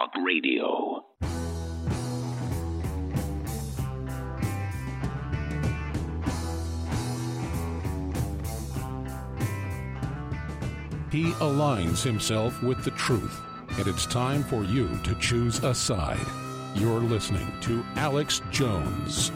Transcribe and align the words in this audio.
Talk 0.00 0.14
Radio. 0.24 1.04
He 11.10 11.32
aligns 11.32 12.02
himself 12.02 12.62
with 12.62 12.82
the 12.82 12.92
truth, 12.92 13.40
and 13.76 13.86
it's 13.86 14.06
time 14.06 14.42
for 14.44 14.64
you 14.64 14.88
to 15.02 15.14
choose 15.16 15.62
a 15.62 15.74
side. 15.74 16.18
You're 16.74 17.00
listening 17.00 17.52
to 17.62 17.84
Alex 17.96 18.40
Jones. 18.50 19.30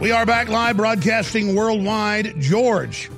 We 0.00 0.10
are 0.10 0.24
back 0.24 0.48
live 0.48 0.78
broadcasting 0.78 1.54
worldwide. 1.54 2.40
George. 2.40 3.10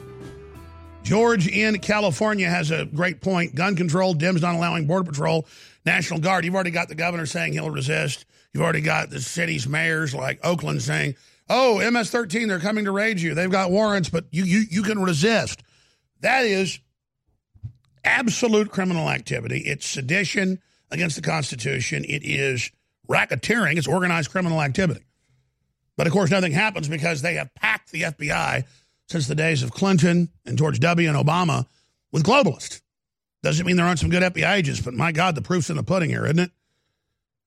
George 1.06 1.46
in 1.46 1.78
California 1.78 2.50
has 2.50 2.72
a 2.72 2.84
great 2.84 3.20
point. 3.20 3.54
Gun 3.54 3.76
control, 3.76 4.12
Dems 4.12 4.42
not 4.42 4.56
allowing 4.56 4.88
Border 4.88 5.08
Patrol, 5.08 5.46
National 5.84 6.18
Guard. 6.18 6.44
You've 6.44 6.56
already 6.56 6.72
got 6.72 6.88
the 6.88 6.96
governor 6.96 7.26
saying 7.26 7.52
he'll 7.52 7.70
resist. 7.70 8.26
You've 8.52 8.64
already 8.64 8.80
got 8.80 9.10
the 9.10 9.20
city's 9.20 9.68
mayors 9.68 10.16
like 10.16 10.40
Oakland 10.44 10.82
saying, 10.82 11.14
oh, 11.48 11.78
MS 11.92 12.10
13, 12.10 12.48
they're 12.48 12.58
coming 12.58 12.86
to 12.86 12.90
raid 12.90 13.20
you. 13.20 13.34
They've 13.34 13.48
got 13.48 13.70
warrants, 13.70 14.08
but 14.08 14.24
you, 14.32 14.42
you, 14.42 14.64
you 14.68 14.82
can 14.82 15.00
resist. 15.00 15.62
That 16.22 16.44
is 16.44 16.80
absolute 18.04 18.72
criminal 18.72 19.08
activity. 19.08 19.60
It's 19.60 19.86
sedition 19.86 20.60
against 20.90 21.14
the 21.14 21.22
Constitution. 21.22 22.04
It 22.04 22.24
is 22.24 22.72
racketeering. 23.08 23.76
It's 23.76 23.86
organized 23.86 24.32
criminal 24.32 24.60
activity. 24.60 25.04
But 25.96 26.08
of 26.08 26.12
course, 26.12 26.32
nothing 26.32 26.50
happens 26.50 26.88
because 26.88 27.22
they 27.22 27.34
have 27.34 27.54
packed 27.54 27.92
the 27.92 28.02
FBI 28.02 28.64
since 29.06 29.26
the 29.26 29.34
days 29.34 29.62
of 29.62 29.70
Clinton 29.70 30.30
and 30.44 30.58
George 30.58 30.80
W. 30.80 31.08
and 31.08 31.16
Obama 31.16 31.66
with 32.12 32.24
globalists. 32.24 32.80
Doesn't 33.42 33.66
mean 33.66 33.76
there 33.76 33.86
aren't 33.86 34.00
some 34.00 34.10
good 34.10 34.22
FBI 34.22 34.54
agents, 34.56 34.80
but 34.80 34.94
my 34.94 35.12
God, 35.12 35.34
the 35.34 35.42
proof's 35.42 35.70
in 35.70 35.76
the 35.76 35.82
pudding 35.82 36.10
here, 36.10 36.24
isn't 36.24 36.38
it? 36.38 36.50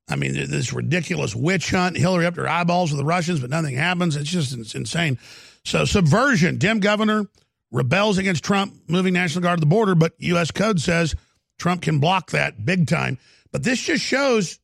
I 0.10 0.16
mean, 0.16 0.34
this 0.34 0.74
ridiculous 0.74 1.36
witch 1.36 1.70
hunt, 1.70 1.96
Hillary 1.96 2.26
up 2.26 2.36
to 2.36 2.42
her 2.42 2.50
eyeballs 2.50 2.92
with 2.92 2.98
the 2.98 3.06
Russians, 3.06 3.40
but 3.40 3.50
nothing 3.50 3.76
happens. 3.76 4.16
It's 4.16 4.30
just 4.30 4.58
it's 4.58 4.74
insane. 4.74 5.20
So, 5.64 5.86
subversion. 5.86 6.58
Dem 6.58 6.80
governor 6.80 7.28
rebels 7.72 8.18
against 8.18 8.44
Trump 8.44 8.74
moving 8.88 9.14
National 9.14 9.44
Guard 9.44 9.58
to 9.58 9.62
the 9.62 9.68
border, 9.68 9.94
but 9.94 10.14
U.S. 10.18 10.50
code 10.50 10.80
says 10.80 11.16
Trump 11.60 11.84
can 11.84 12.00
block 12.00 12.32
that 12.32 12.66
big 12.66 12.88
time. 12.88 13.20
But 13.52 13.64
this 13.64 13.80
just 13.80 14.04
shows, 14.04 14.60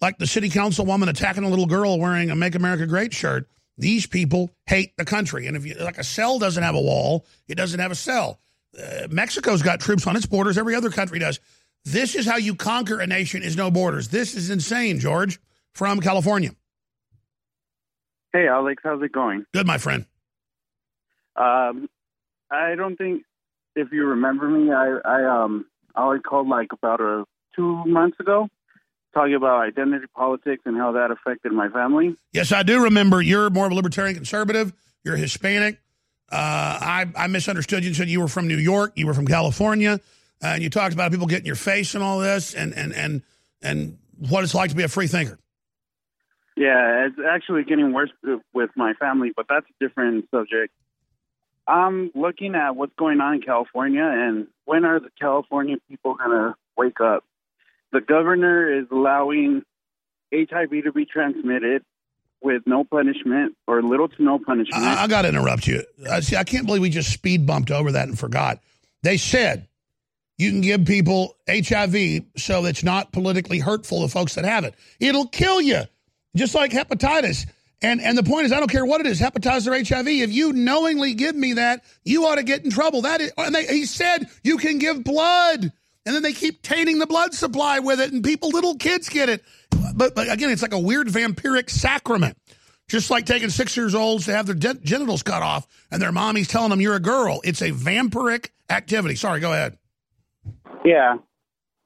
like 0.00 0.18
the 0.18 0.26
city 0.26 0.48
council 0.48 0.84
woman 0.86 1.08
attacking 1.08 1.44
a 1.44 1.48
little 1.48 1.66
girl 1.66 1.98
wearing 1.98 2.30
a 2.30 2.36
Make 2.36 2.56
America 2.56 2.86
Great 2.86 3.12
shirt, 3.12 3.48
these 3.78 4.06
people 4.06 4.50
hate 4.66 4.96
the 4.96 5.04
country. 5.04 5.46
And 5.46 5.56
if 5.56 5.64
you, 5.64 5.74
like 5.74 5.98
a 5.98 6.04
cell 6.04 6.38
doesn't 6.38 6.62
have 6.62 6.74
a 6.74 6.80
wall, 6.80 7.24
it 7.46 7.54
doesn't 7.54 7.80
have 7.80 7.90
a 7.90 7.96
cell. 7.96 8.40
Uh, 8.78 9.06
Mexico's 9.10 9.62
got 9.62 9.80
troops 9.80 10.06
on 10.06 10.16
its 10.16 10.26
borders. 10.26 10.58
Every 10.58 10.74
other 10.74 10.90
country 10.90 11.18
does. 11.18 11.40
This 11.84 12.14
is 12.14 12.26
how 12.26 12.36
you 12.36 12.54
conquer 12.54 13.00
a 13.00 13.06
nation 13.06 13.42
is 13.42 13.56
no 13.56 13.70
borders. 13.70 14.08
This 14.08 14.34
is 14.34 14.50
insane, 14.50 14.98
George, 14.98 15.40
from 15.72 16.00
California. 16.00 16.50
Hey, 18.32 18.46
Alex, 18.46 18.82
how's 18.84 19.02
it 19.02 19.12
going? 19.12 19.44
Good, 19.54 19.66
my 19.66 19.78
friend. 19.78 20.04
Um, 21.36 21.88
I 22.50 22.74
don't 22.74 22.96
think 22.96 23.22
if 23.74 23.92
you 23.92 24.04
remember 24.06 24.48
me, 24.48 24.72
I 24.72 24.98
I 25.04 25.44
um 25.44 25.66
I 25.94 26.18
called 26.18 26.48
like 26.48 26.72
about 26.72 27.00
a 27.00 27.24
two 27.54 27.84
months 27.86 28.18
ago, 28.20 28.48
talking 29.14 29.34
about 29.34 29.62
identity 29.62 30.06
politics 30.14 30.62
and 30.64 30.76
how 30.76 30.92
that 30.92 31.10
affected 31.10 31.52
my 31.52 31.68
family. 31.68 32.16
Yes, 32.32 32.52
I 32.52 32.62
do 32.62 32.84
remember. 32.84 33.20
You're 33.20 33.50
more 33.50 33.66
of 33.66 33.72
a 33.72 33.74
libertarian 33.74 34.14
conservative. 34.14 34.72
You're 35.04 35.16
Hispanic. 35.16 35.78
Uh, 36.30 36.36
I 36.36 37.06
I 37.16 37.26
misunderstood 37.26 37.84
you 37.84 37.88
and 37.88 37.96
said 37.96 38.08
you 38.08 38.20
were 38.20 38.28
from 38.28 38.48
New 38.48 38.58
York. 38.58 38.92
You 38.96 39.06
were 39.06 39.14
from 39.14 39.26
California, 39.26 40.00
uh, 40.42 40.46
and 40.46 40.62
you 40.62 40.68
talked 40.68 40.92
about 40.92 41.10
people 41.10 41.26
getting 41.26 41.46
your 41.46 41.54
face 41.54 41.94
and 41.94 42.04
all 42.04 42.18
this, 42.18 42.54
and 42.54 42.74
and 42.74 42.92
and 42.92 43.22
and 43.62 43.98
what 44.18 44.44
it's 44.44 44.54
like 44.54 44.70
to 44.70 44.76
be 44.76 44.82
a 44.82 44.88
free 44.88 45.06
thinker. 45.06 45.38
Yeah, 46.56 47.06
it's 47.06 47.16
actually 47.26 47.64
getting 47.64 47.92
worse 47.92 48.10
with 48.52 48.70
my 48.76 48.92
family, 48.94 49.32
but 49.34 49.46
that's 49.48 49.66
a 49.70 49.84
different 49.84 50.28
subject. 50.30 50.74
I'm 51.68 52.10
looking 52.14 52.54
at 52.54 52.74
what's 52.74 52.94
going 52.96 53.20
on 53.20 53.34
in 53.34 53.42
California 53.42 54.02
and 54.02 54.48
when 54.64 54.84
are 54.84 54.98
the 54.98 55.10
California 55.20 55.76
people 55.88 56.14
going 56.14 56.30
to 56.30 56.54
wake 56.76 57.00
up? 57.00 57.24
The 57.92 58.00
governor 58.00 58.80
is 58.80 58.86
allowing 58.90 59.62
HIV 60.32 60.84
to 60.84 60.92
be 60.92 61.06
transmitted 61.06 61.82
with 62.40 62.62
no 62.66 62.84
punishment 62.84 63.56
or 63.66 63.82
little 63.82 64.08
to 64.08 64.22
no 64.22 64.38
punishment. 64.38 64.82
I, 64.82 65.04
I 65.04 65.06
got 65.06 65.22
to 65.22 65.28
interrupt 65.28 65.66
you. 65.66 65.82
I 66.10 66.20
see. 66.20 66.36
I 66.36 66.44
can't 66.44 66.66
believe 66.66 66.82
we 66.82 66.90
just 66.90 67.12
speed 67.12 67.46
bumped 67.46 67.70
over 67.70 67.92
that 67.92 68.08
and 68.08 68.18
forgot. 68.18 68.60
They 69.02 69.16
said 69.16 69.68
you 70.36 70.50
can 70.50 70.60
give 70.60 70.84
people 70.84 71.36
HIV 71.48 72.22
so 72.36 72.64
it's 72.64 72.84
not 72.84 73.12
politically 73.12 73.58
hurtful 73.58 74.02
to 74.02 74.08
folks 74.08 74.36
that 74.36 74.44
have 74.44 74.64
it. 74.64 74.74
It'll 75.00 75.26
kill 75.26 75.60
you, 75.60 75.82
just 76.36 76.54
like 76.54 76.70
hepatitis. 76.70 77.46
And 77.80 78.00
and 78.00 78.18
the 78.18 78.24
point 78.24 78.46
is, 78.46 78.52
I 78.52 78.58
don't 78.58 78.70
care 78.70 78.84
what 78.84 79.00
it 79.00 79.06
is, 79.06 79.20
hepatitis 79.20 79.66
or 79.66 79.72
HIV. 79.72 80.08
If 80.08 80.32
you 80.32 80.52
knowingly 80.52 81.14
give 81.14 81.36
me 81.36 81.54
that, 81.54 81.84
you 82.04 82.26
ought 82.26 82.36
to 82.36 82.42
get 82.42 82.64
in 82.64 82.70
trouble. 82.70 83.02
That 83.02 83.20
is, 83.20 83.32
and 83.36 83.54
they, 83.54 83.66
he 83.66 83.84
said 83.84 84.28
you 84.42 84.58
can 84.58 84.78
give 84.78 85.04
blood, 85.04 85.72
and 86.08 86.14
then 86.14 86.22
they 86.22 86.32
keep 86.32 86.62
tainting 86.62 86.98
the 86.98 87.06
blood 87.06 87.34
supply 87.34 87.80
with 87.80 88.00
it, 88.00 88.12
and 88.14 88.24
people, 88.24 88.48
little 88.48 88.76
kids, 88.76 89.10
get 89.10 89.28
it. 89.28 89.44
But, 89.94 90.14
but 90.14 90.32
again, 90.32 90.48
it's 90.48 90.62
like 90.62 90.72
a 90.72 90.78
weird 90.78 91.06
vampiric 91.08 91.68
sacrament, 91.68 92.38
just 92.88 93.10
like 93.10 93.26
taking 93.26 93.50
six 93.50 93.76
years 93.76 93.94
olds 93.94 94.24
to 94.24 94.32
have 94.32 94.46
their 94.46 94.54
gen- 94.54 94.80
genitals 94.82 95.22
cut 95.22 95.42
off, 95.42 95.66
and 95.90 96.00
their 96.00 96.10
mommy's 96.10 96.48
telling 96.48 96.70
them 96.70 96.80
you're 96.80 96.94
a 96.94 96.98
girl. 96.98 97.42
It's 97.44 97.60
a 97.60 97.72
vampiric 97.72 98.48
activity. 98.70 99.16
Sorry, 99.16 99.40
go 99.40 99.52
ahead. 99.52 99.76
Yeah, 100.82 101.16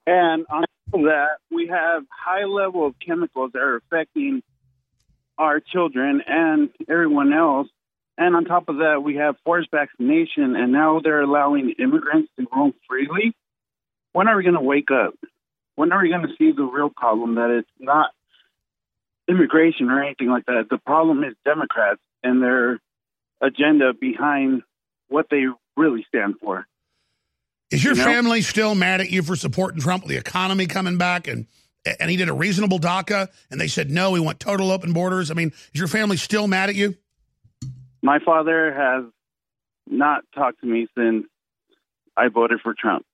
and 0.06 0.46
on 0.48 0.60
top 0.60 1.00
of 1.00 1.02
that, 1.06 1.38
we 1.50 1.66
have 1.66 2.04
high 2.08 2.44
level 2.44 2.86
of 2.86 2.94
chemicals 3.04 3.50
that 3.54 3.58
are 3.60 3.78
affecting 3.78 4.40
our 5.36 5.58
children 5.58 6.22
and 6.24 6.70
everyone 6.88 7.32
else. 7.32 7.66
And 8.16 8.36
on 8.36 8.44
top 8.44 8.68
of 8.68 8.76
that, 8.76 9.02
we 9.02 9.16
have 9.16 9.34
forced 9.44 9.72
vaccination, 9.72 10.54
and 10.54 10.70
now 10.70 11.00
they're 11.02 11.22
allowing 11.22 11.74
immigrants 11.76 12.30
to 12.38 12.46
roam 12.54 12.72
freely. 12.88 13.34
When 14.12 14.28
are 14.28 14.36
we 14.36 14.42
going 14.42 14.54
to 14.54 14.60
wake 14.60 14.90
up? 14.90 15.14
When 15.74 15.92
are 15.92 16.02
we 16.02 16.10
going 16.10 16.22
to 16.22 16.34
see 16.38 16.52
the 16.52 16.64
real 16.64 16.90
problem 16.90 17.36
that 17.36 17.50
it's 17.50 17.68
not 17.78 18.10
immigration 19.28 19.90
or 19.90 20.02
anything 20.02 20.28
like 20.28 20.46
that? 20.46 20.66
The 20.70 20.78
problem 20.78 21.24
is 21.24 21.34
Democrats 21.44 22.00
and 22.22 22.42
their 22.42 22.78
agenda 23.40 23.92
behind 23.98 24.62
what 25.08 25.26
they 25.30 25.44
really 25.76 26.04
stand 26.08 26.34
for. 26.40 26.66
Is 27.70 27.82
your 27.82 27.94
You 27.94 28.00
know? 28.00 28.04
family 28.04 28.42
still 28.42 28.74
mad 28.74 29.00
at 29.00 29.10
you 29.10 29.22
for 29.22 29.34
supporting 29.34 29.80
Trump 29.80 30.04
with 30.04 30.10
the 30.10 30.18
economy 30.18 30.66
coming 30.66 30.98
back 30.98 31.26
and 31.26 31.46
and 31.98 32.08
he 32.08 32.16
did 32.16 32.28
a 32.28 32.32
reasonable 32.32 32.78
DACA 32.78 33.28
and 33.50 33.60
they 33.60 33.66
said 33.66 33.90
no, 33.90 34.12
we 34.12 34.20
want 34.20 34.38
total 34.38 34.70
open 34.70 34.92
borders? 34.92 35.30
I 35.32 35.34
mean, 35.34 35.48
is 35.72 35.80
your 35.80 35.88
family 35.88 36.16
still 36.16 36.46
mad 36.46 36.68
at 36.68 36.76
you? 36.76 36.94
My 38.02 38.18
father 38.20 38.72
has 38.72 39.10
not 39.88 40.22
talked 40.34 40.60
to 40.60 40.66
me 40.66 40.86
since 40.96 41.24
I 42.16 42.28
voted 42.28 42.60
for 42.62 42.74
Trump. 42.74 43.04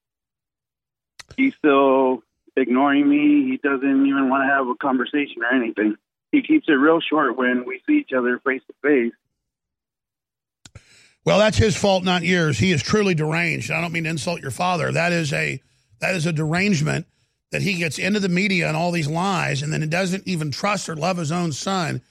He's 1.37 1.53
still 1.55 2.23
ignoring 2.55 3.07
me. 3.07 3.49
He 3.49 3.57
doesn't 3.57 4.05
even 4.05 4.29
want 4.29 4.43
to 4.43 4.53
have 4.53 4.67
a 4.67 4.75
conversation 4.75 5.43
or 5.43 5.55
anything. 5.55 5.95
He 6.31 6.41
keeps 6.41 6.67
it 6.67 6.73
real 6.73 6.99
short 6.99 7.37
when 7.37 7.65
we 7.65 7.81
see 7.87 7.99
each 7.99 8.13
other 8.13 8.39
face 8.45 8.61
to 8.67 8.73
face. 8.83 9.13
Well, 11.25 11.39
that's 11.39 11.57
his 11.57 11.75
fault, 11.75 12.03
not 12.03 12.23
yours. 12.23 12.57
He 12.57 12.71
is 12.71 12.81
truly 12.81 13.13
deranged. 13.13 13.71
I 13.71 13.81
don't 13.81 13.91
mean 13.91 14.05
to 14.05 14.09
insult 14.09 14.41
your 14.41 14.51
father. 14.51 14.91
That 14.91 15.11
is 15.11 15.33
a 15.33 15.61
that 15.99 16.15
is 16.15 16.25
a 16.25 16.33
derangement 16.33 17.07
that 17.51 17.61
he 17.61 17.75
gets 17.75 17.97
into 17.97 18.19
the 18.19 18.29
media 18.29 18.67
and 18.67 18.77
all 18.77 18.91
these 18.91 19.07
lies, 19.07 19.61
and 19.61 19.73
then 19.73 19.81
he 19.81 19.87
doesn't 19.87 20.27
even 20.27 20.51
trust 20.51 20.87
or 20.87 20.95
love 20.95 21.17
his 21.17 21.31
own 21.31 21.51
son. 21.51 22.01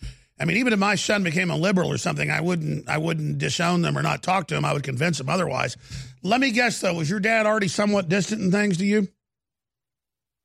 I 0.40 0.44
mean, 0.44 0.56
even 0.58 0.72
if 0.72 0.78
my 0.78 0.94
son 0.94 1.24
became 1.24 1.50
a 1.50 1.56
liberal 1.56 1.90
or 1.90 1.98
something, 1.98 2.30
I 2.30 2.40
wouldn't 2.40 2.88
I 2.88 2.98
wouldn't 2.98 3.38
disown 3.38 3.82
them 3.82 3.96
or 3.96 4.02
not 4.02 4.22
talk 4.22 4.46
to 4.48 4.56
him. 4.56 4.64
I 4.64 4.72
would 4.72 4.84
convince 4.84 5.20
him 5.20 5.28
otherwise. 5.28 5.76
Let 6.22 6.41
me 6.41 6.50
guess 6.50 6.80
though, 6.80 6.94
was 6.94 7.09
your 7.09 7.20
dad 7.20 7.47
already 7.47 7.68
somewhat 7.68 8.09
distant 8.09 8.41
in 8.42 8.50
things 8.50 8.78
to 8.78 8.84
you? 8.84 9.09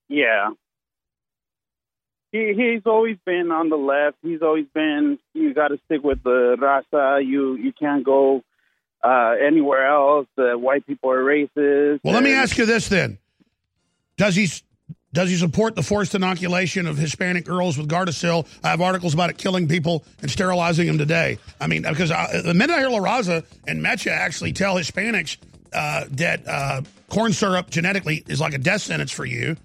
Yeah. 0.09 0.51
He 2.31 2.53
he's 2.55 2.81
always 2.85 3.17
been 3.25 3.51
on 3.51 3.69
the 3.69 3.75
left. 3.75 4.17
He's 4.21 4.41
always 4.41 4.65
been 4.73 5.19
you 5.33 5.53
got 5.53 5.69
to 5.69 5.79
stick 5.85 6.03
with 6.03 6.23
the 6.23 6.57
raza. 6.59 7.25
You 7.25 7.55
you 7.55 7.71
can't 7.73 8.03
go 8.03 8.43
uh, 9.03 9.35
anywhere 9.39 9.87
else. 9.87 10.27
The 10.35 10.57
white 10.57 10.85
people 10.87 11.11
are 11.11 11.23
racist. 11.23 11.99
Well, 12.03 12.13
let 12.13 12.23
me 12.23 12.33
ask 12.33 12.57
you 12.57 12.65
this 12.65 12.87
then: 12.87 13.19
Does 14.17 14.35
he 14.35 14.47
does 15.13 15.29
he 15.29 15.35
support 15.35 15.75
the 15.75 15.83
forced 15.83 16.15
inoculation 16.15 16.87
of 16.87 16.97
Hispanic 16.97 17.45
girls 17.45 17.77
with 17.77 17.87
Gardasil? 17.87 18.47
I 18.63 18.69
have 18.69 18.81
articles 18.81 19.13
about 19.13 19.29
it 19.29 19.37
killing 19.37 19.67
people 19.67 20.03
and 20.23 20.31
sterilizing 20.31 20.87
them 20.87 20.97
today. 20.97 21.37
I 21.61 21.67
mean, 21.67 21.83
because 21.83 22.09
I, 22.09 22.41
the 22.41 22.55
minute 22.55 22.73
I 22.73 22.79
hear 22.79 22.89
La 22.89 22.97
Raza 22.97 23.45
and 23.67 23.83
Mecha 23.83 24.09
actually 24.11 24.53
tell 24.53 24.75
Hispanics 24.75 25.37
uh, 25.73 26.05
that 26.11 26.47
uh, 26.47 26.81
corn 27.09 27.33
syrup 27.33 27.69
genetically 27.69 28.23
is 28.27 28.39
like 28.39 28.53
a 28.53 28.57
death 28.57 28.81
sentence 28.81 29.11
for 29.11 29.25
you, 29.25 29.55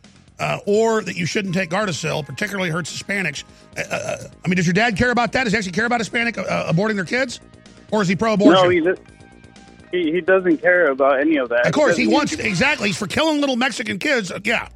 uh, 0.40 0.58
or 0.66 1.02
that 1.02 1.16
you 1.16 1.26
shouldn't 1.26 1.54
take 1.54 1.70
Gardasil, 1.70 2.24
particularly 2.26 2.70
hurts 2.70 2.96
Hispanics. 2.96 3.44
Uh, 3.76 3.82
uh, 3.94 4.16
I 4.44 4.48
mean, 4.48 4.56
does 4.56 4.66
your 4.66 4.74
dad 4.74 4.96
care 4.96 5.10
about 5.10 5.32
that? 5.32 5.44
Does 5.44 5.52
he 5.52 5.56
actually 5.56 5.72
care 5.72 5.86
about 5.86 6.00
Hispanic 6.00 6.38
uh, 6.38 6.72
aborting 6.72 6.94
their 6.96 7.04
kids, 7.04 7.40
or 7.90 8.02
is 8.02 8.08
he 8.08 8.16
pro-abortion? 8.16 8.62
No, 8.64 8.68
he, 8.68 8.82
He, 9.90 10.12
he 10.12 10.20
doesn't 10.20 10.58
care 10.58 10.90
about 10.90 11.20
any 11.20 11.36
of 11.38 11.48
that. 11.48 11.66
Of 11.66 11.72
course, 11.72 11.96
he 11.96 12.04
doesn't- 12.04 12.14
wants 12.14 12.32
exactly. 12.34 12.88
He's 12.88 12.98
for 12.98 13.06
killing 13.06 13.40
little 13.40 13.56
Mexican 13.56 13.98
kids. 13.98 14.30
Uh, 14.30 14.38
Yeah. 14.44 14.68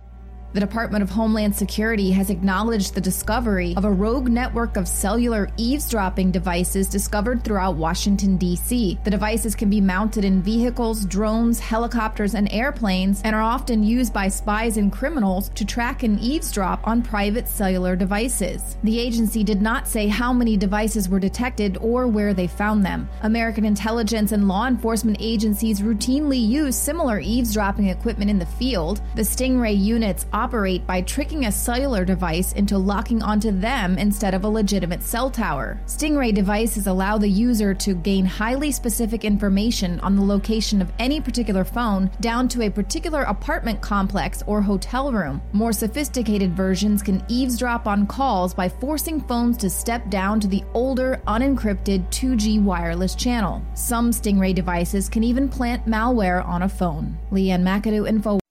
The 0.52 0.60
Department 0.60 1.02
of 1.02 1.08
Homeland 1.08 1.56
Security 1.56 2.10
has 2.10 2.28
acknowledged 2.28 2.94
the 2.94 3.00
discovery 3.00 3.72
of 3.74 3.86
a 3.86 3.90
rogue 3.90 4.28
network 4.28 4.76
of 4.76 4.86
cellular 4.86 5.48
eavesdropping 5.56 6.30
devices 6.30 6.88
discovered 6.88 7.42
throughout 7.42 7.76
Washington, 7.76 8.36
D.C. 8.36 8.98
The 9.02 9.10
devices 9.10 9.54
can 9.54 9.70
be 9.70 9.80
mounted 9.80 10.26
in 10.26 10.42
vehicles, 10.42 11.06
drones, 11.06 11.58
helicopters, 11.58 12.34
and 12.34 12.52
airplanes 12.52 13.22
and 13.24 13.34
are 13.34 13.40
often 13.40 13.82
used 13.82 14.12
by 14.12 14.28
spies 14.28 14.76
and 14.76 14.92
criminals 14.92 15.48
to 15.54 15.64
track 15.64 16.02
and 16.02 16.20
eavesdrop 16.20 16.86
on 16.86 17.00
private 17.00 17.48
cellular 17.48 17.96
devices. 17.96 18.76
The 18.84 18.98
agency 18.98 19.42
did 19.42 19.62
not 19.62 19.88
say 19.88 20.06
how 20.06 20.34
many 20.34 20.58
devices 20.58 21.08
were 21.08 21.18
detected 21.18 21.78
or 21.80 22.06
where 22.06 22.34
they 22.34 22.46
found 22.46 22.84
them. 22.84 23.08
American 23.22 23.64
intelligence 23.64 24.32
and 24.32 24.48
law 24.48 24.66
enforcement 24.66 25.16
agencies 25.18 25.80
routinely 25.80 26.46
use 26.46 26.76
similar 26.76 27.20
eavesdropping 27.20 27.88
equipment 27.88 28.30
in 28.30 28.38
the 28.38 28.44
field. 28.44 29.00
The 29.14 29.22
Stingray 29.22 29.82
units 29.82 30.26
operate 30.42 30.84
by 30.88 31.00
tricking 31.02 31.46
a 31.46 31.52
cellular 31.52 32.04
device 32.04 32.52
into 32.54 32.76
locking 32.76 33.22
onto 33.22 33.52
them 33.52 33.96
instead 33.96 34.34
of 34.34 34.42
a 34.42 34.48
legitimate 34.48 35.02
cell 35.02 35.30
tower. 35.30 35.80
Stingray 35.86 36.34
devices 36.34 36.88
allow 36.88 37.16
the 37.16 37.28
user 37.28 37.72
to 37.74 37.94
gain 37.94 38.24
highly 38.24 38.72
specific 38.72 39.24
information 39.24 40.00
on 40.00 40.16
the 40.16 40.24
location 40.34 40.82
of 40.82 40.92
any 40.98 41.20
particular 41.20 41.64
phone 41.64 42.10
down 42.20 42.48
to 42.48 42.62
a 42.62 42.70
particular 42.70 43.22
apartment 43.22 43.80
complex 43.80 44.42
or 44.48 44.60
hotel 44.60 45.12
room. 45.12 45.40
More 45.52 45.72
sophisticated 45.72 46.56
versions 46.56 47.02
can 47.02 47.24
eavesdrop 47.28 47.86
on 47.86 48.06
calls 48.06 48.52
by 48.52 48.68
forcing 48.68 49.20
phones 49.20 49.56
to 49.58 49.70
step 49.70 50.10
down 50.10 50.40
to 50.40 50.48
the 50.48 50.64
older, 50.74 51.20
unencrypted 51.28 52.08
2G 52.10 52.60
wireless 52.60 53.14
channel. 53.14 53.62
Some 53.74 54.10
Stingray 54.10 54.56
devices 54.56 55.08
can 55.08 55.22
even 55.22 55.48
plant 55.48 55.86
malware 55.86 56.44
on 56.44 56.62
a 56.62 56.68
phone. 56.68 57.16
Leanne 57.30 57.62
McAdoo, 57.62 58.08
Info. 58.08 58.41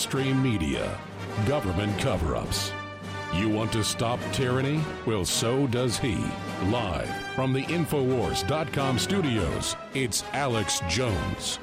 Mainstream 0.00 0.42
media, 0.42 0.98
government 1.46 1.98
cover 1.98 2.34
ups. 2.34 2.72
You 3.34 3.50
want 3.50 3.70
to 3.72 3.84
stop 3.84 4.18
tyranny? 4.32 4.80
Well, 5.04 5.26
so 5.26 5.66
does 5.66 5.98
he. 5.98 6.16
Live 6.70 7.10
from 7.34 7.52
the 7.52 7.64
Infowars.com 7.64 8.98
studios, 8.98 9.76
it's 9.92 10.24
Alex 10.32 10.80
Jones. 10.88 11.58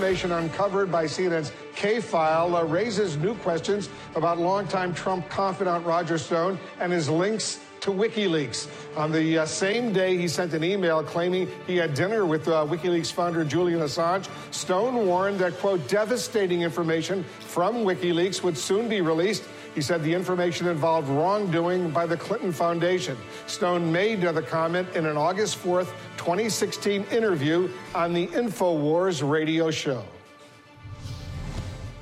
Information 0.00 0.32
uncovered 0.32 0.90
by 0.90 1.04
CNN's 1.04 1.52
K 1.74 2.00
file 2.00 2.56
uh, 2.56 2.64
raises 2.64 3.18
new 3.18 3.34
questions 3.34 3.90
about 4.14 4.38
longtime 4.38 4.94
Trump 4.94 5.28
confidant 5.28 5.84
Roger 5.84 6.16
Stone 6.16 6.58
and 6.80 6.90
his 6.90 7.10
links 7.10 7.60
to 7.80 7.90
WikiLeaks. 7.90 8.66
On 8.96 9.12
the 9.12 9.40
uh, 9.40 9.44
same 9.44 9.92
day, 9.92 10.16
he 10.16 10.26
sent 10.26 10.54
an 10.54 10.64
email 10.64 11.02
claiming 11.02 11.48
he 11.66 11.76
had 11.76 11.92
dinner 11.92 12.24
with 12.24 12.48
uh, 12.48 12.64
WikiLeaks 12.66 13.12
founder 13.12 13.44
Julian 13.44 13.80
Assange. 13.80 14.26
Stone 14.54 15.06
warned 15.06 15.38
that, 15.40 15.58
quote, 15.58 15.86
devastating 15.86 16.62
information 16.62 17.22
from 17.40 17.84
WikiLeaks 17.84 18.42
would 18.42 18.56
soon 18.56 18.88
be 18.88 19.02
released. 19.02 19.44
He 19.74 19.80
said 19.80 20.02
the 20.02 20.12
information 20.12 20.66
involved 20.66 21.08
wrongdoing 21.08 21.90
by 21.90 22.06
the 22.06 22.16
Clinton 22.16 22.52
Foundation. 22.52 23.16
Stone 23.46 23.90
made 23.90 24.20
the 24.20 24.42
comment 24.42 24.88
in 24.96 25.06
an 25.06 25.16
August 25.16 25.62
4th, 25.62 25.92
2016 26.16 27.04
interview 27.12 27.68
on 27.94 28.12
the 28.12 28.26
InfoWars 28.28 29.28
radio 29.28 29.70
show. 29.70 30.04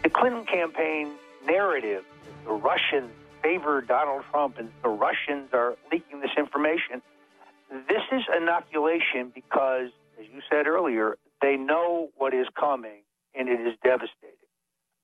the 0.02 0.08
Clinton 0.08 0.44
campaign 0.46 1.12
narrative, 1.46 2.04
the 2.44 2.52
Russians 2.52 3.10
favor 3.42 3.82
Donald 3.82 4.24
Trump 4.30 4.58
and 4.58 4.70
the 4.82 4.88
Russians 4.88 5.50
are 5.52 5.76
leaking 5.92 6.20
this 6.20 6.30
information. 6.38 7.02
This 7.70 8.02
is 8.12 8.22
inoculation 8.34 9.30
because, 9.34 9.90
as 10.18 10.26
you 10.32 10.40
said 10.50 10.66
earlier, 10.66 11.18
they 11.42 11.56
know 11.56 12.08
what 12.16 12.32
is 12.32 12.46
coming 12.58 13.02
and 13.34 13.48
it 13.48 13.60
is 13.60 13.74
devastating. 13.84 14.34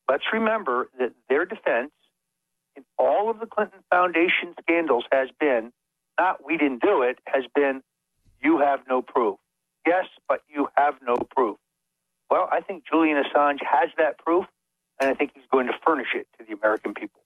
Let's 0.08 0.24
remember 0.32 0.88
that 0.98 1.12
their 1.28 1.44
defense 1.44 1.92
in 2.76 2.84
all 2.98 3.30
of 3.30 3.40
the 3.40 3.46
Clinton 3.46 3.80
Foundation 3.90 4.54
scandals 4.60 5.04
has 5.12 5.28
been 5.38 5.72
not 6.18 6.44
we 6.44 6.56
didn't 6.56 6.82
do 6.82 7.02
it, 7.02 7.18
has 7.26 7.44
been 7.54 7.82
you 8.42 8.58
have 8.58 8.80
no 8.88 9.02
proof. 9.02 9.36
Yes, 9.86 10.06
but 10.28 10.40
you 10.48 10.68
have 10.76 10.94
no 11.06 11.16
proof. 11.16 11.56
Well, 12.30 12.48
I 12.50 12.60
think 12.60 12.84
Julian 12.90 13.22
Assange 13.22 13.58
has 13.60 13.90
that 13.98 14.18
proof, 14.18 14.44
and 15.00 15.10
I 15.10 15.14
think 15.14 15.32
he's 15.34 15.44
going 15.50 15.66
to 15.66 15.74
furnish 15.84 16.08
it 16.14 16.26
to 16.38 16.44
the 16.46 16.54
American 16.54 16.94
people. 16.94 17.20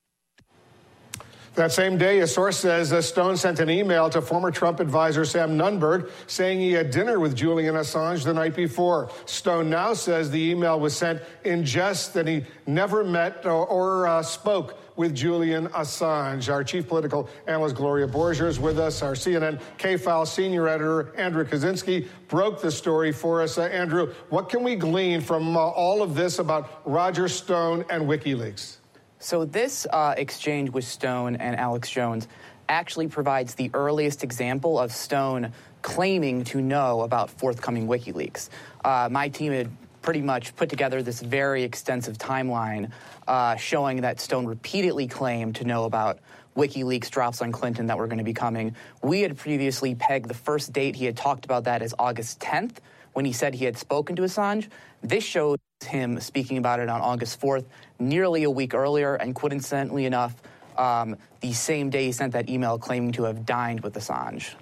That 1.55 1.73
same 1.73 1.99
day, 1.99 2.21
a 2.21 2.27
source 2.27 2.57
says 2.57 2.93
uh, 2.93 3.03
Stone 3.03 3.37
sent 3.37 3.59
an 3.59 3.69
email 3.69 4.09
to 4.11 4.23
former 4.23 4.53
Trump 4.53 4.79
advisor 4.79 5.25
Sam 5.25 5.59
Nunberg 5.59 6.11
saying 6.29 6.61
he 6.61 6.71
had 6.71 6.93
dinner 6.93 7.19
with 7.19 7.35
Julian 7.35 7.75
Assange 7.75 8.23
the 8.23 8.33
night 8.33 8.55
before. 8.55 9.11
Stone 9.27 9.69
now 9.69 9.93
says 9.93 10.31
the 10.31 10.41
email 10.41 10.79
was 10.79 10.97
sent 10.97 11.21
in 11.43 11.65
jest 11.65 12.15
that 12.15 12.29
he 12.29 12.45
never 12.67 13.03
met 13.03 13.45
or, 13.45 13.67
or 13.67 14.07
uh, 14.07 14.23
spoke 14.23 14.79
with 14.99 15.15
Julian 15.15 15.69
Assange. 15.69 16.53
Our 16.53 16.63
chief 16.65 16.89
political 16.89 17.31
analyst 17.47 17.77
Gloria 17.77 18.09
Borger 18.09 18.49
is 18.49 18.59
with 18.59 18.79
us. 18.79 19.01
Our 19.01 19.13
CNN 19.13 19.61
K-File 19.79 20.27
senior 20.27 20.69
editor 20.69 21.17
Andrew 21.17 21.45
Kaczynski 21.45 22.09
broke 22.27 22.61
the 22.61 22.71
story 22.71 23.13
for 23.13 23.41
us. 23.41 23.57
Uh, 23.57 23.63
Andrew, 23.63 24.13
what 24.29 24.49
can 24.49 24.63
we 24.65 24.75
glean 24.75 25.21
from 25.21 25.57
uh, 25.57 25.61
all 25.61 26.03
of 26.03 26.17
this 26.17 26.41
about 26.41 26.83
Roger 26.85 27.29
Stone 27.29 27.85
and 27.89 28.03
WikiLeaks? 28.03 28.79
So 29.21 29.45
this 29.45 29.87
uh, 29.93 30.15
exchange 30.17 30.71
with 30.71 30.85
Stone 30.85 31.37
and 31.37 31.57
Alex 31.57 31.89
Jones 31.89 32.27
actually 32.69 33.07
provides 33.07 33.55
the 33.55 33.71
earliest 33.75 34.25
example 34.25 34.79
of 34.79 34.93
Stone 34.93 35.53
claiming 35.81 36.43
to 36.45 36.61
know 36.61 37.03
about 37.03 37.31
forthcoming 37.31 37.87
WikiLeaks. 37.87 38.49
Uh, 38.85 39.09
my 39.11 39.29
team 39.29 39.53
had 39.53 39.71
pretty 40.03 40.23
much 40.23 40.55
put 40.57 40.69
together 40.69 41.03
this 41.03 41.21
very 41.21 41.63
extensive 41.63 42.19
timeline 42.19 42.91
uh, 43.27 43.57
showing 43.57 44.03
that 44.03 44.21
Stone 44.21 44.47
repeatedly 44.47 45.07
claimed 45.07 45.57
to 45.57 45.65
know 45.65 45.85
about 45.85 46.19
WikiLeaks 46.57 47.11
drops 47.11 47.41
on 47.41 47.53
Clinton 47.53 47.87
that 47.87 47.99
were 47.99 48.07
going 48.07 48.19
to 48.19 48.25
be 48.25 48.35
coming. 48.35 48.75
We 49.03 49.23
had 49.23 49.37
previously 49.37 49.95
pegged 49.95 50.29
the 50.29 50.35
first 50.35 50.73
date 50.73 50.97
he 50.97 51.05
had 51.05 51.17
talked 51.17 51.45
about 51.45 51.65
that 51.65 51.83
as 51.83 51.95
August 51.99 52.41
10th 52.41 52.79
when 53.13 53.25
he 53.25 53.33
said 53.33 53.55
he 53.55 53.65
had 53.65 53.77
spoken 53.77 54.17
to 54.17 54.23
Assange. 54.23 54.69
This 55.03 55.25
shows 55.25 55.59
him 55.85 56.21
speaking 56.21 56.59
about 56.59 56.81
it 56.81 56.89
on 56.89 57.01
August 57.01 57.41
4th, 57.41 57.65
nearly 57.99 58.43
a 58.43 58.51
week 58.51 58.75
earlier, 58.75 59.15
and 59.15 59.35
coincidentally 59.35 60.05
enough, 60.05 60.35
um, 60.77 61.17
the 61.41 61.53
same 61.53 61.91
day 61.91 62.07
he 62.07 62.13
sent 62.13 62.33
that 62.33 62.49
email 62.49 62.79
claiming 62.79 63.13
to 63.13 63.25
have 63.25 63.47
dined 63.47 63.81
with 63.81 63.95
Assange. 63.95 64.55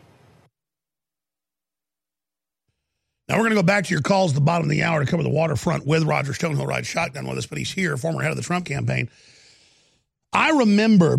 Now 3.28 3.36
we're 3.36 3.42
going 3.42 3.50
to 3.50 3.56
go 3.56 3.62
back 3.62 3.84
to 3.86 3.90
your 3.92 4.02
calls 4.02 4.32
at 4.32 4.34
the 4.36 4.40
bottom 4.40 4.66
of 4.66 4.70
the 4.70 4.84
hour 4.84 5.04
to 5.04 5.10
cover 5.10 5.22
the 5.22 5.28
waterfront 5.28 5.84
with 5.84 6.04
Roger 6.04 6.32
Stone. 6.32 6.56
He'll 6.56 6.66
ride 6.66 6.86
shotgun 6.86 7.26
with 7.26 7.38
us, 7.38 7.46
but 7.46 7.58
he's 7.58 7.72
here, 7.72 7.96
former 7.96 8.22
head 8.22 8.30
of 8.30 8.36
the 8.36 8.42
Trump 8.42 8.66
campaign. 8.66 9.10
I 10.32 10.50
remember 10.50 11.18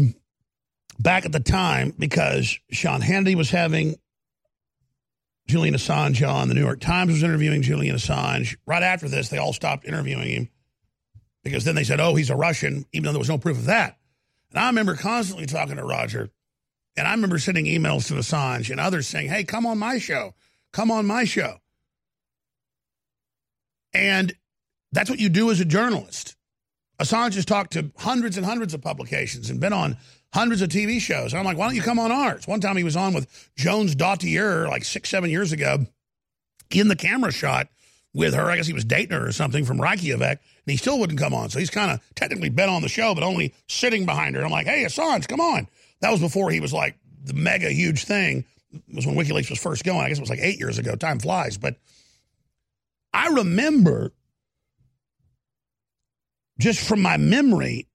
back 0.99 1.25
at 1.25 1.31
the 1.31 1.39
time 1.39 1.93
because 1.97 2.57
Sean 2.71 3.01
Hannity 3.01 3.35
was 3.35 3.49
having 3.49 3.95
Julian 5.47 5.75
Assange 5.75 6.27
on. 6.27 6.47
The 6.47 6.53
New 6.53 6.63
York 6.63 6.79
Times 6.79 7.11
was 7.11 7.23
interviewing 7.23 7.61
Julian 7.61 7.95
Assange. 7.95 8.55
Right 8.65 8.83
after 8.83 9.09
this, 9.09 9.29
they 9.29 9.37
all 9.37 9.53
stopped 9.53 9.85
interviewing 9.85 10.29
him 10.29 10.49
because 11.43 11.65
then 11.65 11.75
they 11.75 11.83
said, 11.83 11.99
oh, 11.99 12.15
he's 12.15 12.29
a 12.29 12.35
Russian, 12.35 12.85
even 12.93 13.05
though 13.05 13.13
there 13.13 13.19
was 13.19 13.29
no 13.29 13.37
proof 13.37 13.57
of 13.57 13.65
that. 13.65 13.97
And 14.51 14.59
I 14.59 14.67
remember 14.67 14.95
constantly 14.95 15.45
talking 15.45 15.75
to 15.75 15.83
Roger, 15.83 16.29
and 16.95 17.07
I 17.07 17.11
remember 17.11 17.37
sending 17.37 17.65
emails 17.65 18.07
to 18.07 18.13
Assange 18.15 18.69
and 18.69 18.79
others 18.79 19.07
saying, 19.07 19.29
hey, 19.29 19.43
come 19.43 19.65
on 19.65 19.77
my 19.77 19.97
show. 19.97 20.33
Come 20.71 20.89
on 20.89 21.05
my 21.05 21.25
show. 21.25 21.57
And 23.94 24.34
that's 24.91 25.10
what 25.10 25.20
you 25.20 25.29
do 25.29 25.51
as 25.51 25.60
a 25.60 25.65
journalist. 25.65 26.36
Assange 27.00 27.36
has 27.36 27.46
talked 27.46 27.74
to 27.74 27.91
hundreds 27.98 28.38
and 28.38 28.46
hundreds 28.46 28.74
of 28.74 28.82
publications 28.82 29.50
and 29.50 29.60
been 29.60 29.74
on 29.74 29.98
hundreds 30.34 30.62
of 30.62 30.70
TV 30.70 31.00
shows. 31.00 31.32
And 31.32 31.39
I'm 31.39 31.46
like, 31.46 31.58
why 31.58 31.67
don't 31.67 31.75
you 31.75 31.82
come 31.82 32.00
on 32.00 32.12
ours? 32.12 32.48
One 32.48 32.60
time 32.60 32.77
he 32.77 32.84
was 32.84 32.96
on 32.96 33.13
with 33.13 33.27
Jonsdottir 33.58 34.67
like 34.67 34.84
six, 34.84 35.10
seven 35.10 35.29
years 35.29 35.51
ago 35.51 35.86
in 36.72 36.88
the 36.88 36.96
camera 36.96 37.32
shot 37.32 37.67
with 38.13 38.34
her. 38.34 38.50
I 38.50 38.58
guess 38.58 38.67
he 38.67 38.74
was 38.74 38.86
dating 38.86 39.17
her 39.17 39.27
or 39.27 39.32
something 39.32 39.63
from 39.63 39.79
Reykjavik, 39.79 40.39
and 40.39 40.39
he 40.72 40.75
still 40.77 41.00
wouldn't 41.00 41.20
come 41.20 41.34
on. 41.34 41.50
So 41.50 41.60
he's 41.60 41.70
kind 41.70 41.91
of 41.91 42.01
technically 42.15 42.50
been 42.50 42.70
on 42.70 42.82
the 42.82 42.89
show, 42.89 43.13
but 43.13 43.24
only 43.24 43.53
sitting 43.67 44.06
behind 44.06 44.36
her. 44.36 44.44
I'm 44.44 44.51
like, 44.51 44.67
hey, 44.67 44.84
Assange, 44.84 45.27
come 45.27 45.39
on. 45.39 45.67
That 46.01 46.12
was 46.12 46.20
before 46.20 46.50
he 46.50 46.60
was 46.60 46.74
like 46.74 46.98
the 47.24 47.34
mega 47.34 47.70
huge 47.70 48.06
thing. 48.06 48.44
It 48.74 48.96
was 48.96 49.06
when 49.06 49.15
WikiLeaks 49.15 49.50
was 49.50 49.62
first 49.62 49.84
going. 49.84 50.01
I 50.01 50.10
guess 50.10 50.17
it 50.17 50.22
was 50.22 50.29
like 50.29 50.39
eight 50.41 50.60
years 50.60 50.77
ago. 50.77 50.96
Time 50.96 51.20
flies. 51.20 51.58
But 51.58 51.77
I 53.17 53.29
remember 53.29 54.13
just 56.59 56.88
from 56.88 57.01
my 57.01 57.17
memory 57.17 57.88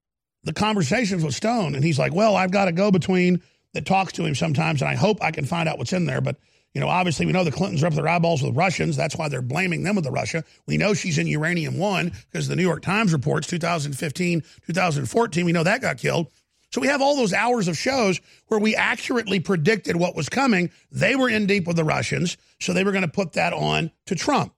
the 0.42 0.52
conversations 0.52 1.24
with 1.24 1.36
Stone, 1.36 1.76
and 1.76 1.84
he's 1.84 1.98
like, 1.98 2.12
"Well, 2.12 2.34
I've 2.34 2.50
got 2.50 2.64
to 2.64 2.72
go 2.72 2.90
between 2.90 3.40
that 3.72 3.86
talks 3.86 4.12
to 4.14 4.24
him 4.24 4.34
sometimes, 4.34 4.82
and 4.82 4.90
I 4.90 4.96
hope 4.96 5.22
I 5.22 5.30
can 5.30 5.44
find 5.44 5.68
out 5.68 5.78
what's 5.78 5.92
in 5.92 6.06
there." 6.06 6.20
But 6.20 6.38
you 6.74 6.80
know, 6.80 6.88
obviously, 6.88 7.24
we 7.24 7.32
know 7.32 7.44
the 7.44 7.52
Clintons 7.52 7.84
are 7.84 7.86
up 7.86 7.94
their 7.94 8.08
eyeballs 8.08 8.42
with 8.42 8.56
Russians. 8.56 8.96
That's 8.96 9.16
why 9.16 9.28
they're 9.28 9.42
blaming 9.42 9.84
them 9.84 9.94
with 9.94 10.04
the 10.04 10.10
Russia. 10.10 10.42
We 10.66 10.76
know 10.76 10.92
she's 10.92 11.18
in 11.18 11.28
uranium 11.28 11.78
one 11.78 12.12
because 12.32 12.48
the 12.48 12.56
New 12.56 12.62
York 12.62 12.82
Times 12.82 13.12
reports 13.12 13.46
2015, 13.46 14.42
2014. 14.66 15.44
We 15.44 15.52
know 15.52 15.62
that 15.62 15.82
got 15.82 15.98
killed. 15.98 16.32
So 16.72 16.80
we 16.80 16.88
have 16.88 17.00
all 17.00 17.14
those 17.14 17.32
hours 17.32 17.68
of 17.68 17.78
shows 17.78 18.20
where 18.48 18.58
we 18.58 18.74
accurately 18.74 19.38
predicted 19.38 19.94
what 19.94 20.16
was 20.16 20.28
coming. 20.28 20.70
They 20.90 21.14
were 21.14 21.28
in 21.28 21.46
deep 21.46 21.68
with 21.68 21.76
the 21.76 21.84
Russians, 21.84 22.36
so 22.60 22.72
they 22.72 22.82
were 22.82 22.92
going 22.92 23.02
to 23.02 23.08
put 23.08 23.34
that 23.34 23.52
on 23.52 23.92
to 24.06 24.16
Trump. 24.16 24.54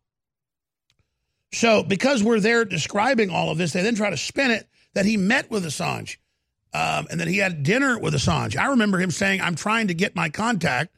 So 1.55 1.83
because 1.83 2.23
we're 2.23 2.41
there 2.41 2.65
describing 2.65 3.31
all 3.31 3.51
of 3.51 3.59
this, 3.59 3.73
they 3.73 3.83
then 3.83 3.95
try 3.95 4.11
to 4.11 4.17
spin 4.17 4.51
it 4.51 4.69
that 4.95 5.07
he 5.07 5.17
met 5.17 5.51
with 5.51 5.65
Assange 5.65 6.17
um, 6.73 7.07
and 7.11 7.21
that 7.21 7.29
he 7.29 7.39
had 7.39 7.63
dinner 7.63 7.99
with 7.99 8.13
Assange. 8.15 8.57
I 8.57 8.67
remember 8.67 8.99
him 8.99 9.11
saying, 9.11 9.41
I'm 9.41 9.55
trying 9.55 9.89
to 9.89 9.95
get 9.95 10.17
my 10.17 10.29
contact. 10.29 10.95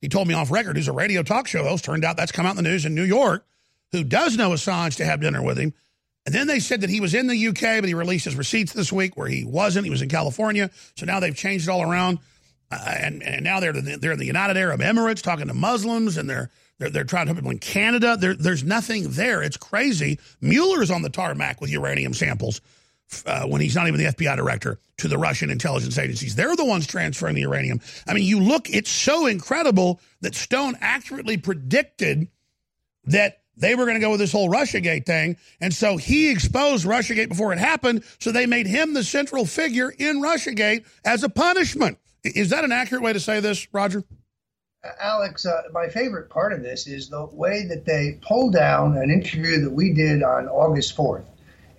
He 0.00 0.08
told 0.08 0.26
me 0.26 0.34
off 0.34 0.50
record, 0.50 0.76
who's 0.76 0.88
a 0.88 0.92
radio 0.92 1.22
talk 1.22 1.46
show 1.46 1.64
host. 1.64 1.84
Turned 1.84 2.04
out 2.04 2.16
that's 2.16 2.32
come 2.32 2.46
out 2.46 2.56
in 2.56 2.56
the 2.56 2.62
news 2.62 2.86
in 2.86 2.94
New 2.94 3.04
York, 3.04 3.46
who 3.92 4.02
does 4.02 4.36
know 4.36 4.50
Assange 4.50 4.96
to 4.96 5.04
have 5.04 5.20
dinner 5.20 5.42
with 5.42 5.58
him. 5.58 5.74
And 6.24 6.34
then 6.34 6.46
they 6.46 6.60
said 6.60 6.82
that 6.82 6.90
he 6.90 7.00
was 7.00 7.14
in 7.14 7.26
the 7.26 7.48
UK, 7.48 7.80
but 7.80 7.86
he 7.86 7.94
released 7.94 8.26
his 8.26 8.36
receipts 8.36 8.72
this 8.72 8.92
week 8.92 9.16
where 9.16 9.28
he 9.28 9.44
wasn't. 9.44 9.84
He 9.84 9.90
was 9.90 10.02
in 10.02 10.08
California. 10.08 10.70
So 10.94 11.06
now 11.06 11.20
they've 11.20 11.34
changed 11.34 11.68
it 11.68 11.70
all 11.70 11.82
around. 11.82 12.18
Uh, 12.70 12.94
and, 12.98 13.22
and 13.22 13.44
now 13.44 13.60
they're, 13.60 13.72
they're 13.72 14.12
in 14.12 14.18
the 14.18 14.26
United 14.26 14.56
Arab 14.56 14.80
Emirates 14.80 15.22
talking 15.22 15.48
to 15.48 15.54
Muslims 15.54 16.16
and 16.16 16.28
they're 16.28 16.50
they're, 16.78 16.90
they're 16.90 17.04
trying 17.04 17.26
to 17.26 17.32
put 17.32 17.38
people 17.38 17.50
in 17.50 17.58
Canada. 17.58 18.16
There, 18.16 18.34
there's 18.34 18.64
nothing 18.64 19.10
there. 19.10 19.42
It's 19.42 19.56
crazy. 19.56 20.18
Mueller's 20.40 20.90
on 20.90 21.02
the 21.02 21.10
tarmac 21.10 21.60
with 21.60 21.70
uranium 21.70 22.14
samples 22.14 22.60
uh, 23.26 23.46
when 23.46 23.60
he's 23.60 23.74
not 23.74 23.88
even 23.88 23.98
the 23.98 24.12
FBI 24.12 24.36
director 24.36 24.78
to 24.98 25.08
the 25.08 25.18
Russian 25.18 25.50
intelligence 25.50 25.98
agencies. 25.98 26.34
They're 26.34 26.56
the 26.56 26.64
ones 26.64 26.86
transferring 26.86 27.34
the 27.34 27.42
uranium. 27.42 27.80
I 28.06 28.14
mean, 28.14 28.24
you 28.24 28.40
look, 28.40 28.68
it's 28.70 28.90
so 28.90 29.26
incredible 29.26 30.00
that 30.20 30.34
Stone 30.34 30.76
accurately 30.80 31.36
predicted 31.36 32.28
that 33.04 33.42
they 33.56 33.74
were 33.74 33.84
going 33.84 33.96
to 33.96 34.00
go 34.00 34.10
with 34.10 34.20
this 34.20 34.30
whole 34.30 34.48
Russiagate 34.48 35.04
thing. 35.04 35.36
And 35.60 35.74
so 35.74 35.96
he 35.96 36.30
exposed 36.30 36.86
Russiagate 36.86 37.28
before 37.28 37.52
it 37.52 37.58
happened. 37.58 38.04
So 38.20 38.30
they 38.30 38.46
made 38.46 38.66
him 38.66 38.94
the 38.94 39.02
central 39.02 39.44
figure 39.44 39.90
in 39.90 40.22
Russiagate 40.22 40.84
as 41.04 41.24
a 41.24 41.28
punishment. 41.28 41.98
Is 42.22 42.50
that 42.50 42.64
an 42.64 42.72
accurate 42.72 43.02
way 43.02 43.12
to 43.12 43.20
say 43.20 43.40
this, 43.40 43.66
Roger? 43.72 44.04
Alex, 45.00 45.44
uh, 45.44 45.62
my 45.72 45.88
favorite 45.88 46.30
part 46.30 46.52
of 46.52 46.62
this 46.62 46.86
is 46.86 47.08
the 47.08 47.26
way 47.32 47.66
that 47.66 47.84
they 47.84 48.18
pulled 48.22 48.52
down 48.52 48.96
an 48.96 49.10
interview 49.10 49.60
that 49.62 49.72
we 49.72 49.92
did 49.92 50.22
on 50.22 50.46
August 50.48 50.96
4th. 50.96 51.24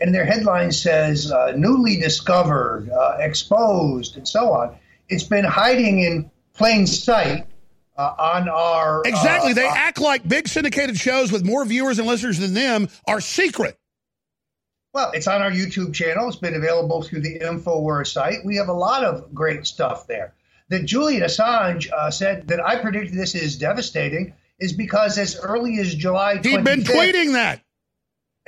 And 0.01 0.13
their 0.13 0.25
headline 0.25 0.72
says, 0.72 1.32
uh, 1.32 1.53
newly 1.56 1.98
discovered, 1.98 2.89
uh, 2.89 3.18
exposed, 3.20 4.18
and 4.18 4.27
so 4.27 4.51
on. 4.51 4.77
It's 5.08 5.24
been 5.24 5.46
hiding 5.46 6.00
in 6.00 6.32
plain 6.53 6.88
sight 6.88 7.46
uh, 7.98 8.13
on 8.18 8.50
our. 8.50 9.01
Exactly. 9.06 9.53
they 9.53 9.68
uh, 9.68 9.74
act 9.74 10.00
like 10.00 10.27
big 10.27 10.48
syndicated 10.48 10.98
shows 10.98 11.32
with 11.32 11.44
more 11.44 11.65
viewers 11.65 12.00
and 12.00 12.08
listeners 12.08 12.39
than 12.39 12.53
them 12.53 12.89
are 13.08 13.20
secret. 13.20 13.77
Well, 14.94 15.12
it's 15.13 15.27
on 15.27 15.41
our 15.41 15.51
YouTube 15.51 15.94
channel. 15.94 16.27
It's 16.27 16.38
been 16.38 16.56
available 16.56 17.01
through 17.01 17.22
the 17.22 17.39
InfoWars 17.39 18.08
site. 18.08 18.46
We 18.46 18.56
have 18.56 18.70
a 18.70 18.74
lot 18.74 19.03
of 19.03 19.34
great 19.34 19.68
stuff 19.68 20.08
there 20.08 20.34
that 20.70 20.86
Julian 20.86 21.24
Assange 21.24 21.92
uh, 21.92 22.12
said 22.12 22.48
that 22.48 22.66
I 22.66 22.78
predicted 22.78 23.18
this 23.18 23.36
is 23.36 23.58
devastating 23.58 24.34
is 24.60 24.74
because 24.74 25.18
as 25.18 25.38
early 25.38 25.80
as 25.80 25.94
July 25.96 26.38
25th, 26.38 26.46
he'd 26.46 26.64
been 26.64 26.84
tweeting 26.84 27.34
that. 27.34 27.62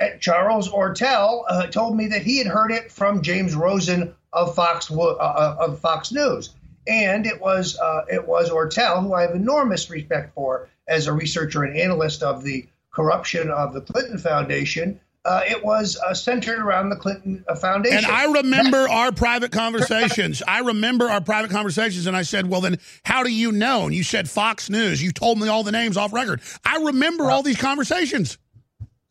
Uh, 0.00 0.16
Charles 0.18 0.70
Ortel 0.70 1.44
uh, 1.48 1.66
told 1.66 1.96
me 1.96 2.08
that 2.08 2.22
he 2.22 2.38
had 2.38 2.46
heard 2.46 2.72
it 2.72 2.90
from 2.90 3.22
James 3.22 3.54
Rosen 3.54 4.14
of 4.32 4.54
Fox 4.54 4.90
uh, 4.90 4.94
uh, 4.94 5.56
of 5.60 5.80
Fox 5.80 6.12
News, 6.12 6.50
and 6.86 7.26
it 7.26 7.40
was 7.40 7.78
uh, 7.78 8.04
it 8.10 8.26
was 8.26 8.50
Ortel, 8.50 9.02
who 9.02 9.14
I 9.14 9.22
have 9.22 9.34
enormous 9.34 9.90
respect 9.90 10.34
for 10.34 10.68
as 10.88 11.06
a 11.06 11.12
researcher 11.12 11.64
and 11.64 11.76
analyst 11.76 12.22
of 12.22 12.42
the 12.42 12.66
corruption 12.90 13.50
of 13.50 13.72
the 13.72 13.80
Clinton 13.80 14.18
Foundation, 14.18 15.00
uh, 15.24 15.42
it 15.46 15.64
was 15.64 15.96
uh, 16.04 16.12
centered 16.12 16.58
around 16.58 16.90
the 16.90 16.96
Clinton 16.96 17.44
uh, 17.48 17.54
Foundation. 17.54 17.98
And 17.98 18.06
I 18.06 18.24
remember 18.24 18.88
our 18.88 19.12
private 19.12 19.52
conversations. 19.52 20.42
I 20.48 20.60
remember 20.60 21.08
our 21.08 21.20
private 21.20 21.50
conversations, 21.50 22.06
and 22.06 22.16
I 22.16 22.22
said, 22.22 22.48
"Well, 22.48 22.60
then, 22.60 22.78
how 23.04 23.22
do 23.22 23.30
you 23.30 23.52
know?" 23.52 23.84
And 23.84 23.94
you 23.94 24.02
said 24.02 24.28
Fox 24.28 24.68
News. 24.68 25.02
You 25.02 25.12
told 25.12 25.38
me 25.38 25.48
all 25.48 25.62
the 25.62 25.72
names 25.72 25.96
off 25.96 26.12
record. 26.12 26.40
I 26.64 26.78
remember 26.78 27.30
all 27.30 27.42
these 27.42 27.60
conversations. 27.60 28.38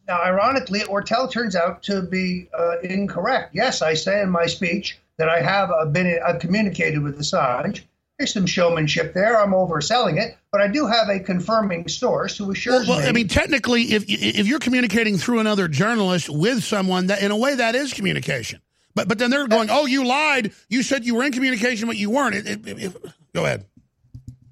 Now, 0.08 0.22
ironically, 0.22 0.82
Ortel 0.82 1.32
turns 1.32 1.56
out 1.56 1.84
to 1.84 2.02
be 2.02 2.50
uh, 2.58 2.80
incorrect. 2.80 3.56
Yes, 3.56 3.82
I 3.82 3.94
say 3.94 4.22
in 4.22 4.30
my 4.30 4.48
speech 4.48 4.98
that 5.18 5.30
I 5.30 5.42
have 5.42 5.72
uh, 5.72 5.86
been 5.86 6.20
I've 6.26 6.40
communicated 6.40 7.02
with 7.02 7.20
Assange. 7.20 7.84
There's 8.22 8.34
some 8.34 8.46
showmanship 8.46 9.16
there. 9.16 9.42
I'm 9.42 9.50
overselling 9.50 10.22
it, 10.22 10.38
but 10.52 10.62
I 10.62 10.68
do 10.68 10.86
have 10.86 11.10
a 11.10 11.20
confirming 11.20 11.88
source 11.88 12.38
who 12.38 12.52
assures 12.52 12.88
well, 12.88 12.98
well, 12.98 13.00
me. 13.00 13.08
I 13.08 13.12
mean, 13.14 13.28
technically, 13.28 13.94
if 13.94 14.06
if 14.08 14.46
you're 14.46 14.60
communicating 14.60 15.18
through 15.18 15.40
another 15.40 15.68
journalist 15.68 16.30
with 16.30 16.64
someone, 16.64 17.08
that 17.08 17.24
in 17.24 17.32
a 17.32 17.36
way 17.36 17.56
that 17.56 17.74
is 17.74 17.94
communication. 17.94 18.62
But 18.94 19.08
but 19.08 19.18
then 19.18 19.32
they're 19.32 19.48
going, 19.48 19.70
oh, 19.72 19.88
you 19.88 20.06
lied. 20.06 20.54
You 20.70 20.84
said 20.84 21.04
you 21.04 21.16
were 21.16 21.24
in 21.24 21.32
communication, 21.32 21.88
but 21.88 21.98
you 21.98 22.12
weren't. 22.12 22.36
It, 22.36 22.68
it, 22.68 22.84
it, 22.84 22.98
go 23.34 23.44
ahead. 23.44 23.66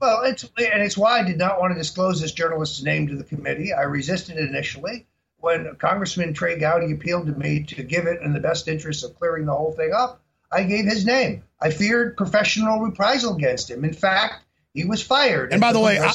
Well, 0.01 0.23
it's 0.23 0.45
and 0.45 0.81
it's 0.81 0.97
why 0.97 1.19
I 1.19 1.23
did 1.23 1.37
not 1.37 1.59
want 1.59 1.71
to 1.71 1.77
disclose 1.77 2.19
this 2.19 2.31
journalist's 2.31 2.81
name 2.81 3.07
to 3.09 3.15
the 3.15 3.23
committee. 3.23 3.71
I 3.71 3.83
resisted 3.83 4.37
initially 4.37 5.05
when 5.37 5.75
Congressman 5.75 6.33
Trey 6.33 6.57
Gowdy 6.57 6.91
appealed 6.91 7.27
to 7.27 7.33
me 7.33 7.65
to 7.65 7.83
give 7.83 8.07
it 8.07 8.19
in 8.23 8.33
the 8.33 8.39
best 8.39 8.67
interest 8.67 9.03
of 9.03 9.13
clearing 9.19 9.45
the 9.45 9.53
whole 9.53 9.73
thing 9.73 9.91
up. 9.93 10.23
I 10.51 10.63
gave 10.63 10.85
his 10.85 11.05
name. 11.05 11.43
I 11.61 11.71
feared 11.71 12.17
professional 12.17 12.79
reprisal 12.79 13.35
against 13.35 13.69
him. 13.69 13.83
In 13.83 13.93
fact, 13.93 14.45
he 14.73 14.85
was 14.85 15.01
fired. 15.01 15.51
And 15.51 15.61
by 15.61 15.73
the 15.73 15.79
way, 15.79 15.99
I, 15.99 16.11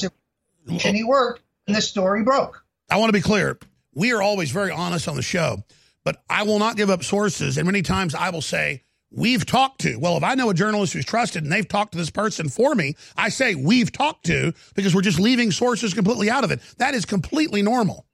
and 0.67 0.97
he 0.97 1.05
worked, 1.05 1.43
and 1.67 1.77
the 1.77 1.83
story 1.83 2.23
broke. 2.23 2.65
I 2.91 2.97
want 2.97 3.09
to 3.09 3.13
be 3.13 3.23
clear. 3.23 3.59
We 3.95 4.13
are 4.13 4.23
always 4.23 4.51
very 4.51 4.71
honest 4.71 5.09
on 5.09 5.17
the 5.17 5.23
show, 5.23 5.63
but 6.05 6.23
I 6.29 6.43
will 6.45 6.59
not 6.59 6.77
give 6.77 6.91
up 6.91 7.05
sources. 7.05 7.59
And 7.59 7.67
many 7.67 7.83
times 7.83 8.15
I 8.15 8.31
will 8.31 8.43
say, 8.43 8.83
we've 9.11 9.47
talked 9.47 9.83
to. 9.83 9.97
Well, 9.97 10.17
if 10.17 10.25
I 10.25 10.35
know 10.35 10.51
a 10.51 10.55
journalist 10.55 10.93
who's 10.93 11.05
trusted 11.05 11.45
and 11.45 11.53
they've 11.53 11.69
talked 11.69 11.93
to 11.93 11.99
this 11.99 12.11
person 12.11 12.49
for 12.49 12.75
me, 12.75 12.97
I 13.17 13.29
say 13.29 13.55
we've 13.55 13.93
talked 13.93 14.27
to 14.27 14.53
because 14.75 14.95
we're 14.95 15.03
just 15.03 15.21
leaving 15.21 15.51
sources 15.53 15.95
completely 15.95 16.31
out 16.31 16.45
of 16.45 16.51
it. 16.51 16.61
That 16.79 16.95
is 16.95 17.05
completely 17.05 17.63
normal. 17.63 18.07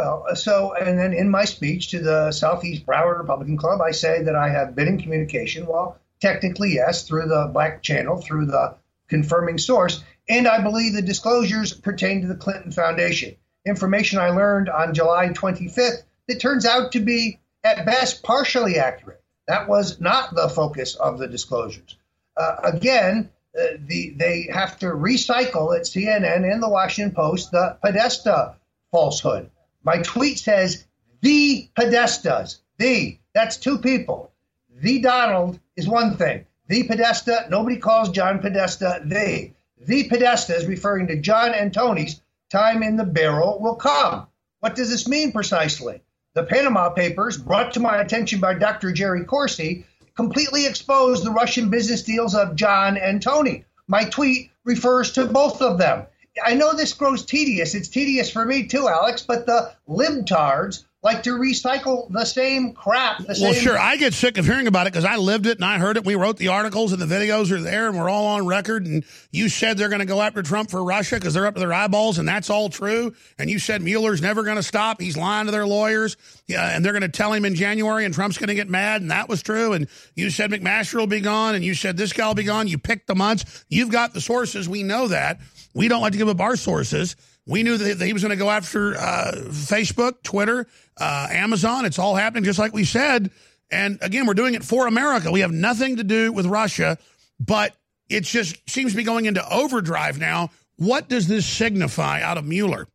Well, 0.00 0.34
so, 0.34 0.72
and 0.72 0.98
then 0.98 1.12
in 1.12 1.28
my 1.28 1.44
speech 1.44 1.88
to 1.88 1.98
the 1.98 2.32
Southeast 2.32 2.86
Broward 2.86 3.18
Republican 3.18 3.58
Club, 3.58 3.82
I 3.82 3.90
say 3.90 4.22
that 4.22 4.34
I 4.34 4.48
have 4.48 4.74
been 4.74 4.88
in 4.88 4.98
communication. 4.98 5.66
Well, 5.66 5.98
technically, 6.20 6.72
yes, 6.76 7.06
through 7.06 7.28
the 7.28 7.50
Black 7.52 7.82
Channel, 7.82 8.16
through 8.16 8.46
the 8.46 8.76
confirming 9.08 9.58
source, 9.58 10.02
and 10.26 10.48
I 10.48 10.62
believe 10.62 10.94
the 10.94 11.02
disclosures 11.02 11.74
pertain 11.74 12.22
to 12.22 12.28
the 12.28 12.34
Clinton 12.34 12.72
Foundation. 12.72 13.36
Information 13.66 14.18
I 14.18 14.30
learned 14.30 14.70
on 14.70 14.94
July 14.94 15.28
25th 15.28 16.04
that 16.28 16.40
turns 16.40 16.64
out 16.64 16.92
to 16.92 17.00
be, 17.00 17.38
at 17.62 17.84
best, 17.84 18.22
partially 18.22 18.78
accurate. 18.78 19.22
That 19.48 19.68
was 19.68 20.00
not 20.00 20.34
the 20.34 20.48
focus 20.48 20.94
of 20.94 21.18
the 21.18 21.28
disclosures. 21.28 21.98
Uh, 22.38 22.56
again, 22.64 23.28
uh, 23.54 23.76
the, 23.80 24.14
they 24.16 24.48
have 24.50 24.78
to 24.78 24.86
recycle 24.86 25.76
at 25.76 25.82
CNN 25.82 26.50
and 26.50 26.62
the 26.62 26.70
Washington 26.70 27.14
Post 27.14 27.50
the 27.50 27.76
Podesta 27.82 28.54
falsehood. 28.90 29.50
My 29.82 29.98
tweet 30.02 30.38
says 30.38 30.84
the 31.22 31.68
Podestas. 31.74 32.58
The. 32.78 33.18
That's 33.34 33.56
two 33.56 33.78
people. 33.78 34.32
The 34.74 35.00
Donald 35.00 35.58
is 35.76 35.88
one 35.88 36.16
thing. 36.16 36.46
The 36.68 36.84
Podesta, 36.84 37.46
nobody 37.50 37.76
calls 37.76 38.10
John 38.10 38.38
Podesta 38.38 39.02
the. 39.04 39.52
The 39.78 40.08
Podesta 40.08 40.54
is 40.54 40.66
referring 40.66 41.06
to 41.08 41.16
John 41.16 41.54
and 41.54 41.72
Tony's 41.72 42.20
time 42.50 42.82
in 42.82 42.96
the 42.96 43.04
barrel 43.04 43.58
will 43.60 43.76
come. 43.76 44.26
What 44.60 44.76
does 44.76 44.90
this 44.90 45.08
mean 45.08 45.32
precisely? 45.32 46.02
The 46.34 46.44
Panama 46.44 46.90
Papers, 46.90 47.38
brought 47.38 47.72
to 47.74 47.80
my 47.80 48.00
attention 48.00 48.40
by 48.40 48.54
Dr. 48.54 48.92
Jerry 48.92 49.24
Corsi, 49.24 49.84
completely 50.14 50.66
exposed 50.66 51.24
the 51.24 51.30
Russian 51.30 51.70
business 51.70 52.02
deals 52.02 52.34
of 52.34 52.56
John 52.56 52.96
and 52.96 53.22
Tony. 53.22 53.64
My 53.88 54.04
tweet 54.04 54.50
refers 54.64 55.12
to 55.12 55.26
both 55.26 55.62
of 55.62 55.78
them. 55.78 56.06
I 56.44 56.54
know 56.54 56.74
this 56.74 56.92
grows 56.92 57.24
tedious. 57.24 57.74
It's 57.74 57.88
tedious 57.88 58.30
for 58.30 58.44
me 58.44 58.66
too, 58.66 58.88
Alex, 58.88 59.22
but 59.22 59.46
the 59.46 59.72
libtards 59.88 60.84
like 61.02 61.22
to 61.22 61.30
recycle 61.30 62.12
the 62.12 62.26
same 62.26 62.74
crap. 62.74 63.18
The 63.18 63.36
well, 63.40 63.54
same- 63.54 63.62
sure. 63.62 63.78
I 63.78 63.96
get 63.96 64.12
sick 64.12 64.36
of 64.36 64.44
hearing 64.44 64.66
about 64.66 64.86
it 64.86 64.92
because 64.92 65.06
I 65.06 65.16
lived 65.16 65.46
it 65.46 65.56
and 65.56 65.64
I 65.64 65.78
heard 65.78 65.96
it. 65.96 66.04
We 66.04 66.14
wrote 66.14 66.36
the 66.36 66.48
articles 66.48 66.92
and 66.92 67.00
the 67.00 67.06
videos 67.06 67.50
are 67.50 67.60
there 67.60 67.88
and 67.88 67.98
we're 67.98 68.10
all 68.10 68.26
on 68.26 68.46
record. 68.46 68.86
And 68.86 69.04
you 69.30 69.48
said 69.48 69.78
they're 69.78 69.88
going 69.88 70.00
to 70.00 70.06
go 70.06 70.20
after 70.20 70.42
Trump 70.42 70.70
for 70.70 70.84
Russia 70.84 71.14
because 71.14 71.32
they're 71.32 71.46
up 71.46 71.54
to 71.54 71.60
their 71.60 71.72
eyeballs 71.72 72.18
and 72.18 72.28
that's 72.28 72.50
all 72.50 72.68
true. 72.68 73.14
And 73.38 73.48
you 73.48 73.58
said 73.58 73.80
Mueller's 73.80 74.20
never 74.20 74.42
going 74.42 74.56
to 74.56 74.62
stop. 74.62 75.00
He's 75.00 75.16
lying 75.16 75.46
to 75.46 75.52
their 75.52 75.66
lawyers. 75.66 76.18
Yeah, 76.46 76.76
and 76.76 76.84
they're 76.84 76.92
going 76.92 77.00
to 77.02 77.08
tell 77.08 77.32
him 77.32 77.46
in 77.46 77.54
January 77.54 78.04
and 78.04 78.12
Trump's 78.12 78.36
going 78.36 78.48
to 78.48 78.54
get 78.54 78.68
mad. 78.68 79.00
And 79.00 79.10
that 79.10 79.28
was 79.28 79.42
true. 79.42 79.72
And 79.72 79.88
you 80.16 80.28
said 80.28 80.50
McMaster 80.50 80.96
will 80.96 81.06
be 81.06 81.20
gone 81.20 81.54
and 81.54 81.64
you 81.64 81.74
said 81.74 81.96
this 81.96 82.12
guy 82.12 82.26
will 82.26 82.34
be 82.34 82.44
gone. 82.44 82.68
You 82.68 82.76
picked 82.76 83.06
the 83.06 83.14
months. 83.14 83.64
You've 83.70 83.90
got 83.90 84.12
the 84.12 84.20
sources. 84.20 84.68
We 84.68 84.82
know 84.82 85.08
that. 85.08 85.40
We 85.74 85.88
don't 85.88 86.00
like 86.00 86.12
to 86.12 86.18
give 86.18 86.28
up 86.28 86.40
our 86.40 86.56
sources. 86.56 87.16
We 87.46 87.62
knew 87.62 87.78
that 87.78 88.04
he 88.04 88.12
was 88.12 88.22
going 88.22 88.30
to 88.30 88.36
go 88.36 88.50
after 88.50 88.96
uh, 88.96 89.32
Facebook, 89.48 90.22
Twitter, 90.22 90.66
uh, 90.98 91.28
Amazon. 91.30 91.84
It's 91.84 91.98
all 91.98 92.14
happening 92.14 92.44
just 92.44 92.58
like 92.58 92.72
we 92.72 92.84
said. 92.84 93.30
And 93.70 93.98
again, 94.02 94.26
we're 94.26 94.34
doing 94.34 94.54
it 94.54 94.64
for 94.64 94.86
America. 94.86 95.30
We 95.30 95.40
have 95.40 95.52
nothing 95.52 95.96
to 95.96 96.04
do 96.04 96.32
with 96.32 96.46
Russia, 96.46 96.98
but 97.38 97.74
it 98.08 98.24
just 98.24 98.56
seems 98.68 98.92
to 98.92 98.96
be 98.96 99.04
going 99.04 99.26
into 99.26 99.48
overdrive 99.48 100.18
now. 100.18 100.50
What 100.76 101.08
does 101.08 101.28
this 101.28 101.46
signify 101.46 102.22
out 102.22 102.38
of 102.38 102.44
Mueller? 102.44 102.88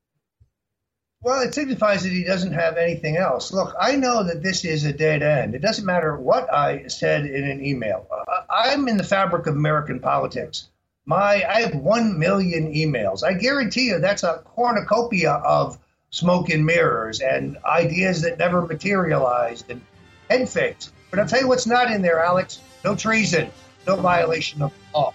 Well, 1.22 1.42
it 1.42 1.56
signifies 1.56 2.04
that 2.04 2.12
he 2.12 2.24
doesn't 2.24 2.54
have 2.54 2.78
anything 2.78 3.18
else. 3.18 3.52
Look, 3.52 3.74
I 3.80 3.96
know 3.96 4.24
that 4.24 4.44
this 4.44 4.64
is 4.64 4.86
a 4.86 4.94
dead 4.94 5.24
end. 5.24 5.56
It 5.56 5.62
doesn't 5.62 5.86
matter 5.86 6.16
what 6.16 6.54
I 6.54 6.88
said 6.88 7.26
in 7.26 7.50
an 7.50 7.66
email. 7.66 8.08
I'm 8.50 8.88
in 8.88 8.98
the 8.98 9.04
fabric 9.04 9.48
of 9.48 9.56
American 9.56 10.00
politics. 10.00 10.70
My, 11.06 11.44
I 11.48 11.62
have 11.62 11.76
one 11.76 12.18
million 12.18 12.74
emails. 12.74 13.24
I 13.24 13.34
guarantee 13.34 13.88
you 13.88 14.00
that's 14.00 14.24
a 14.24 14.42
cornucopia 14.44 15.34
of 15.34 15.78
smoke 16.10 16.50
and 16.50 16.66
mirrors 16.66 17.20
and 17.20 17.58
ideas 17.66 18.22
that 18.24 18.40
never 18.40 18.62
materialized 18.64 19.70
and 19.70 19.82
head 20.30 20.50
fakes. 20.50 20.92
But 21.12 21.20
I'll 21.20 21.28
tell 21.28 21.42
you 21.42 21.48
what's 21.48 21.68
not 21.68 21.92
in 21.92 22.02
there, 22.02 22.20
Alex. 22.24 22.60
No 22.84 22.96
treason, 22.96 23.52
no 23.86 23.98
violation 23.98 24.62
of 24.64 24.74
law. 24.94 25.14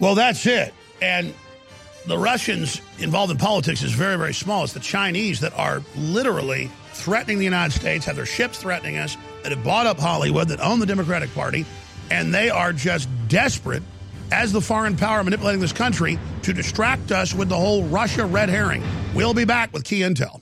Well, 0.00 0.16
that's 0.16 0.46
it. 0.46 0.74
And 1.00 1.32
the 2.06 2.18
Russians 2.18 2.80
involved 2.98 3.30
in 3.30 3.38
politics 3.38 3.82
is 3.82 3.92
very, 3.92 4.16
very 4.16 4.34
small. 4.34 4.64
It's 4.64 4.72
the 4.72 4.80
Chinese 4.80 5.40
that 5.40 5.56
are 5.56 5.82
literally 5.96 6.70
threatening 6.92 7.38
the 7.38 7.44
United 7.44 7.72
States, 7.72 8.04
have 8.06 8.16
their 8.16 8.26
ships 8.26 8.58
threatening 8.58 8.98
us, 8.98 9.16
that 9.44 9.52
have 9.52 9.62
bought 9.62 9.86
up 9.86 10.00
Hollywood, 10.00 10.48
that 10.48 10.60
own 10.60 10.80
the 10.80 10.86
Democratic 10.86 11.32
Party, 11.34 11.64
and 12.10 12.34
they 12.34 12.50
are 12.50 12.72
just 12.72 13.08
desperate 13.28 13.82
as 14.32 14.52
the 14.52 14.60
foreign 14.60 14.96
power 14.96 15.22
manipulating 15.22 15.60
this 15.60 15.72
country 15.72 16.18
to 16.42 16.52
distract 16.52 17.12
us 17.12 17.34
with 17.34 17.48
the 17.48 17.56
whole 17.56 17.84
Russia 17.84 18.24
red 18.24 18.48
herring. 18.48 18.82
We'll 19.14 19.34
be 19.34 19.44
back 19.44 19.72
with 19.72 19.84
key 19.84 20.00
intel. 20.00 20.41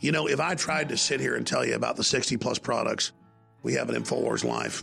You 0.00 0.12
know, 0.12 0.28
if 0.28 0.40
I 0.40 0.54
tried 0.54 0.90
to 0.90 0.96
sit 0.96 1.20
here 1.20 1.36
and 1.36 1.46
tell 1.46 1.64
you 1.64 1.74
about 1.74 1.96
the 1.96 2.04
60 2.04 2.36
plus 2.36 2.58
products 2.58 3.12
we 3.62 3.74
have 3.74 3.88
at 3.88 3.96
InfoWars 3.96 4.44
Life, 4.44 4.82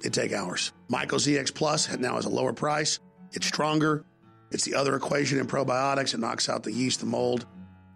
it'd 0.00 0.12
take 0.12 0.32
hours. 0.32 0.72
Myco 0.90 1.16
ZX 1.16 1.54
Plus 1.54 1.96
now 1.98 2.16
has 2.16 2.24
a 2.24 2.30
lower 2.30 2.52
price. 2.52 2.98
It's 3.32 3.46
stronger. 3.46 4.04
It's 4.50 4.64
the 4.64 4.74
other 4.74 4.96
equation 4.96 5.38
in 5.38 5.46
probiotics. 5.46 6.12
It 6.12 6.20
knocks 6.20 6.48
out 6.48 6.62
the 6.64 6.72
yeast, 6.72 7.00
the 7.00 7.06
mold, 7.06 7.46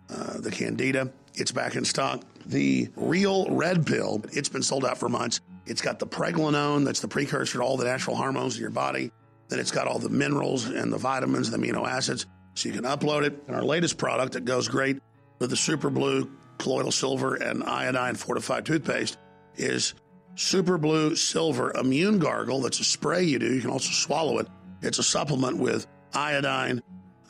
uh, 0.08 0.38
the 0.38 0.50
candida. 0.50 1.12
It's 1.34 1.52
back 1.52 1.74
in 1.74 1.84
stock. 1.84 2.22
The 2.46 2.88
real 2.96 3.50
red 3.50 3.84
pill, 3.84 4.22
it's 4.32 4.48
been 4.48 4.62
sold 4.62 4.84
out 4.84 4.98
for 4.98 5.08
months. 5.08 5.40
It's 5.66 5.82
got 5.82 5.98
the 5.98 6.06
pregnenolone, 6.06 6.84
that's 6.84 7.00
the 7.00 7.08
precursor 7.08 7.58
to 7.58 7.64
all 7.64 7.76
the 7.76 7.84
natural 7.84 8.16
hormones 8.16 8.54
in 8.54 8.62
your 8.62 8.70
body. 8.70 9.10
Then 9.48 9.58
it's 9.58 9.72
got 9.72 9.88
all 9.88 9.98
the 9.98 10.08
minerals 10.08 10.66
and 10.66 10.92
the 10.92 10.96
vitamins, 10.96 11.48
and 11.48 11.62
the 11.62 11.66
amino 11.66 11.86
acids. 11.86 12.26
So 12.54 12.68
you 12.68 12.74
can 12.74 12.84
upload 12.84 13.24
it. 13.24 13.42
And 13.48 13.56
our 13.56 13.64
latest 13.64 13.98
product 13.98 14.32
that 14.34 14.44
goes 14.44 14.68
great 14.68 15.00
with 15.38 15.50
the 15.50 15.56
Super 15.56 15.90
Blue 15.90 16.30
colloidal 16.58 16.92
silver 16.92 17.34
and 17.34 17.62
iodine 17.64 18.14
fortified 18.14 18.64
toothpaste 18.64 19.18
is 19.56 19.94
Super 20.34 20.78
Blue 20.78 21.14
Silver 21.16 21.72
Immune 21.74 22.18
Gargle. 22.18 22.60
That's 22.60 22.80
a 22.80 22.84
spray 22.84 23.24
you 23.24 23.38
do. 23.38 23.52
You 23.52 23.60
can 23.60 23.70
also 23.70 23.90
swallow 23.90 24.38
it. 24.38 24.48
It's 24.82 24.98
a 24.98 25.02
supplement 25.02 25.58
with 25.58 25.86
iodine, 26.12 26.82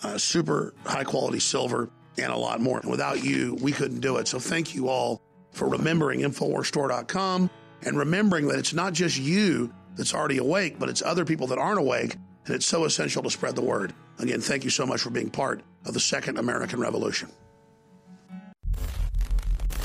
uh, 0.03 0.19
super 0.19 0.75
high 0.85 1.05
quality 1.05 1.39
silver, 1.39 1.91
and 2.19 2.33
a 2.33 2.37
lot 2.37 2.61
more. 2.61 2.81
And 2.81 2.91
without 2.91 3.23
you, 3.23 3.57
we 3.61 3.73
couldn't 3.73 4.01
do 4.01 4.17
it. 4.17 4.29
So 4.29 4.39
thank 4.39 4.75
you 4.75 4.89
all 4.89 5.23
for 5.53 5.69
remembering 5.69 6.21
InfoWarsStore.com 6.21 7.51
and 7.83 7.99
remembering 7.99 8.49
that 8.49 8.59
it's 8.59 8.75
not 8.75 8.93
just 8.93 9.19
you 9.19 9.73
that's 9.97 10.15
already 10.15 10.39
awake, 10.39 10.79
but 10.79 10.89
it's 10.89 11.03
other 11.03 11.25
people 11.25 11.47
that 11.49 11.59
aren't 11.59 11.79
awake. 11.79 12.17
And 12.47 12.55
it's 12.55 12.67
so 12.67 12.85
essential 12.85 13.23
to 13.23 13.31
spread 13.31 13.57
the 13.57 13.63
word. 13.63 13.93
Again, 14.19 14.41
thank 14.41 14.65
you 14.65 14.71
so 14.71 14.87
much 14.87 15.01
for 15.01 15.11
being 15.11 15.31
part 15.31 15.63
of 15.85 15.95
the 15.95 16.01
Second 16.01 16.39
American 16.39 16.81
Revolution. 16.81 17.29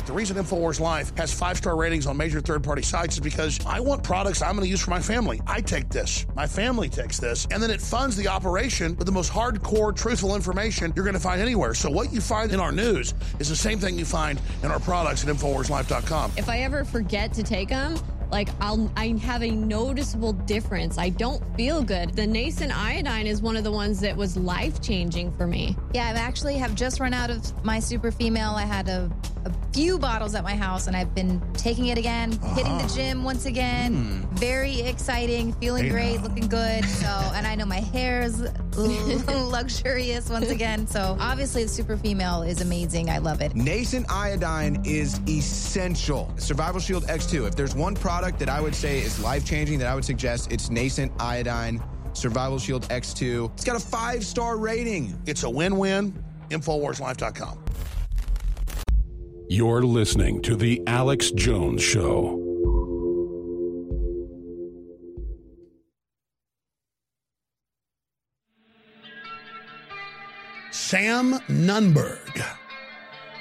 The 0.05 0.13
reason 0.13 0.37
InfoWars 0.37 0.79
Life 0.79 1.15
has 1.17 1.33
five 1.33 1.57
star 1.57 1.75
ratings 1.75 2.07
on 2.07 2.17
major 2.17 2.41
third 2.41 2.63
party 2.63 2.81
sites 2.81 3.15
is 3.15 3.19
because 3.19 3.63
I 3.65 3.79
want 3.79 4.03
products 4.03 4.41
I'm 4.41 4.55
going 4.55 4.65
to 4.65 4.69
use 4.69 4.81
for 4.81 4.89
my 4.89 4.99
family. 4.99 5.41
I 5.45 5.61
take 5.61 5.89
this, 5.89 6.25
my 6.35 6.47
family 6.47 6.89
takes 6.89 7.19
this, 7.19 7.47
and 7.51 7.61
then 7.61 7.69
it 7.69 7.79
funds 7.79 8.15
the 8.15 8.27
operation 8.27 8.95
with 8.97 9.05
the 9.05 9.11
most 9.11 9.31
hardcore, 9.31 9.95
truthful 9.95 10.35
information 10.35 10.91
you're 10.95 11.05
going 11.05 11.13
to 11.13 11.19
find 11.19 11.41
anywhere. 11.41 11.73
So, 11.73 11.89
what 11.89 12.11
you 12.11 12.21
find 12.21 12.51
in 12.51 12.59
our 12.59 12.71
news 12.71 13.13
is 13.39 13.49
the 13.49 13.55
same 13.55 13.79
thing 13.79 13.97
you 13.97 14.05
find 14.05 14.39
in 14.63 14.71
our 14.71 14.79
products 14.79 15.23
at 15.23 15.35
InfoWarsLife.com. 15.35 16.33
If 16.35 16.49
I 16.49 16.59
ever 16.59 16.83
forget 16.83 17.31
to 17.33 17.43
take 17.43 17.69
them, 17.69 17.95
like 18.31 18.49
I'll 18.59 18.91
I 18.95 19.09
have 19.21 19.43
a 19.43 19.51
noticeable 19.51 20.33
difference. 20.33 20.97
I 20.97 21.09
don't 21.09 21.43
feel 21.55 21.83
good. 21.83 22.15
The 22.15 22.25
nascent 22.25 22.75
iodine 22.75 23.27
is 23.27 23.41
one 23.41 23.57
of 23.57 23.63
the 23.63 23.71
ones 23.71 23.99
that 23.99 24.15
was 24.15 24.37
life 24.37 24.81
changing 24.81 25.31
for 25.33 25.45
me. 25.45 25.75
Yeah, 25.93 26.07
I 26.07 26.19
actually 26.19 26.57
have 26.57 26.73
just 26.73 26.99
run 26.99 27.13
out 27.13 27.29
of 27.29 27.63
my 27.63 27.79
super 27.79 28.11
female. 28.11 28.51
I 28.51 28.63
had 28.63 28.87
a, 28.87 29.11
a 29.45 29.51
few 29.73 29.97
bottles 29.97 30.35
at 30.35 30.43
my 30.43 30.55
house 30.55 30.87
and 30.87 30.95
I've 30.95 31.13
been 31.15 31.41
taking 31.53 31.87
it 31.87 31.97
again, 31.97 32.33
uh-huh. 32.33 32.55
hitting 32.55 32.77
the 32.77 32.93
gym 32.93 33.23
once 33.23 33.45
again. 33.45 33.95
Mm. 33.95 34.39
Very 34.39 34.81
exciting, 34.81 35.53
feeling 35.53 35.85
hey 35.85 35.89
great, 35.89 36.15
now. 36.17 36.23
looking 36.23 36.47
good. 36.47 36.85
So, 36.85 37.07
and 37.07 37.47
I 37.47 37.55
know 37.55 37.65
my 37.65 37.79
hair 37.79 38.21
is 38.21 38.41
luxurious 38.77 40.29
once 40.29 40.49
again. 40.49 40.87
So, 40.87 41.17
obviously, 41.19 41.63
the 41.63 41.69
super 41.69 41.97
female 41.97 42.41
is 42.41 42.61
amazing. 42.61 43.09
I 43.09 43.19
love 43.19 43.41
it. 43.41 43.55
Nascent 43.55 44.11
iodine 44.11 44.81
is 44.85 45.19
essential. 45.27 46.33
Survival 46.37 46.79
Shield 46.79 47.05
X2. 47.05 47.47
If 47.47 47.55
there's 47.55 47.75
one 47.75 47.95
product 47.95 48.39
that 48.39 48.49
I 48.49 48.61
would 48.61 48.75
say 48.75 48.99
is 48.99 49.21
life 49.23 49.45
changing, 49.45 49.79
that 49.79 49.87
I 49.87 49.95
would 49.95 50.05
suggest 50.05 50.51
it's 50.51 50.69
nascent 50.69 51.11
iodine 51.19 51.81
Survival 52.13 52.59
Shield 52.59 52.83
X2. 52.89 53.53
It's 53.53 53.63
got 53.63 53.75
a 53.75 53.79
five 53.79 54.25
star 54.25 54.57
rating. 54.57 55.19
It's 55.25 55.43
a 55.43 55.49
win 55.49 55.77
win. 55.77 56.13
InfoWarsLife.com. 56.49 57.59
You're 59.53 59.81
listening 59.81 60.41
to 60.43 60.55
The 60.55 60.81
Alex 60.87 61.29
Jones 61.31 61.83
Show. 61.83 62.37
Sam 70.71 71.33
Nunberg. 71.49 72.17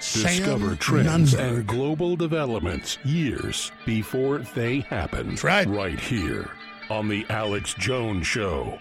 Discover 0.01 0.71
Sam 0.71 0.77
trends 0.79 1.35
Nunberg. 1.35 1.39
and 1.59 1.67
global 1.69 2.17
developments 2.17 2.99
years 3.05 3.71
before 3.87 4.39
they 4.39 4.81
happen. 4.81 5.37
Right. 5.45 5.69
Right 5.69 6.01
here 6.01 6.51
on 6.91 7.07
The 7.07 7.25
Alex 7.29 7.73
Jones 7.75 8.27
Show. 8.27 8.81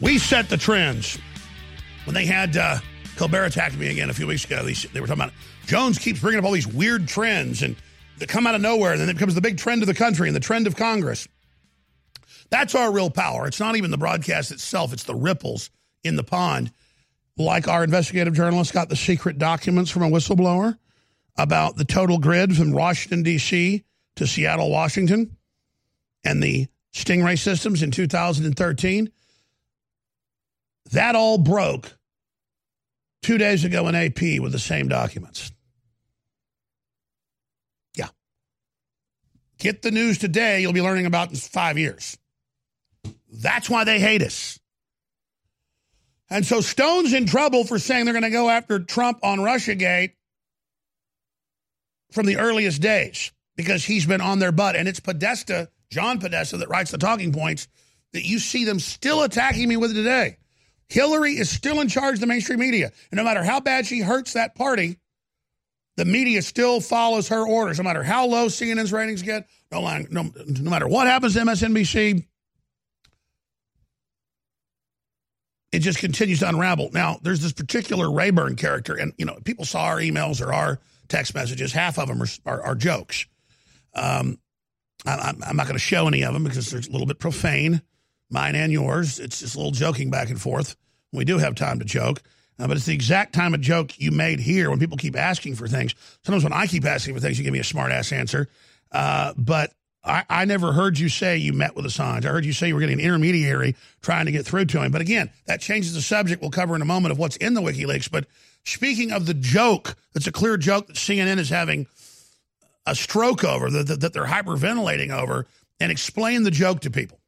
We 0.00 0.16
set 0.16 0.48
the 0.48 0.56
trends. 0.56 1.18
When 2.06 2.14
they 2.14 2.24
had 2.24 2.56
uh, 2.56 2.78
Colbert 3.16 3.44
attacked 3.44 3.76
me 3.76 3.88
again 3.88 4.08
a 4.08 4.14
few 4.14 4.26
weeks 4.26 4.46
ago, 4.46 4.64
they, 4.64 4.72
they 4.72 5.00
were 5.02 5.06
talking 5.06 5.22
about 5.24 5.34
Jones 5.66 5.98
keeps 5.98 6.20
bringing 6.20 6.38
up 6.38 6.44
all 6.44 6.52
these 6.52 6.66
weird 6.66 7.08
trends 7.08 7.62
and 7.62 7.76
they 8.18 8.26
come 8.26 8.46
out 8.46 8.54
of 8.54 8.62
nowhere, 8.62 8.92
and 8.92 9.00
then 9.00 9.10
it 9.10 9.12
becomes 9.12 9.34
the 9.34 9.42
big 9.42 9.58
trend 9.58 9.82
of 9.82 9.88
the 9.88 9.94
country 9.94 10.26
and 10.26 10.34
the 10.34 10.40
trend 10.40 10.66
of 10.66 10.74
Congress. 10.74 11.28
That's 12.48 12.74
our 12.74 12.90
real 12.90 13.10
power. 13.10 13.46
It's 13.46 13.60
not 13.60 13.76
even 13.76 13.90
the 13.90 13.98
broadcast 13.98 14.52
itself, 14.52 14.94
it's 14.94 15.04
the 15.04 15.14
ripples 15.14 15.70
in 16.02 16.16
the 16.16 16.24
pond. 16.24 16.72
Like 17.36 17.68
our 17.68 17.84
investigative 17.84 18.32
journalist 18.32 18.72
got 18.72 18.88
the 18.88 18.96
secret 18.96 19.36
documents 19.36 19.90
from 19.90 20.02
a 20.02 20.08
whistleblower 20.08 20.78
about 21.36 21.76
the 21.76 21.84
total 21.84 22.18
grid 22.18 22.56
from 22.56 22.72
Washington, 22.72 23.22
D.C. 23.22 23.84
to 24.14 24.26
Seattle, 24.26 24.70
Washington, 24.70 25.36
and 26.24 26.42
the 26.42 26.68
Stingray 26.94 27.38
systems 27.38 27.82
in 27.82 27.90
2013. 27.90 29.10
That 30.92 31.14
all 31.14 31.36
broke 31.36 31.92
two 33.22 33.38
days 33.38 33.64
ago 33.64 33.88
in 33.88 33.94
AP 33.94 34.40
with 34.40 34.52
the 34.52 34.58
same 34.58 34.88
documents. 34.88 35.52
Yeah. 37.94 38.08
Get 39.58 39.82
the 39.82 39.90
news 39.90 40.18
today, 40.18 40.60
you'll 40.60 40.72
be 40.72 40.82
learning 40.82 41.06
about 41.06 41.30
in 41.30 41.36
five 41.36 41.78
years. 41.78 42.18
That's 43.30 43.70
why 43.70 43.84
they 43.84 43.98
hate 43.98 44.22
us. 44.22 44.58
And 46.28 46.44
so 46.44 46.60
Stone's 46.60 47.12
in 47.12 47.26
trouble 47.26 47.64
for 47.64 47.78
saying 47.78 48.04
they're 48.04 48.14
going 48.14 48.24
to 48.24 48.30
go 48.30 48.50
after 48.50 48.80
Trump 48.80 49.20
on 49.22 49.38
Russiagate 49.38 50.12
from 52.10 52.26
the 52.26 52.36
earliest 52.38 52.82
days 52.82 53.32
because 53.56 53.84
he's 53.84 54.06
been 54.06 54.20
on 54.20 54.38
their 54.38 54.52
butt. 54.52 54.76
And 54.76 54.88
it's 54.88 55.00
Podesta, 55.00 55.68
John 55.90 56.18
Podesta, 56.18 56.56
that 56.58 56.68
writes 56.68 56.90
the 56.90 56.98
talking 56.98 57.32
points 57.32 57.68
that 58.12 58.26
you 58.26 58.38
see 58.38 58.64
them 58.64 58.80
still 58.80 59.22
attacking 59.22 59.68
me 59.68 59.76
with 59.76 59.94
today. 59.94 60.38
Hillary 60.88 61.32
is 61.32 61.50
still 61.50 61.80
in 61.80 61.88
charge 61.88 62.14
of 62.14 62.20
the 62.20 62.26
mainstream 62.26 62.60
media. 62.60 62.92
And 63.10 63.18
no 63.18 63.24
matter 63.24 63.42
how 63.42 63.60
bad 63.60 63.86
she 63.86 64.00
hurts 64.00 64.32
that 64.32 64.54
party, 64.54 64.98
the 65.96 66.04
media 66.04 66.42
still 66.42 66.80
follows 66.80 67.28
her 67.28 67.46
orders. 67.46 67.78
No 67.78 67.84
matter 67.84 68.02
how 68.02 68.26
low 68.26 68.46
CNN's 68.46 68.92
ratings 68.92 69.22
get, 69.22 69.48
no, 69.72 69.80
no, 70.10 70.30
no 70.46 70.70
matter 70.70 70.86
what 70.86 71.06
happens 71.06 71.34
to 71.34 71.40
MSNBC, 71.40 72.24
it 75.72 75.80
just 75.80 75.98
continues 75.98 76.40
to 76.40 76.48
unravel. 76.48 76.90
Now, 76.92 77.18
there's 77.22 77.40
this 77.40 77.52
particular 77.52 78.10
Rayburn 78.10 78.56
character, 78.56 78.94
and 78.94 79.12
you 79.18 79.24
know, 79.24 79.38
people 79.44 79.64
saw 79.64 79.84
our 79.84 79.98
emails 79.98 80.44
or 80.44 80.52
our 80.52 80.80
text 81.08 81.34
messages. 81.34 81.72
Half 81.72 81.98
of 81.98 82.08
them 82.08 82.22
are, 82.22 82.28
are, 82.46 82.62
are 82.62 82.74
jokes. 82.74 83.26
Um, 83.94 84.38
I, 85.06 85.34
I'm 85.46 85.56
not 85.56 85.66
going 85.66 85.78
to 85.78 85.84
show 85.84 86.06
any 86.08 86.24
of 86.24 86.32
them 86.32 86.44
because 86.44 86.70
they're 86.70 86.80
a 86.80 86.92
little 86.92 87.06
bit 87.06 87.18
profane, 87.18 87.82
mine 88.30 88.54
and 88.54 88.72
yours. 88.72 89.18
It's 89.18 89.40
just 89.40 89.54
a 89.54 89.58
little 89.58 89.72
joking 89.72 90.10
back 90.10 90.30
and 90.30 90.40
forth. 90.40 90.76
We 91.12 91.24
do 91.24 91.38
have 91.38 91.54
time 91.54 91.78
to 91.78 91.84
joke, 91.84 92.22
uh, 92.58 92.66
but 92.66 92.76
it's 92.76 92.86
the 92.86 92.94
exact 92.94 93.34
time 93.34 93.54
of 93.54 93.60
joke 93.60 93.98
you 93.98 94.10
made 94.10 94.40
here 94.40 94.70
when 94.70 94.78
people 94.78 94.96
keep 94.96 95.16
asking 95.16 95.56
for 95.56 95.68
things. 95.68 95.94
Sometimes 96.24 96.44
when 96.44 96.52
I 96.52 96.66
keep 96.66 96.84
asking 96.84 97.14
for 97.14 97.20
things, 97.20 97.38
you 97.38 97.44
give 97.44 97.52
me 97.52 97.58
a 97.58 97.64
smart 97.64 97.92
ass 97.92 98.12
answer. 98.12 98.48
Uh, 98.92 99.34
but 99.36 99.72
I, 100.04 100.24
I, 100.30 100.44
never 100.44 100.72
heard 100.72 100.98
you 100.98 101.08
say 101.08 101.36
you 101.36 101.52
met 101.52 101.74
with 101.74 101.84
Assange. 101.84 102.24
I 102.24 102.28
heard 102.28 102.44
you 102.44 102.52
say 102.52 102.68
you 102.68 102.74
were 102.74 102.80
getting 102.80 103.00
an 103.00 103.04
intermediary 103.04 103.74
trying 104.00 104.26
to 104.26 104.32
get 104.32 104.46
through 104.46 104.66
to 104.66 104.82
him. 104.82 104.92
But 104.92 105.00
again, 105.00 105.30
that 105.46 105.60
changes 105.60 105.94
the 105.94 106.00
subject 106.00 106.40
we'll 106.40 106.50
cover 106.50 106.76
in 106.76 106.82
a 106.82 106.86
moment 106.86 107.12
of 107.12 107.18
what's 107.18 107.36
in 107.36 107.54
the 107.54 107.60
WikiLeaks. 107.60 108.10
But 108.10 108.26
speaking 108.64 109.12
of 109.12 109.26
the 109.26 109.34
joke, 109.34 109.96
it's 110.14 110.26
a 110.26 110.32
clear 110.32 110.56
joke 110.56 110.86
that 110.86 110.96
CNN 110.96 111.38
is 111.38 111.50
having 111.50 111.86
a 112.86 112.94
stroke 112.94 113.44
over, 113.44 113.68
that, 113.68 114.00
that 114.00 114.12
they're 114.12 114.26
hyperventilating 114.26 115.10
over, 115.10 115.46
and 115.80 115.90
explain 115.90 116.44
the 116.44 116.52
joke 116.52 116.80
to 116.82 116.90
people. 116.90 117.18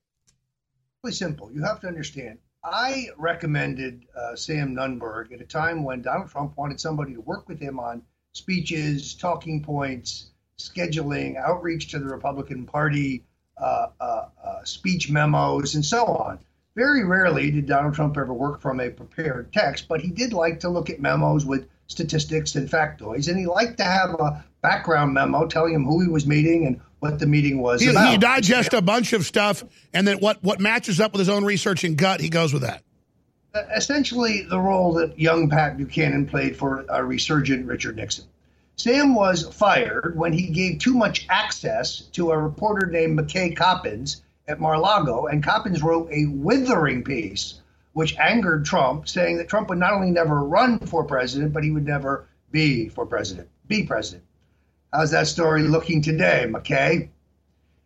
Really 1.02 1.14
simple. 1.14 1.50
You 1.52 1.64
have 1.64 1.80
to 1.80 1.88
understand. 1.88 2.38
I 2.72 3.08
recommended 3.16 4.06
uh, 4.16 4.36
Sam 4.36 4.74
Nunberg 4.74 5.32
at 5.32 5.40
a 5.40 5.44
time 5.44 5.84
when 5.84 6.02
Donald 6.02 6.30
Trump 6.30 6.56
wanted 6.56 6.80
somebody 6.80 7.14
to 7.14 7.20
work 7.20 7.48
with 7.48 7.60
him 7.60 7.78
on 7.78 8.02
speeches, 8.32 9.14
talking 9.14 9.62
points, 9.62 10.30
scheduling, 10.58 11.36
outreach 11.36 11.88
to 11.88 11.98
the 11.98 12.06
Republican 12.06 12.66
Party, 12.66 13.24
uh, 13.60 13.88
uh, 14.00 14.28
uh, 14.44 14.64
speech 14.64 15.10
memos, 15.10 15.74
and 15.74 15.84
so 15.84 16.06
on. 16.06 16.38
Very 16.76 17.04
rarely 17.04 17.50
did 17.50 17.66
Donald 17.66 17.94
Trump 17.94 18.16
ever 18.16 18.32
work 18.32 18.60
from 18.60 18.80
a 18.80 18.90
prepared 18.90 19.52
text, 19.52 19.88
but 19.88 20.00
he 20.00 20.10
did 20.10 20.32
like 20.32 20.60
to 20.60 20.68
look 20.68 20.90
at 20.90 21.00
memos 21.00 21.44
with 21.44 21.68
statistics 21.88 22.54
and 22.54 22.70
factoids, 22.70 23.28
and 23.28 23.38
he 23.38 23.46
liked 23.46 23.78
to 23.78 23.84
have 23.84 24.10
a 24.10 24.44
background 24.62 25.14
memo 25.14 25.46
telling 25.46 25.74
him 25.74 25.84
who 25.84 26.00
he 26.00 26.08
was 26.08 26.26
meeting 26.26 26.66
and 26.66 26.80
what 27.00 27.18
the 27.18 27.26
meeting 27.26 27.60
was 27.60 27.80
he, 27.80 27.88
about. 27.88 28.10
He 28.10 28.18
digests 28.18 28.74
a 28.74 28.82
bunch 28.82 29.12
of 29.12 29.24
stuff, 29.24 29.64
and 29.92 30.06
then 30.06 30.18
what, 30.18 30.42
what 30.42 30.60
matches 30.60 31.00
up 31.00 31.12
with 31.12 31.20
his 31.20 31.28
own 31.28 31.44
research 31.44 31.84
and 31.84 31.96
gut, 31.96 32.20
he 32.20 32.28
goes 32.28 32.52
with 32.52 32.62
that. 32.62 32.82
Uh, 33.54 33.62
essentially, 33.74 34.42
the 34.42 34.58
role 34.58 34.92
that 34.94 35.18
young 35.18 35.48
Pat 35.48 35.76
Buchanan 35.76 36.26
played 36.26 36.56
for 36.56 36.84
a 36.88 37.04
resurgent 37.04 37.66
Richard 37.66 37.96
Nixon. 37.96 38.24
Sam 38.76 39.14
was 39.14 39.48
fired 39.54 40.16
when 40.16 40.32
he 40.32 40.48
gave 40.48 40.78
too 40.78 40.94
much 40.94 41.26
access 41.28 42.02
to 42.12 42.30
a 42.30 42.38
reporter 42.38 42.86
named 42.86 43.18
McKay 43.18 43.56
Coppins 43.56 44.22
at 44.46 44.60
Mar-a-Lago, 44.60 45.26
and 45.26 45.42
Coppins 45.42 45.82
wrote 45.82 46.08
a 46.12 46.26
withering 46.26 47.02
piece 47.02 47.60
which 47.92 48.16
angered 48.16 48.64
Trump, 48.64 49.08
saying 49.08 49.38
that 49.38 49.48
Trump 49.48 49.68
would 49.68 49.78
not 49.78 49.92
only 49.92 50.12
never 50.12 50.44
run 50.44 50.78
for 50.78 51.02
president, 51.02 51.52
but 51.52 51.64
he 51.64 51.72
would 51.72 51.84
never 51.84 52.28
be 52.52 52.88
for 52.88 53.04
president, 53.04 53.48
be 53.66 53.84
president. 53.84 54.22
How's 54.90 55.10
that 55.10 55.26
story 55.26 55.64
looking 55.64 56.00
today, 56.00 56.46
McKay? 56.48 57.10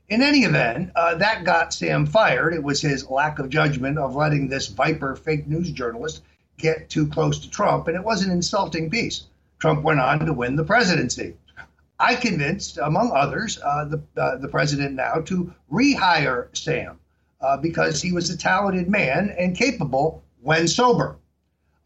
In 0.08 0.22
any 0.22 0.44
event, 0.44 0.92
uh, 0.94 1.16
that 1.16 1.42
got 1.42 1.74
Sam 1.74 2.06
fired. 2.06 2.54
It 2.54 2.62
was 2.62 2.80
his 2.80 3.10
lack 3.10 3.40
of 3.40 3.48
judgment 3.48 3.98
of 3.98 4.14
letting 4.14 4.46
this 4.46 4.68
viper 4.68 5.16
fake 5.16 5.48
news 5.48 5.72
journalist 5.72 6.22
get 6.58 6.88
too 6.90 7.08
close 7.08 7.40
to 7.40 7.50
Trump, 7.50 7.88
and 7.88 7.96
it 7.96 8.04
was 8.04 8.22
an 8.22 8.30
insulting 8.30 8.88
piece. 8.88 9.24
Trump 9.58 9.82
went 9.82 9.98
on 9.98 10.20
to 10.20 10.32
win 10.32 10.54
the 10.54 10.62
presidency. 10.62 11.34
I 11.98 12.14
convinced, 12.14 12.78
among 12.78 13.10
others, 13.10 13.58
uh, 13.64 13.84
the, 13.86 14.02
uh, 14.16 14.36
the 14.36 14.48
president 14.48 14.94
now 14.94 15.22
to 15.22 15.52
rehire 15.72 16.56
Sam 16.56 17.00
uh, 17.40 17.56
because 17.56 18.00
he 18.00 18.12
was 18.12 18.30
a 18.30 18.36
talented 18.38 18.88
man 18.88 19.34
and 19.36 19.56
capable 19.56 20.22
when 20.40 20.68
sober. 20.68 21.16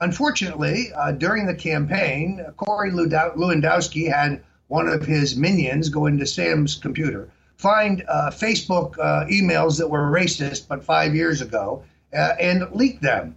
Unfortunately, 0.03 0.93
uh, 0.95 1.13
during 1.13 1.47
the 1.47 1.55
campaign, 1.55 2.45
Corey 2.59 2.91
Lewandowski 2.91 4.13
had 4.13 4.43
one 4.69 4.89
of 4.89 5.05
his 5.05 5.37
minions 5.37 5.89
go 5.89 6.07
into 6.07 6.27
Sam's 6.27 6.75
computer, 6.75 7.29
find 7.57 8.05
uh, 8.09 8.31
Facebook 8.31 8.99
uh, 8.99 9.27
emails 9.27 9.79
that 9.79 9.89
were 9.89 10.11
racist 10.11 10.69
but 10.69 10.85
five 10.85 11.15
years 11.15 11.41
ago, 11.41 11.83
and 12.13 12.71
leak 12.73 13.01
them 13.01 13.37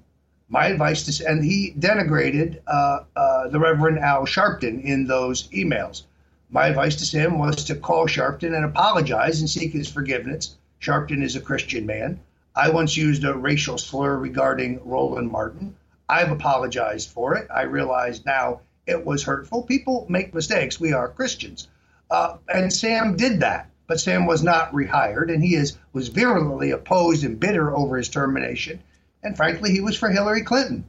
my 0.50 0.65
advice 0.65 1.04
to 1.04 1.13
Sam, 1.13 1.38
and 1.38 1.46
he 1.46 1.74
denigrated 1.78 2.60
uh, 2.68 3.02
uh, 3.15 3.48
the 3.50 3.60
Reverend 3.60 4.00
Al 4.00 4.26
Sharpton 4.26 4.84
in 4.84 5.06
those 5.06 5.48
emails. 5.50 6.04
My 6.50 6.68
advice 6.68 6.96
to 6.98 7.06
Sam 7.06 7.38
was 7.38 7.63
to 7.65 7.76
call 7.76 8.08
Sharpton 8.08 8.56
and 8.56 8.65
apologize 8.65 9.39
and 9.39 9.50
seek 9.50 9.72
his 9.72 9.88
forgiveness. 9.88 10.58
Sharpton 10.82 11.24
is 11.24 11.36
a 11.36 11.42
Christian 11.42 11.86
man. 11.86 12.20
I 12.56 12.72
once 12.72 12.98
used 12.98 13.24
a 13.24 13.38
racial 13.38 13.78
slur 13.78 14.18
regarding 14.18 14.80
Roland 14.84 15.32
Martin. 15.32 15.76
I've 16.10 16.32
apologized 16.32 17.12
for 17.12 17.36
it. 17.36 17.48
I 17.54 17.62
realize 17.62 18.26
now 18.26 18.62
it 18.89 19.06
was 19.06 19.23
hurtful. 19.23 19.63
People 19.63 20.06
make 20.10 20.34
mistakes. 20.34 20.80
We 20.80 20.93
are 20.93 21.08
Christians. 21.08 21.67
Uh, 22.10 22.38
and 22.47 22.73
Sam 22.73 23.15
did 23.15 23.41
that, 23.41 23.69
but 23.88 23.99
Sam 23.99 24.25
was 24.25 24.43
not 24.43 24.71
rehired, 24.71 25.32
and 25.34 25.43
he 25.43 25.56
is 25.56 25.78
was 25.93 26.10
virulently 26.10 26.71
opposed 26.71 27.23
and 27.23 27.39
bitter 27.39 27.75
over 27.75 27.97
his 27.97 28.10
termination 28.10 28.82
and 29.23 29.36
frankly, 29.36 29.71
he 29.71 29.82
was 29.82 29.97
for 29.97 30.10
Hillary 30.10 30.43
Clinton. 30.43 30.86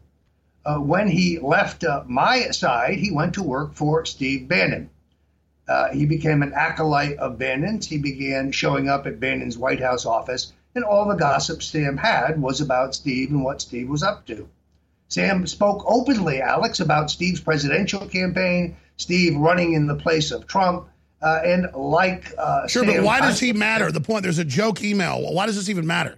Uh, 0.64 0.78
when 0.78 1.08
he 1.08 1.38
left 1.38 1.84
uh, 1.84 2.04
my 2.06 2.50
side, 2.50 2.98
he 2.98 3.10
went 3.10 3.34
to 3.34 3.42
work 3.42 3.74
for 3.74 4.04
Steve 4.04 4.46
Bannon. 4.46 4.90
Uh, 5.66 5.88
he 5.90 6.04
became 6.04 6.42
an 6.42 6.52
acolyte 6.52 7.16
of 7.18 7.38
Bannon's. 7.38 7.86
He 7.86 7.98
began 7.98 8.52
showing 8.52 8.88
up 8.88 9.06
at 9.06 9.20
Bannon's 9.20 9.56
White 9.56 9.80
House 9.80 10.04
office, 10.04 10.52
and 10.74 10.84
all 10.84 11.08
the 11.08 11.14
gossip 11.14 11.62
Sam 11.62 11.96
had 11.96 12.40
was 12.40 12.60
about 12.60 12.94
Steve 12.94 13.30
and 13.30 13.42
what 13.42 13.62
Steve 13.62 13.88
was 13.88 14.02
up 14.02 14.26
to. 14.26 14.48
Sam 15.10 15.44
spoke 15.46 15.84
openly, 15.86 16.40
Alex, 16.40 16.78
about 16.80 17.10
Steve's 17.10 17.40
presidential 17.40 18.06
campaign, 18.06 18.76
Steve 18.96 19.36
running 19.36 19.74
in 19.74 19.86
the 19.86 19.96
place 19.96 20.30
of 20.30 20.46
Trump, 20.46 20.88
uh, 21.20 21.40
and 21.44 21.66
like. 21.74 22.32
Uh, 22.38 22.66
sure, 22.68 22.84
Sam, 22.84 22.94
but 22.94 23.04
why 23.04 23.20
does 23.20 23.40
he 23.40 23.52
matter? 23.52 23.90
The 23.90 24.00
point 24.00 24.22
there's 24.22 24.38
a 24.38 24.44
joke 24.44 24.82
email. 24.82 25.34
Why 25.34 25.46
does 25.46 25.56
this 25.56 25.68
even 25.68 25.86
matter? 25.86 26.16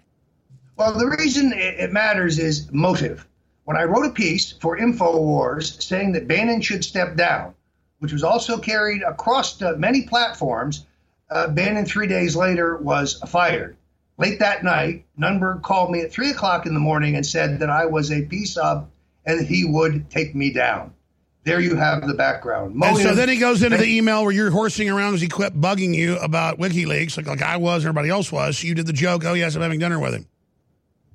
Well, 0.76 0.92
the 0.92 1.06
reason 1.06 1.52
it 1.54 1.92
matters 1.92 2.38
is 2.38 2.70
motive. 2.70 3.26
When 3.64 3.76
I 3.76 3.84
wrote 3.84 4.06
a 4.06 4.10
piece 4.10 4.52
for 4.52 4.78
InfoWars 4.78 5.80
saying 5.80 6.12
that 6.12 6.28
Bannon 6.28 6.60
should 6.60 6.84
step 6.84 7.16
down, 7.16 7.54
which 8.00 8.12
was 8.12 8.24
also 8.24 8.58
carried 8.58 9.02
across 9.02 9.60
many 9.60 10.02
platforms, 10.02 10.84
uh, 11.30 11.48
Bannon 11.48 11.86
three 11.86 12.06
days 12.06 12.36
later 12.36 12.76
was 12.76 13.20
fired. 13.28 13.76
Late 14.22 14.38
that 14.38 14.62
night, 14.62 15.04
Nunberg 15.18 15.62
called 15.62 15.90
me 15.90 16.00
at 16.02 16.12
three 16.12 16.30
o'clock 16.30 16.64
in 16.64 16.74
the 16.74 16.80
morning 16.80 17.16
and 17.16 17.26
said 17.26 17.58
that 17.58 17.68
I 17.68 17.86
was 17.86 18.12
a 18.12 18.22
piece 18.22 18.56
of 18.56 18.88
and 19.26 19.44
he 19.44 19.64
would 19.64 20.10
take 20.10 20.32
me 20.32 20.52
down. 20.52 20.94
There 21.42 21.58
you 21.58 21.74
have 21.74 22.06
the 22.06 22.14
background. 22.14 22.76
Motive, 22.76 22.98
and 22.98 23.08
so 23.08 23.14
then 23.16 23.28
he 23.28 23.38
goes 23.38 23.64
into 23.64 23.78
the 23.78 23.96
email 23.96 24.22
where 24.22 24.30
you're 24.30 24.52
horsing 24.52 24.88
around 24.88 25.14
as 25.14 25.20
he 25.20 25.26
quit 25.26 25.60
bugging 25.60 25.92
you 25.92 26.18
about 26.18 26.60
WikiLeaks, 26.60 27.16
like, 27.16 27.26
like 27.26 27.42
I 27.42 27.56
was 27.56 27.82
and 27.82 27.88
everybody 27.88 28.10
else 28.10 28.30
was. 28.30 28.58
So 28.58 28.68
you 28.68 28.76
did 28.76 28.86
the 28.86 28.92
joke, 28.92 29.24
oh, 29.24 29.32
yes, 29.32 29.56
I'm 29.56 29.62
having 29.62 29.80
dinner 29.80 29.98
with 29.98 30.14
him. 30.14 30.28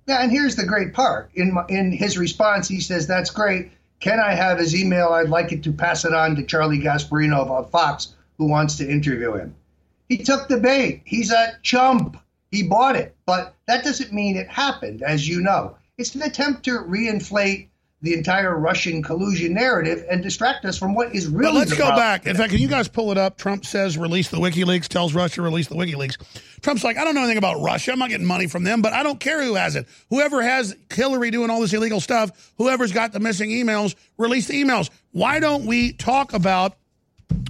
Yeah, 0.05 0.21
and 0.21 0.29
here's 0.29 0.57
the 0.57 0.65
great 0.65 0.91
part. 0.91 1.31
In, 1.33 1.53
my, 1.53 1.63
in 1.69 1.93
his 1.93 2.17
response, 2.17 2.67
he 2.67 2.81
says, 2.81 3.07
that's 3.07 3.29
great. 3.29 3.71
Can 4.01 4.19
I 4.19 4.33
have 4.33 4.59
his 4.59 4.75
email? 4.75 5.13
I'd 5.13 5.29
like 5.29 5.53
it 5.53 5.63
to 5.63 5.71
pass 5.71 6.03
it 6.03 6.13
on 6.13 6.35
to 6.35 6.43
Charlie 6.43 6.79
Gasparino 6.79 7.47
of 7.47 7.71
Fox, 7.71 8.15
who 8.37 8.49
wants 8.49 8.75
to 8.77 8.89
interview 8.89 9.35
him. 9.35 9.55
He 10.09 10.17
took 10.17 10.49
the 10.49 10.57
bait. 10.57 11.03
He's 11.05 11.31
a 11.31 11.57
chump. 11.63 12.17
He 12.51 12.63
bought 12.63 12.95
it. 12.95 13.15
But 13.25 13.55
that 13.67 13.83
doesn't 13.83 14.13
mean 14.13 14.37
it 14.37 14.47
happened, 14.47 15.03
as 15.03 15.27
you 15.27 15.41
know. 15.41 15.77
It's 15.97 16.15
an 16.15 16.21
attempt 16.21 16.63
to 16.65 16.71
reinflate 16.71 17.69
the 18.03 18.13
entire 18.13 18.55
Russian 18.55 19.01
collusion 19.01 19.55
narrative 19.55 20.05
and 20.07 20.21
distract 20.21 20.63
us 20.65 20.77
from 20.77 20.93
what 20.93 21.15
is 21.15 21.27
really. 21.27 21.51
But 21.51 21.57
let's 21.57 21.73
go 21.73 21.89
back. 21.89 22.27
In 22.27 22.35
fact, 22.35 22.51
can 22.51 22.61
you 22.61 22.67
guys 22.67 22.87
pull 22.87 23.11
it 23.11 23.17
up? 23.17 23.37
Trump 23.37 23.65
says 23.65 23.97
release 23.97 24.29
the 24.29 24.37
WikiLeaks, 24.37 24.87
tells 24.87 25.15
Russia 25.15 25.41
release 25.41 25.67
the 25.67 25.75
WikiLeaks. 25.75 26.17
Trump's 26.61 26.83
like, 26.83 26.97
I 26.97 27.03
don't 27.03 27.15
know 27.15 27.21
anything 27.21 27.39
about 27.39 27.59
Russia. 27.59 27.91
I'm 27.91 27.99
not 27.99 28.09
getting 28.09 28.27
money 28.27 28.45
from 28.45 28.63
them, 28.63 28.83
but 28.83 28.93
I 28.93 29.01
don't 29.01 29.19
care 29.19 29.43
who 29.43 29.55
has 29.55 29.75
it. 29.75 29.87
Whoever 30.11 30.43
has 30.43 30.75
Hillary 30.93 31.31
doing 31.31 31.49
all 31.49 31.59
this 31.59 31.73
illegal 31.73 31.99
stuff, 31.99 32.53
whoever's 32.59 32.91
got 32.91 33.13
the 33.13 33.19
missing 33.19 33.49
emails, 33.49 33.95
release 34.19 34.47
the 34.47 34.63
emails. 34.63 34.91
Why 35.11 35.39
don't 35.39 35.65
we 35.65 35.93
talk 35.93 36.33
about 36.33 36.77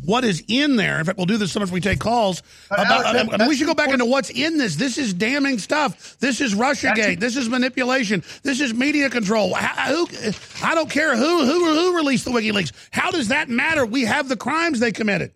what 0.04 0.24
is 0.24 0.44
in 0.48 0.76
there. 0.76 1.00
In 1.00 1.06
fact, 1.06 1.18
we'll 1.18 1.26
do 1.26 1.38
this 1.38 1.52
so 1.52 1.60
much 1.60 1.70
we 1.70 1.82
take 1.82 2.00
calls. 2.00 2.42
About, 2.72 3.06
I 3.06 3.24
mean, 3.24 3.48
we 3.48 3.56
should 3.56 3.68
go 3.68 3.74
back 3.74 3.90
into 3.90 4.06
what's 4.06 4.30
in 4.30 4.58
this. 4.58 4.76
This 4.76 4.98
is 4.98 5.14
damning 5.14 5.60
stuff. 5.60 6.18
This 6.20 6.42
is 6.42 6.56
RussiaGate. 6.56 7.20
This 7.20 7.36
is 7.36 7.50
manipulation. 7.50 8.24
This 8.44 8.60
is 8.60 8.74
media 8.74 9.10
control. 9.10 9.54
How, 9.54 9.92
uh, 9.92 9.96
who, 9.96 10.34
I 10.64 10.76
don't 10.76 10.90
care 10.90 11.16
who, 11.16 11.46
who 11.46 11.66
who 11.66 11.96
released 11.96 12.26
the 12.26 12.32
WikiLeaks. 12.32 12.72
How 12.92 13.12
does 13.12 13.28
that 13.28 13.50
matter? 13.50 13.86
We 13.86 14.04
have 14.04 14.30
the 14.30 14.38
crimes 14.38 14.80
they 14.80 14.92
committed. 14.92 15.32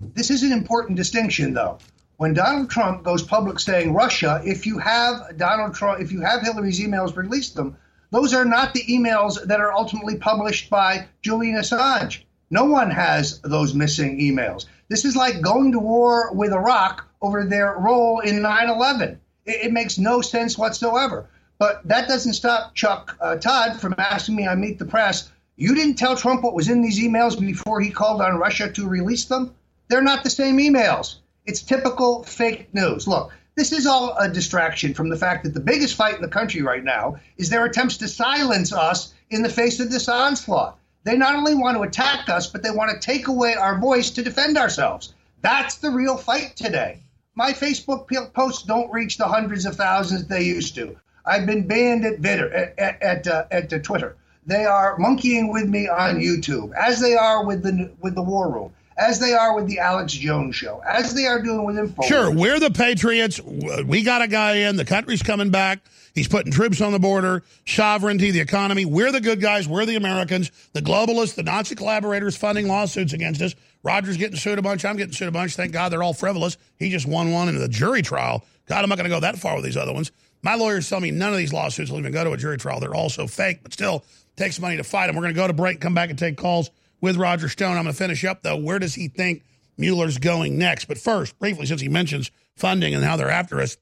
This 0.00 0.30
is 0.30 0.42
an 0.42 0.52
important 0.52 0.96
distinction, 0.96 1.54
though. 1.54 1.78
When 2.18 2.34
Donald 2.34 2.70
Trump 2.70 3.04
goes 3.04 3.22
public 3.22 3.58
saying 3.58 3.94
Russia, 3.94 4.40
if 4.44 4.66
you 4.66 4.78
have 4.78 5.36
Donald 5.36 5.74
Trump, 5.74 6.00
if 6.00 6.12
you 6.12 6.20
have 6.20 6.42
Hillary's 6.42 6.80
emails, 6.80 7.16
release 7.16 7.50
them. 7.50 7.76
Those 8.10 8.34
are 8.34 8.44
not 8.44 8.74
the 8.74 8.82
emails 8.84 9.42
that 9.44 9.60
are 9.60 9.72
ultimately 9.72 10.16
published 10.16 10.70
by 10.70 11.06
Julian 11.22 11.56
Assange. 11.56 12.22
No 12.50 12.64
one 12.64 12.90
has 12.90 13.40
those 13.40 13.74
missing 13.74 14.18
emails. 14.18 14.66
This 14.88 15.04
is 15.04 15.14
like 15.14 15.42
going 15.42 15.72
to 15.72 15.78
war 15.78 16.32
with 16.32 16.52
Iraq 16.52 17.06
over 17.20 17.44
their 17.44 17.74
role 17.78 18.20
in 18.20 18.40
9 18.40 18.70
11. 18.70 19.20
It, 19.44 19.66
it, 19.66 19.72
makes 19.72 19.98
no 19.98 20.22
sense 20.22 20.56
whatsoever. 20.56 21.28
But 21.58 21.86
that 21.86 22.08
doesn't 22.08 22.34
stop 22.34 22.74
Chuck 22.74 23.16
uh, 23.20 23.36
Todd 23.36 23.80
from 23.80 23.94
asking 23.98 24.36
me 24.36 24.46
on 24.46 24.60
Meet 24.60 24.78
the 24.78 24.86
Press. 24.86 25.30
You 25.56 25.74
didn't 25.74 25.96
tell 25.96 26.16
Trump 26.16 26.42
what 26.42 26.54
was 26.54 26.68
in 26.68 26.82
these 26.82 27.00
emails 27.00 27.38
before 27.38 27.80
he 27.80 27.90
called 27.90 28.22
on 28.22 28.38
Russia 28.38 28.70
to 28.70 28.88
release 28.88 29.24
them? 29.24 29.54
They're 29.88 30.00
not 30.00 30.22
the 30.24 30.30
same 30.30 30.58
emails. 30.58 31.16
It's 31.44 31.62
typical 31.62 32.22
fake 32.22 32.72
news. 32.72 33.08
Look, 33.08 33.32
this 33.56 33.72
is 33.72 33.86
all 33.86 34.16
a 34.18 34.28
distraction 34.28 34.94
from 34.94 35.08
the 35.08 35.16
fact 35.16 35.42
that 35.44 35.52
the 35.54 35.60
biggest 35.60 35.96
fight 35.96 36.14
in 36.14 36.22
the 36.22 36.28
country 36.28 36.62
right 36.62 36.84
now 36.84 37.16
is 37.36 37.50
their 37.50 37.64
attempts 37.64 37.96
to 37.98 38.08
silence 38.08 38.72
us 38.72 39.12
in 39.30 39.42
the 39.42 39.48
face 39.48 39.80
of 39.80 39.90
this 39.90 40.08
onslaught. 40.08 40.78
They 41.08 41.16
not 41.16 41.36
only 41.36 41.54
want 41.54 41.74
to 41.78 41.84
attack 41.84 42.28
us, 42.28 42.48
but 42.48 42.62
they 42.62 42.70
want 42.70 42.90
to 42.90 42.98
take 42.98 43.28
away 43.28 43.54
our 43.54 43.78
voice 43.78 44.10
to 44.10 44.22
defend 44.22 44.58
ourselves. 44.58 45.14
That's 45.40 45.76
the 45.76 45.90
real 45.90 46.18
fight 46.18 46.54
today. 46.54 47.00
My 47.34 47.54
Facebook 47.54 48.34
posts 48.34 48.62
don't 48.64 48.92
reach 48.92 49.16
the 49.16 49.24
hundreds 49.24 49.64
of 49.64 49.74
thousands 49.74 50.26
they 50.26 50.42
used 50.42 50.74
to. 50.74 50.98
I've 51.24 51.46
been 51.46 51.66
banned 51.66 52.04
at 52.04 52.18
Twitter. 52.18 52.52
At, 52.52 53.00
at, 53.00 53.26
uh, 53.26 53.44
at 53.50 53.72
uh, 53.72 53.78
Twitter. 53.78 54.16
They 54.44 54.66
are 54.66 54.98
monkeying 54.98 55.50
with 55.50 55.66
me 55.66 55.88
on 55.88 56.16
YouTube, 56.16 56.74
as 56.74 57.00
they 57.00 57.14
are 57.14 57.42
with 57.42 57.62
the 57.62 57.90
with 58.02 58.14
the 58.14 58.22
War 58.22 58.52
Room, 58.52 58.74
as 58.98 59.20
they 59.20 59.32
are 59.32 59.54
with 59.54 59.66
the 59.66 59.78
Alex 59.78 60.12
Jones 60.12 60.56
Show, 60.56 60.82
as 60.86 61.14
they 61.14 61.26
are 61.26 61.40
doing 61.40 61.64
with 61.64 61.78
Info. 61.78 62.02
Sure, 62.02 62.30
we're 62.30 62.58
the 62.58 62.70
Patriots. 62.70 63.40
We 63.40 64.02
got 64.02 64.22
a 64.22 64.28
guy 64.28 64.56
in. 64.56 64.76
The 64.76 64.84
country's 64.84 65.22
coming 65.22 65.50
back. 65.50 65.78
He's 66.14 66.26
putting 66.26 66.50
troops 66.50 66.80
on 66.80 66.90
the 66.90 66.98
border, 66.98 67.44
sovereignty, 67.64 68.32
the 68.32 68.40
economy. 68.40 68.84
We're 68.84 69.12
the 69.12 69.20
good 69.20 69.40
guys. 69.40 69.68
We're 69.68 69.86
the 69.86 69.94
Americans. 69.94 70.50
The 70.72 70.82
globalists, 70.82 71.36
the 71.36 71.44
Nazi 71.44 71.76
collaborators 71.76 72.36
funding 72.36 72.66
lawsuits 72.66 73.12
against 73.12 73.40
us. 73.40 73.54
Roger's 73.84 74.16
getting 74.16 74.36
sued 74.36 74.58
a 74.58 74.62
bunch. 74.62 74.84
I'm 74.84 74.96
getting 74.96 75.12
sued 75.12 75.28
a 75.28 75.32
bunch. 75.32 75.54
Thank 75.54 75.72
God 75.72 75.92
they're 75.92 76.02
all 76.02 76.14
frivolous. 76.14 76.56
He 76.76 76.90
just 76.90 77.06
won 77.06 77.30
one 77.30 77.48
in 77.48 77.56
the 77.56 77.68
jury 77.68 78.02
trial. 78.02 78.44
God, 78.66 78.82
I'm 78.82 78.88
not 78.88 78.98
going 78.98 79.08
to 79.08 79.14
go 79.14 79.20
that 79.20 79.38
far 79.38 79.54
with 79.54 79.64
these 79.64 79.76
other 79.76 79.92
ones. 79.92 80.10
My 80.42 80.56
lawyers 80.56 80.88
tell 80.88 81.00
me 81.00 81.12
none 81.12 81.32
of 81.32 81.38
these 81.38 81.52
lawsuits 81.52 81.90
will 81.90 82.00
even 82.00 82.12
go 82.12 82.24
to 82.24 82.32
a 82.32 82.36
jury 82.36 82.58
trial. 82.58 82.80
They're 82.80 82.94
all 82.94 83.10
so 83.10 83.28
fake, 83.28 83.60
but 83.62 83.72
still 83.72 84.04
takes 84.36 84.58
money 84.58 84.76
to 84.76 84.84
fight 84.84 85.06
them. 85.06 85.14
We're 85.14 85.22
going 85.22 85.34
to 85.34 85.40
go 85.40 85.46
to 85.46 85.52
break, 85.52 85.80
come 85.80 85.94
back 85.94 86.10
and 86.10 86.18
take 86.18 86.36
calls 86.36 86.70
with 87.00 87.16
Roger 87.16 87.48
Stone. 87.48 87.76
I'm 87.76 87.84
going 87.84 87.92
to 87.94 87.98
finish 87.98 88.24
up, 88.24 88.42
though. 88.42 88.56
Where 88.56 88.78
does 88.78 88.94
he 88.94 89.08
think 89.08 89.44
Mueller's 89.76 90.18
going 90.18 90.58
next? 90.58 90.86
But 90.86 90.98
first, 90.98 91.38
briefly, 91.38 91.66
since 91.66 91.80
he 91.80 91.88
mentions 91.88 92.30
funding 92.56 92.94
and 92.94 93.04
how 93.04 93.16
they're 93.16 93.30
after 93.30 93.60
us, 93.60 93.76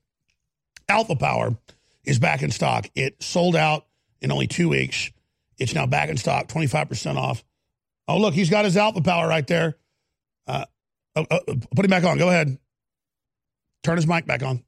Alpha 0.89 1.17
Power 1.17 1.57
is 2.05 2.19
back 2.19 2.43
in 2.43 2.51
stock. 2.51 2.89
It 2.95 3.23
sold 3.23 3.57
out 3.57 3.87
in 4.21 4.31
only 4.31 4.47
two 4.47 4.69
weeks. 4.69 5.11
It's 5.59 5.75
now 5.75 5.87
back 5.87 6.09
in 6.09 6.17
stock, 6.17 6.49
25% 6.49 7.17
off. 7.17 7.45
Oh, 8.09 8.19
look, 8.19 8.35
he's 8.35 8.51
got 8.51 8.65
his 8.65 8.77
Alpha 8.77 9.01
Power 9.01 9.27
right 9.27 9.47
there. 9.47 9.77
Uh, 10.47 10.67
uh, 11.17 11.25
uh, 11.31 11.39
put 11.75 11.85
him 11.85 11.91
back 11.91 12.05
on. 12.05 12.19
Go 12.19 12.29
ahead. 12.29 12.59
Turn 13.83 13.97
his 13.97 14.07
mic 14.07 14.27
back 14.27 14.43
on. 14.43 14.63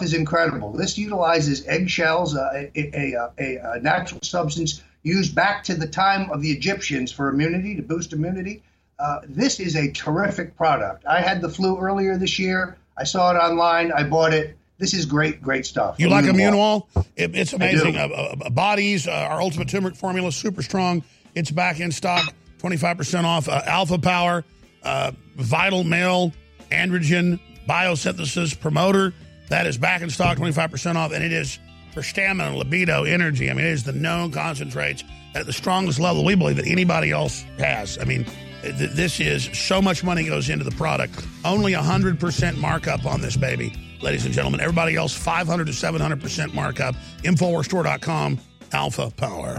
Is 0.00 0.14
incredible. 0.14 0.72
This 0.72 0.96
utilizes 0.96 1.66
eggshells, 1.66 2.36
uh, 2.36 2.50
a, 2.52 2.70
a, 2.76 3.30
a, 3.38 3.72
a, 3.72 3.80
natural 3.80 4.20
substance 4.22 4.80
used 5.02 5.34
back 5.34 5.64
to 5.64 5.74
the 5.74 5.86
time 5.86 6.30
of 6.30 6.42
the 6.42 6.50
Egyptians 6.50 7.12
for 7.12 7.28
immunity, 7.28 7.76
to 7.76 7.82
boost 7.82 8.12
immunity. 8.12 8.62
Uh, 8.98 9.20
this 9.28 9.60
is 9.60 9.76
a 9.76 9.90
terrific 9.92 10.56
product. 10.56 11.04
I 11.06 11.20
had 11.20 11.40
the 11.40 11.48
flu 11.48 11.78
earlier 11.78 12.16
this 12.16 12.38
year. 12.38 12.76
I 12.96 13.04
saw 13.04 13.30
it 13.30 13.38
online. 13.38 13.92
I 13.92 14.02
bought 14.02 14.34
it. 14.34 14.56
This 14.78 14.94
is 14.94 15.06
great, 15.06 15.42
great 15.42 15.66
stuff. 15.66 15.96
You 15.98 16.08
like 16.08 16.24
Immune 16.24 16.56
Wall? 16.56 16.88
It, 17.16 17.34
it's 17.34 17.52
amazing. 17.52 17.96
Uh, 17.96 18.06
uh, 18.08 18.50
bodies, 18.50 19.08
uh, 19.08 19.12
our 19.12 19.40
ultimate 19.40 19.68
turmeric 19.68 19.96
formula, 19.96 20.30
super 20.30 20.62
strong. 20.62 21.02
It's 21.34 21.50
back 21.50 21.80
in 21.80 21.90
stock, 21.90 22.32
25% 22.58 23.24
off. 23.24 23.48
Uh, 23.48 23.60
Alpha 23.64 23.98
Power, 23.98 24.44
uh, 24.82 25.12
Vital 25.36 25.82
Male, 25.84 26.32
Androgen, 26.70 27.40
Biosynthesis 27.68 28.58
Promoter. 28.58 29.12
That 29.48 29.66
is 29.66 29.78
back 29.78 30.02
in 30.02 30.10
stock, 30.10 30.38
25% 30.38 30.96
off. 30.96 31.12
And 31.12 31.24
it 31.24 31.32
is 31.32 31.58
for 31.98 32.04
stamina, 32.04 32.56
libido, 32.56 33.02
energy. 33.02 33.50
I 33.50 33.54
mean, 33.54 33.66
it 33.66 33.72
is 33.72 33.82
the 33.82 33.90
known 33.92 34.30
concentrates 34.30 35.02
at 35.34 35.46
the 35.46 35.52
strongest 35.52 35.98
level 35.98 36.24
we 36.24 36.36
believe 36.36 36.54
that 36.54 36.68
anybody 36.68 37.10
else 37.10 37.42
has. 37.58 37.98
I 37.98 38.04
mean, 38.04 38.24
th- 38.62 38.92
this 38.92 39.18
is 39.18 39.50
so 39.52 39.82
much 39.82 40.04
money 40.04 40.22
goes 40.22 40.48
into 40.48 40.64
the 40.64 40.70
product. 40.76 41.26
Only 41.44 41.72
100% 41.72 42.56
markup 42.58 43.04
on 43.04 43.20
this 43.20 43.36
baby 43.36 43.72
ladies 44.00 44.24
and 44.24 44.32
gentlemen. 44.32 44.60
Everybody 44.60 44.94
else, 44.94 45.12
500 45.12 45.66
to 45.66 45.72
700% 45.72 46.54
markup. 46.54 46.94
Infowarsstore.com, 47.24 48.38
Alpha 48.72 49.10
Power. 49.16 49.58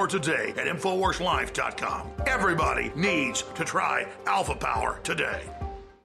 today 0.07 0.49
at 0.57 0.67
InfoWarsLife.com. 0.67 2.11
Everybody 2.25 2.91
needs 2.95 3.43
to 3.55 3.63
try 3.63 4.07
Alpha 4.25 4.55
Power 4.55 4.99
today. 5.03 5.41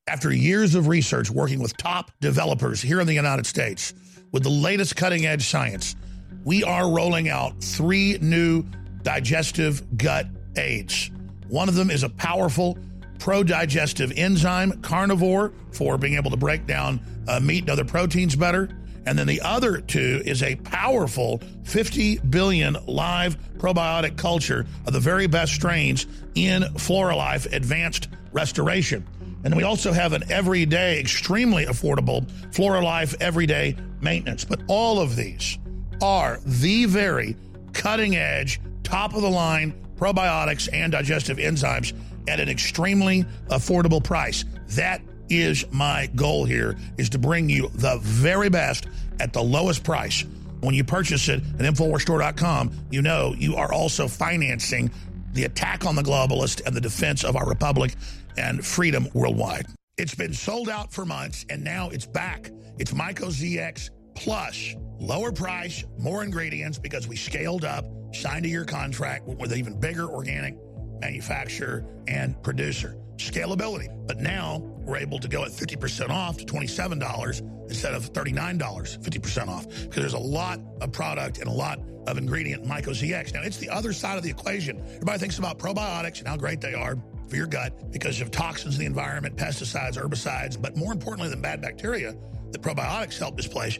After 0.09 0.33
years 0.33 0.75
of 0.75 0.87
research 0.87 1.31
working 1.31 1.59
with 1.59 1.77
top 1.77 2.13
developers 2.21 2.81
here 2.81 3.01
in 3.01 3.07
the 3.07 3.15
United 3.15 3.45
States 3.45 3.93
with 4.31 4.45
the 4.45 4.51
latest 4.51 4.95
cutting 4.95 5.27
edge 5.27 5.49
science, 5.49 5.97
we 6.45 6.63
are 6.63 6.91
rolling 6.91 7.29
out 7.29 7.61
three 7.63 8.17
new 8.21 8.65
digestive 9.03 9.99
gut 9.99 10.27
aids. 10.57 11.11
One 11.49 11.69
of 11.69 11.75
them 11.75 11.91
is 11.91 12.05
a 12.05 12.09
powerful 12.09 12.79
pro 13.19 13.43
digestive 13.43 14.13
enzyme 14.17 14.81
carnivore 14.83 15.53
for 15.73 15.99
being 15.99 16.15
able 16.15 16.31
to 16.31 16.37
break 16.37 16.67
down 16.67 17.01
uh, 17.27 17.41
meat 17.41 17.63
and 17.63 17.71
other 17.71 17.85
proteins 17.85 18.37
better. 18.37 18.69
And 19.07 19.17
then 19.17 19.29
the 19.29 19.41
other 19.41 19.81
two 19.81 20.21
is 20.25 20.43
a 20.43 20.57
powerful 20.57 21.41
50 21.65 22.19
billion 22.19 22.77
live 22.87 23.39
probiotic 23.59 24.17
culture 24.17 24.67
of 24.85 24.93
the 24.93 25.01
very 25.01 25.29
best 25.29 25.55
strains 25.55 26.07
in 26.35 26.63
Floralife 26.75 27.51
Advanced 27.53 28.09
Restoration. 28.33 29.07
And 29.45 29.57
we 29.57 29.63
also 29.63 29.93
have 29.93 30.13
an 30.13 30.25
everyday, 30.31 30.99
extremely 30.99 31.67
affordable 31.67 32.29
Floralife 32.53 33.15
Everyday 33.21 33.77
Maintenance. 34.01 34.45
But 34.45 34.61
all 34.67 35.01
of 35.01 35.15
these 35.15 35.57
are 36.03 36.41
the 36.45 36.87
very 36.87 37.37
cutting 37.73 38.17
edge, 38.17 38.61
top 38.83 39.15
of 39.15 39.23
the 39.23 39.31
line 39.31 39.73
probiotics 39.97 40.69
and 40.73 40.93
digestive 40.93 41.39
enzymes 41.39 41.93
at 42.29 42.41
an 42.41 42.49
extremely 42.49 43.25
affordable 43.49 44.03
price. 44.03 44.45
That 44.71 45.01
is 45.29 45.65
my 45.71 46.09
goal 46.15 46.45
here 46.45 46.77
is 46.97 47.11
to 47.11 47.19
bring 47.19 47.49
you 47.49 47.69
the 47.75 47.99
very 48.03 48.49
best 48.49 48.87
at 49.21 49.33
the 49.33 49.43
lowest 49.43 49.85
price. 49.85 50.25
When 50.61 50.75
you 50.75 50.85
purchase 50.85 51.29
it 51.29 51.43
at 51.59 51.61
InfoWarsStore.com, 51.61 52.87
you 52.91 53.03
know 53.03 53.35
you 53.37 53.57
are 53.57 53.73
also 53.73 54.09
financing 54.09 54.91
the 55.33 55.45
attack 55.45 55.85
on 55.85 55.95
the 55.97 56.03
globalist 56.03 56.65
and 56.67 56.75
the 56.75 56.81
defense 56.81 57.25
of 57.25 57.37
our 57.37 57.47
republic 57.47 57.95
and 58.37 58.65
freedom 58.65 59.09
worldwide. 59.13 59.67
It's 59.99 60.15
been 60.15 60.33
sold 60.33 60.69
out 60.69 60.93
for 60.93 61.05
months 61.05 61.45
and 61.51 61.63
now 61.63 61.91
it's 61.91 62.07
back. 62.07 62.51
It's 62.79 62.93
Myco 62.93 63.29
ZX 63.29 63.91
Plus. 64.15 64.75
Lower 64.99 65.31
price, 65.31 65.85
more 65.99 66.25
ingredients 66.25 66.79
because 66.79 67.07
we 67.07 67.17
scaled 67.17 67.65
up, 67.65 67.85
signed 68.15 68.47
a 68.47 68.49
year 68.49 68.65
contract 68.65 69.27
with 69.27 69.53
an 69.53 69.59
even 69.59 69.79
bigger 69.79 70.09
organic 70.09 70.57
manufacturer 71.01 71.85
and 72.09 72.43
producer. 72.43 72.97
Scalability. 73.17 73.89
But 74.07 74.21
now 74.21 74.59
we're 74.85 74.99
able 74.99 75.19
to 75.19 75.29
go 75.29 75.45
at 75.45 75.51
50% 75.51 76.11
off 76.11 76.39
to 76.39 76.45
$27 76.45 77.69
instead 77.69 77.95
of 77.95 78.13
$39, 78.13 78.59
50% 78.59 79.49
off. 79.49 79.69
Because 79.69 79.97
there's 79.97 80.13
a 80.13 80.19
lot 80.19 80.61
of 80.81 80.93
product 80.93 81.39
and 81.39 81.49
a 81.49 81.53
lot 81.53 81.81
of 82.07 82.19
ingredient 82.19 82.63
in 82.63 82.69
Myco 82.69 82.91
ZX. 82.91 83.35
Now, 83.35 83.43
it's 83.43 83.59
the 83.59 83.69
other 83.69 83.93
side 83.93 84.17
of 84.17 84.23
the 84.23 84.31
equation. 84.31 84.81
Everybody 84.81 85.19
thinks 85.19 85.39
about 85.39 85.59
probiotics 85.59 86.21
and 86.21 86.29
how 86.29 86.37
great 86.37 86.61
they 86.61 86.75
are 86.75 86.97
for 87.29 87.37
your 87.37 87.47
gut 87.47 87.91
because 87.91 88.21
of 88.21 88.31
toxins 88.31 88.75
in 88.75 88.81
the 88.81 88.87
environment, 88.87 89.37
pesticides, 89.37 89.97
herbicides, 89.97 90.61
but 90.61 90.77
more 90.77 90.93
importantly 90.93 91.29
than 91.29 91.41
bad 91.41 91.61
bacteria 91.61 92.15
that 92.53 92.63
probiotics 92.63 93.19
help 93.19 93.37
displace, 93.37 93.79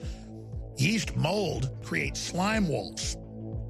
yeast 0.77 1.17
mold 1.17 1.71
creates 1.85 2.21
slime 2.21 2.69
walls. 2.69 3.17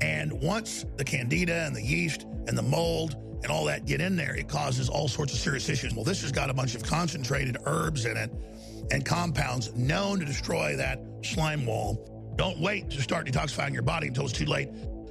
And 0.00 0.32
once 0.42 0.84
the 0.96 1.04
candida 1.04 1.64
and 1.66 1.74
the 1.74 1.82
yeast 1.82 2.22
and 2.22 2.56
the 2.56 2.62
mold 2.62 3.16
and 3.42 3.52
all 3.52 3.64
that 3.66 3.86
get 3.86 4.00
in 4.00 4.16
there, 4.16 4.34
it 4.34 4.48
causes 4.48 4.88
all 4.88 5.08
sorts 5.08 5.32
of 5.32 5.38
serious 5.38 5.68
issues. 5.68 5.94
Well, 5.94 6.04
this 6.04 6.22
has 6.22 6.32
got 6.32 6.50
a 6.50 6.54
bunch 6.54 6.74
of 6.74 6.82
concentrated 6.82 7.56
herbs 7.66 8.04
in 8.04 8.16
it 8.16 8.30
and 8.90 9.04
compounds 9.04 9.74
known 9.74 10.20
to 10.20 10.24
destroy 10.24 10.76
that 10.76 11.00
slime 11.22 11.66
wall. 11.66 12.34
Don't 12.36 12.58
wait 12.58 12.90
to 12.90 13.00
start 13.00 13.26
detoxifying 13.26 13.72
your 13.72 13.82
body 13.82 14.08
until 14.08 14.24
it's 14.24 14.32
too 14.32 14.46
late. 14.46 14.68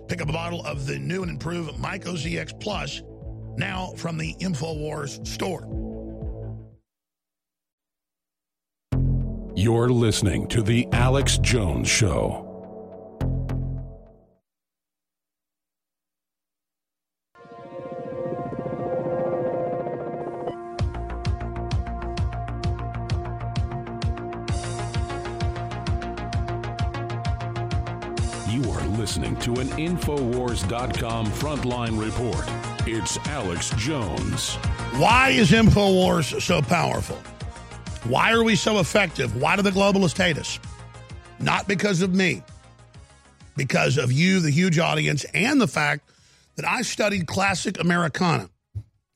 Pick 0.07 0.21
up 0.21 0.29
a 0.29 0.33
bottle 0.33 0.63
of 0.65 0.85
the 0.85 0.99
new 0.99 1.23
and 1.23 1.31
improved 1.31 1.71
Myco 1.71 2.13
ZX 2.13 2.59
Plus 2.59 3.01
now 3.57 3.93
from 3.97 4.17
the 4.17 4.35
InfoWars 4.35 5.25
store. 5.25 5.67
You're 9.55 9.89
listening 9.89 10.47
to 10.49 10.61
The 10.61 10.87
Alex 10.91 11.37
Jones 11.37 11.87
Show. 11.87 12.44
Listening 29.05 29.35
to 29.35 29.53
an 29.57 29.67
Infowars.com 29.67 31.27
frontline 31.27 32.03
report. 32.03 32.43
It's 32.87 33.17
Alex 33.27 33.69
Jones. 33.77 34.55
Why 34.95 35.29
is 35.29 35.51
InfoWars 35.51 36.41
so 36.41 36.59
powerful? 36.63 37.17
Why 38.09 38.31
are 38.31 38.43
we 38.43 38.55
so 38.55 38.79
effective? 38.79 39.39
Why 39.39 39.57
do 39.57 39.61
the 39.61 39.69
globalists 39.69 40.17
hate 40.17 40.39
us? 40.39 40.57
Not 41.39 41.67
because 41.67 42.01
of 42.01 42.15
me, 42.15 42.41
because 43.55 43.99
of 43.99 44.11
you, 44.11 44.39
the 44.39 44.49
huge 44.49 44.79
audience, 44.79 45.23
and 45.35 45.61
the 45.61 45.67
fact 45.67 46.09
that 46.55 46.65
I 46.65 46.81
studied 46.81 47.27
classic 47.27 47.79
Americana. 47.79 48.49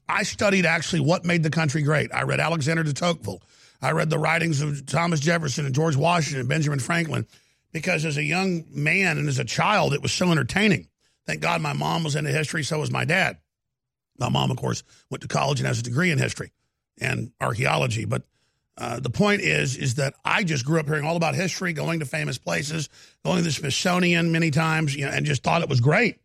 I 0.08 0.22
studied 0.22 0.68
actually 0.68 1.00
what 1.00 1.26
made 1.26 1.42
the 1.42 1.50
country 1.50 1.82
great. 1.82 2.14
I 2.14 2.22
read 2.22 2.40
Alexander 2.40 2.84
de 2.84 2.94
Tocqueville. 2.94 3.42
I 3.82 3.94
read 3.94 4.12
the 4.12 4.20
writings 4.20 4.62
of 4.62 4.86
Thomas 4.86 5.20
Jefferson 5.20 5.66
and 5.66 5.74
George 5.74 5.96
Washington 5.96 6.42
and 6.42 6.50
Benjamin 6.50 6.78
Franklin 6.78 7.26
because 7.72 8.06
as 8.06 8.18
a 8.18 8.24
young 8.24 8.66
man 8.70 9.18
and 9.18 9.28
as 9.28 9.40
a 9.40 9.46
child, 9.46 9.94
it 9.94 10.02
was 10.02 10.12
so 10.12 10.32
entertaining. 10.32 10.88
Thank 11.26 11.42
God 11.42 11.62
my 11.62 11.74
mom 11.74 12.04
was 12.04 12.16
into 12.16 12.32
history, 12.32 12.64
so 12.64 12.80
was 12.80 12.92
my 12.92 13.06
dad. 13.06 13.38
My 14.18 14.30
mom, 14.30 14.52
of 14.52 14.58
course, 14.58 14.84
went 15.10 15.22
to 15.22 15.28
college 15.28 15.60
and 15.60 15.68
has 15.68 15.80
a 15.80 15.84
degree 15.84 16.12
in 16.12 16.18
history 16.18 16.52
and 17.00 17.32
archaeology. 17.40 18.06
But 18.06 18.24
uh, 18.78 19.00
the 19.00 19.10
point 19.10 19.42
is, 19.42 19.78
is 19.78 19.96
that 19.96 20.14
I 20.24 20.44
just 20.44 20.66
grew 20.66 20.80
up 20.80 20.88
hearing 20.88 21.06
all 21.06 21.18
about 21.18 21.36
history, 21.36 21.74
going 21.74 22.00
to 22.00 22.06
famous 22.06 22.38
places, 22.38 22.90
going 23.24 23.38
to 23.38 23.44
the 23.44 23.52
Smithsonian 23.52 24.32
many 24.32 24.52
times, 24.52 24.96
you 24.96 25.06
know, 25.06 25.12
and 25.12 25.26
just 25.26 25.44
thought 25.44 25.62
it 25.62 25.70
was 25.70 25.82
great. 25.82 26.20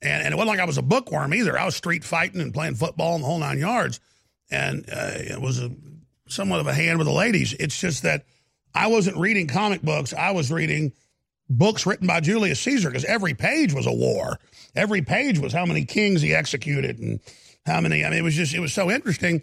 And, 0.00 0.22
and 0.22 0.32
it 0.32 0.36
wasn't 0.36 0.50
like 0.50 0.60
I 0.60 0.64
was 0.64 0.78
a 0.78 0.82
bookworm 0.82 1.34
either. 1.34 1.58
I 1.58 1.64
was 1.64 1.76
street 1.76 2.04
fighting 2.04 2.40
and 2.40 2.54
playing 2.54 2.76
football 2.76 3.14
and 3.14 3.22
the 3.22 3.26
whole 3.26 3.38
nine 3.38 3.58
yards. 3.58 4.00
And 4.50 4.84
uh, 4.90 5.12
it 5.16 5.40
was 5.40 5.60
a, 5.60 5.70
somewhat 6.28 6.60
of 6.60 6.66
a 6.66 6.74
hand 6.74 6.98
with 6.98 7.06
the 7.06 7.12
ladies. 7.12 7.52
It's 7.54 7.78
just 7.78 8.02
that 8.04 8.24
I 8.74 8.86
wasn't 8.88 9.16
reading 9.16 9.46
comic 9.46 9.82
books. 9.82 10.14
I 10.14 10.30
was 10.30 10.50
reading 10.50 10.92
books 11.48 11.86
written 11.86 12.06
by 12.06 12.20
Julius 12.20 12.60
Caesar 12.60 12.88
because 12.90 13.04
every 13.04 13.34
page 13.34 13.72
was 13.72 13.86
a 13.86 13.92
war. 13.92 14.38
Every 14.76 15.02
page 15.02 15.38
was 15.38 15.52
how 15.52 15.66
many 15.66 15.84
kings 15.84 16.22
he 16.22 16.34
executed 16.34 16.98
and 16.98 17.20
how 17.66 17.80
many. 17.80 18.04
I 18.04 18.10
mean, 18.10 18.18
it 18.20 18.22
was 18.22 18.34
just, 18.34 18.54
it 18.54 18.60
was 18.60 18.72
so 18.72 18.90
interesting 18.90 19.42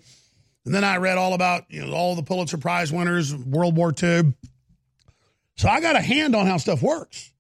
And 0.66 0.76
then 0.76 0.84
I 0.84 0.98
read 0.98 1.18
all 1.18 1.34
about 1.34 1.66
you 1.70 1.86
know 1.86 1.94
all 1.94 2.16
the 2.16 2.24
Pulitzer 2.24 2.58
Prize 2.58 2.92
winners, 2.92 3.34
World 3.34 3.76
War 3.78 3.94
II. 4.02 4.34
So 5.56 5.70
I 5.70 5.80
got 5.80 5.96
a 5.96 6.02
hand 6.02 6.36
on 6.36 6.46
how 6.46 6.58
stuff 6.58 6.82
works. 6.82 7.32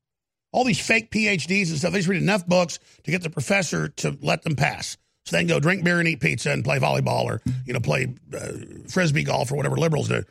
All 0.53 0.63
these 0.63 0.79
fake 0.79 1.11
PhDs 1.11 1.69
and 1.69 1.77
stuff, 1.77 1.91
they 1.91 1.99
just 1.99 2.07
read 2.07 2.21
enough 2.21 2.47
books 2.47 2.79
to 3.03 3.11
get 3.11 3.21
the 3.21 3.29
professor 3.29 3.89
to 3.89 4.17
let 4.21 4.43
them 4.43 4.55
pass. 4.55 4.97
So 5.25 5.35
they 5.35 5.41
can 5.41 5.49
go 5.49 5.59
drink 5.59 5.83
beer 5.83 5.99
and 5.99 6.07
eat 6.07 6.21
pizza 6.21 6.51
and 6.51 6.63
play 6.63 6.79
volleyball 6.79 7.25
or, 7.25 7.41
you 7.65 7.73
know, 7.73 7.81
play 7.81 8.15
uh, 8.33 8.53
frisbee 8.88 9.23
golf 9.23 9.51
or 9.51 9.55
whatever 9.55 9.75
liberals 9.75 10.07
do. 10.07 10.23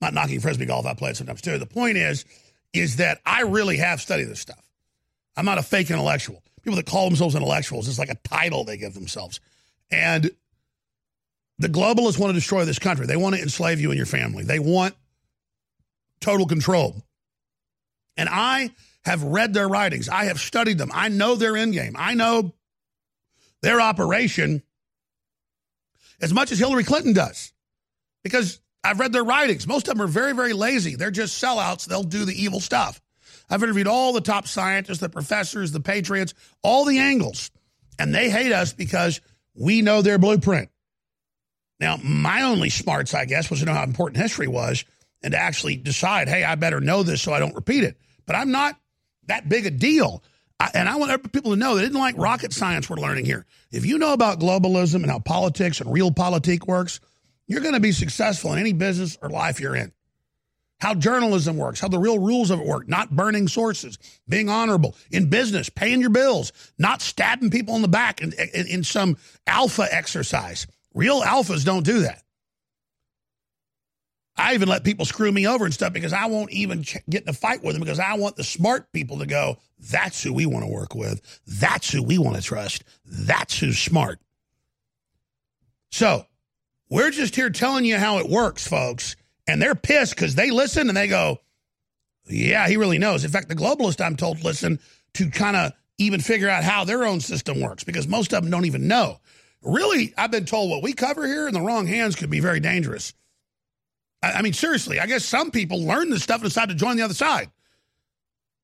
Not 0.00 0.14
knocking 0.14 0.40
frisbee 0.40 0.66
golf, 0.66 0.86
I 0.86 0.94
play 0.94 1.10
it 1.10 1.16
sometimes 1.16 1.40
too. 1.40 1.58
The 1.58 1.66
point 1.66 1.96
is, 1.96 2.24
is 2.72 2.96
that 2.96 3.20
I 3.26 3.42
really 3.42 3.78
have 3.78 4.00
studied 4.00 4.24
this 4.24 4.40
stuff. 4.40 4.62
I'm 5.36 5.44
not 5.44 5.58
a 5.58 5.62
fake 5.62 5.90
intellectual. 5.90 6.42
People 6.62 6.76
that 6.76 6.86
call 6.86 7.08
themselves 7.08 7.34
intellectuals, 7.34 7.88
it's 7.88 7.98
like 7.98 8.10
a 8.10 8.16
title 8.28 8.64
they 8.64 8.76
give 8.76 8.94
themselves. 8.94 9.40
And 9.90 10.30
the 11.58 11.68
globalists 11.68 12.18
want 12.18 12.30
to 12.30 12.34
destroy 12.34 12.64
this 12.64 12.78
country. 12.78 13.06
They 13.06 13.16
want 13.16 13.36
to 13.36 13.42
enslave 13.42 13.80
you 13.80 13.90
and 13.90 13.96
your 13.96 14.06
family. 14.06 14.44
They 14.44 14.58
want 14.58 14.94
total 16.20 16.46
control. 16.46 17.02
And 18.16 18.28
I 18.28 18.70
have 19.04 19.22
read 19.22 19.54
their 19.54 19.68
writings. 19.68 20.08
I 20.08 20.24
have 20.24 20.38
studied 20.38 20.78
them. 20.78 20.90
I 20.92 21.08
know 21.08 21.34
their 21.34 21.56
end 21.56 21.72
game. 21.72 21.94
I 21.96 22.14
know 22.14 22.52
their 23.62 23.80
operation 23.80 24.62
as 26.20 26.32
much 26.32 26.52
as 26.52 26.58
Hillary 26.58 26.84
Clinton 26.84 27.12
does 27.12 27.52
because 28.22 28.60
I've 28.84 29.00
read 29.00 29.12
their 29.12 29.24
writings. 29.24 29.66
Most 29.66 29.88
of 29.88 29.96
them 29.96 30.04
are 30.04 30.08
very, 30.08 30.32
very 30.34 30.52
lazy. 30.52 30.96
They're 30.96 31.10
just 31.10 31.42
sellouts. 31.42 31.86
They'll 31.86 32.02
do 32.02 32.24
the 32.24 32.42
evil 32.42 32.60
stuff. 32.60 33.00
I've 33.50 33.62
interviewed 33.62 33.86
all 33.86 34.12
the 34.12 34.20
top 34.20 34.46
scientists, 34.46 34.98
the 34.98 35.08
professors, 35.08 35.72
the 35.72 35.80
patriots, 35.80 36.34
all 36.62 36.84
the 36.84 36.98
angles, 36.98 37.50
and 37.98 38.14
they 38.14 38.30
hate 38.30 38.52
us 38.52 38.72
because 38.72 39.20
we 39.54 39.82
know 39.82 40.02
their 40.02 40.18
blueprint. 40.18 40.70
Now, 41.80 41.98
my 42.02 42.42
only 42.42 42.70
smarts, 42.70 43.14
I 43.14 43.24
guess, 43.24 43.50
was 43.50 43.60
to 43.60 43.66
know 43.66 43.72
how 43.72 43.84
important 43.84 44.20
history 44.20 44.48
was 44.48 44.84
and 45.22 45.32
to 45.32 45.38
actually 45.38 45.76
decide, 45.76 46.28
hey, 46.28 46.44
I 46.44 46.54
better 46.56 46.80
know 46.80 47.02
this 47.02 47.22
so 47.22 47.32
I 47.32 47.38
don't 47.38 47.54
repeat 47.54 47.84
it. 47.84 47.96
But 48.26 48.36
I'm 48.36 48.50
not 48.50 48.78
that 49.26 49.48
big 49.48 49.66
a 49.66 49.70
deal. 49.70 50.22
I, 50.60 50.70
and 50.74 50.88
I 50.88 50.96
want 50.96 51.32
people 51.32 51.52
to 51.52 51.56
know 51.56 51.76
that 51.76 51.82
it 51.82 51.90
isn't 51.90 52.00
like 52.00 52.18
rocket 52.18 52.52
science 52.52 52.90
we're 52.90 52.96
learning 52.96 53.24
here. 53.24 53.46
If 53.70 53.86
you 53.86 53.98
know 53.98 54.12
about 54.12 54.40
globalism 54.40 54.96
and 54.96 55.10
how 55.10 55.20
politics 55.20 55.80
and 55.80 55.90
realpolitik 55.90 56.66
works, 56.66 57.00
you're 57.48 57.62
going 57.62 57.74
to 57.74 57.80
be 57.80 57.92
successful 57.92 58.52
in 58.52 58.58
any 58.60 58.72
business 58.72 59.18
or 59.20 59.30
life 59.30 59.58
you're 59.58 59.74
in. 59.74 59.92
How 60.80 60.94
journalism 60.94 61.56
works, 61.56 61.80
how 61.80 61.88
the 61.88 61.98
real 61.98 62.20
rules 62.20 62.50
of 62.50 62.60
it 62.60 62.66
work, 62.66 62.86
not 62.88 63.10
burning 63.10 63.48
sources, 63.48 63.98
being 64.28 64.48
honorable 64.48 64.94
in 65.10 65.28
business, 65.28 65.68
paying 65.68 66.00
your 66.00 66.10
bills, 66.10 66.52
not 66.78 67.02
stabbing 67.02 67.50
people 67.50 67.74
in 67.74 67.82
the 67.82 67.88
back 67.88 68.20
in, 68.20 68.32
in, 68.54 68.66
in 68.68 68.84
some 68.84 69.16
alpha 69.46 69.88
exercise. 69.90 70.68
Real 70.94 71.22
alphas 71.22 71.64
don't 71.64 71.84
do 71.84 72.00
that. 72.00 72.22
I 74.36 74.54
even 74.54 74.68
let 74.68 74.84
people 74.84 75.04
screw 75.04 75.32
me 75.32 75.48
over 75.48 75.64
and 75.64 75.74
stuff 75.74 75.92
because 75.92 76.12
I 76.12 76.26
won't 76.26 76.52
even 76.52 76.84
get 77.10 77.22
in 77.24 77.28
a 77.28 77.32
fight 77.32 77.64
with 77.64 77.74
them 77.74 77.82
because 77.82 77.98
I 77.98 78.14
want 78.14 78.36
the 78.36 78.44
smart 78.44 78.92
people 78.92 79.18
to 79.18 79.26
go, 79.26 79.58
that's 79.80 80.22
who 80.22 80.32
we 80.32 80.46
want 80.46 80.64
to 80.64 80.70
work 80.70 80.94
with. 80.94 81.40
That's 81.44 81.90
who 81.90 82.04
we 82.04 82.18
want 82.18 82.36
to 82.36 82.42
trust. 82.42 82.84
That's 83.04 83.58
who's 83.58 83.80
smart. 83.80 84.20
So 85.90 86.24
we're 86.90 87.10
just 87.10 87.36
here 87.36 87.50
telling 87.50 87.84
you 87.84 87.96
how 87.96 88.18
it 88.18 88.28
works, 88.28 88.66
folks. 88.66 89.16
And 89.46 89.60
they're 89.60 89.74
pissed 89.74 90.14
because 90.14 90.34
they 90.34 90.50
listen 90.50 90.88
and 90.88 90.96
they 90.96 91.08
go, 91.08 91.38
yeah, 92.26 92.68
he 92.68 92.76
really 92.76 92.98
knows. 92.98 93.24
In 93.24 93.30
fact, 93.30 93.48
the 93.48 93.56
globalists, 93.56 94.04
I'm 94.04 94.16
told, 94.16 94.44
listen 94.44 94.78
to 95.14 95.30
kind 95.30 95.56
of 95.56 95.72
even 95.96 96.20
figure 96.20 96.48
out 96.48 96.64
how 96.64 96.84
their 96.84 97.04
own 97.04 97.20
system 97.20 97.60
works 97.60 97.84
because 97.84 98.06
most 98.06 98.32
of 98.32 98.42
them 98.42 98.50
don't 98.50 98.66
even 98.66 98.86
know. 98.86 99.20
Really, 99.62 100.14
I've 100.16 100.30
been 100.30 100.44
told 100.44 100.70
what 100.70 100.82
we 100.82 100.92
cover 100.92 101.26
here 101.26 101.48
in 101.48 101.54
the 101.54 101.60
wrong 101.60 101.86
hands 101.86 102.14
could 102.14 102.30
be 102.30 102.40
very 102.40 102.60
dangerous. 102.60 103.12
I 104.22 104.42
mean, 104.42 104.52
seriously, 104.52 105.00
I 105.00 105.06
guess 105.06 105.24
some 105.24 105.50
people 105.50 105.82
learn 105.82 106.10
this 106.10 106.22
stuff 106.22 106.40
and 106.40 106.50
decide 106.50 106.68
to 106.68 106.74
join 106.74 106.96
the 106.96 107.02
other 107.02 107.14
side. 107.14 107.50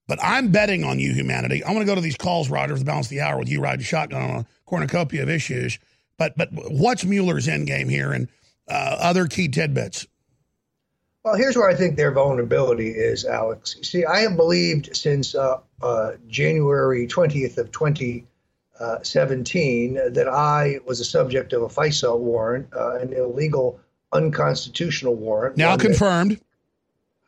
But 0.06 0.18
I'm 0.22 0.48
betting 0.52 0.84
on 0.84 0.98
you, 0.98 1.14
humanity. 1.14 1.64
I 1.64 1.68
want 1.72 1.80
to 1.80 1.86
go 1.86 1.94
to 1.94 2.00
these 2.00 2.16
calls, 2.16 2.50
Roger, 2.50 2.74
for 2.74 2.80
the 2.80 2.84
balance 2.84 3.06
of 3.06 3.10
the 3.10 3.20
hour 3.20 3.38
with 3.38 3.48
you 3.48 3.60
riding 3.60 3.84
shotgun 3.84 4.22
on 4.22 4.40
a 4.40 4.46
cornucopia 4.66 5.22
of 5.22 5.30
issues. 5.30 5.78
But 6.18 6.36
but 6.36 6.50
what's 6.52 7.04
Mueller's 7.04 7.48
end 7.48 7.66
game 7.66 7.88
here 7.88 8.12
and 8.12 8.28
uh, 8.68 8.96
other 9.00 9.26
key 9.26 9.48
tidbits? 9.48 10.06
Well, 11.24 11.34
here's 11.36 11.56
where 11.56 11.68
I 11.68 11.74
think 11.74 11.96
their 11.96 12.12
vulnerability 12.12 12.90
is, 12.90 13.24
Alex. 13.24 13.76
See, 13.82 14.04
I 14.04 14.20
have 14.20 14.36
believed 14.36 14.94
since 14.94 15.34
uh, 15.34 15.56
uh, 15.80 16.12
January 16.28 17.06
20th 17.06 17.56
of 17.56 17.72
2017 17.72 19.94
that 20.12 20.28
I 20.28 20.80
was 20.86 21.00
a 21.00 21.04
subject 21.04 21.54
of 21.54 21.62
a 21.62 21.68
FISA 21.68 22.18
warrant, 22.18 22.68
uh, 22.76 22.98
an 22.98 23.14
illegal 23.14 23.80
unconstitutional 24.12 25.14
warrant. 25.14 25.56
Now 25.56 25.78
confirmed. 25.78 26.42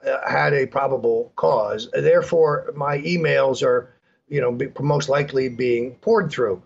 Uh, 0.07 0.29
had 0.29 0.53
a 0.53 0.67
probable 0.67 1.33
cause. 1.37 1.89
Therefore, 1.91 2.71
my 2.77 2.99
emails 2.99 3.63
are, 3.63 3.95
you 4.29 4.43
know, 4.43 4.59
most 4.79 5.09
likely 5.09 5.49
being 5.49 5.93
poured 6.03 6.31
through. 6.31 6.63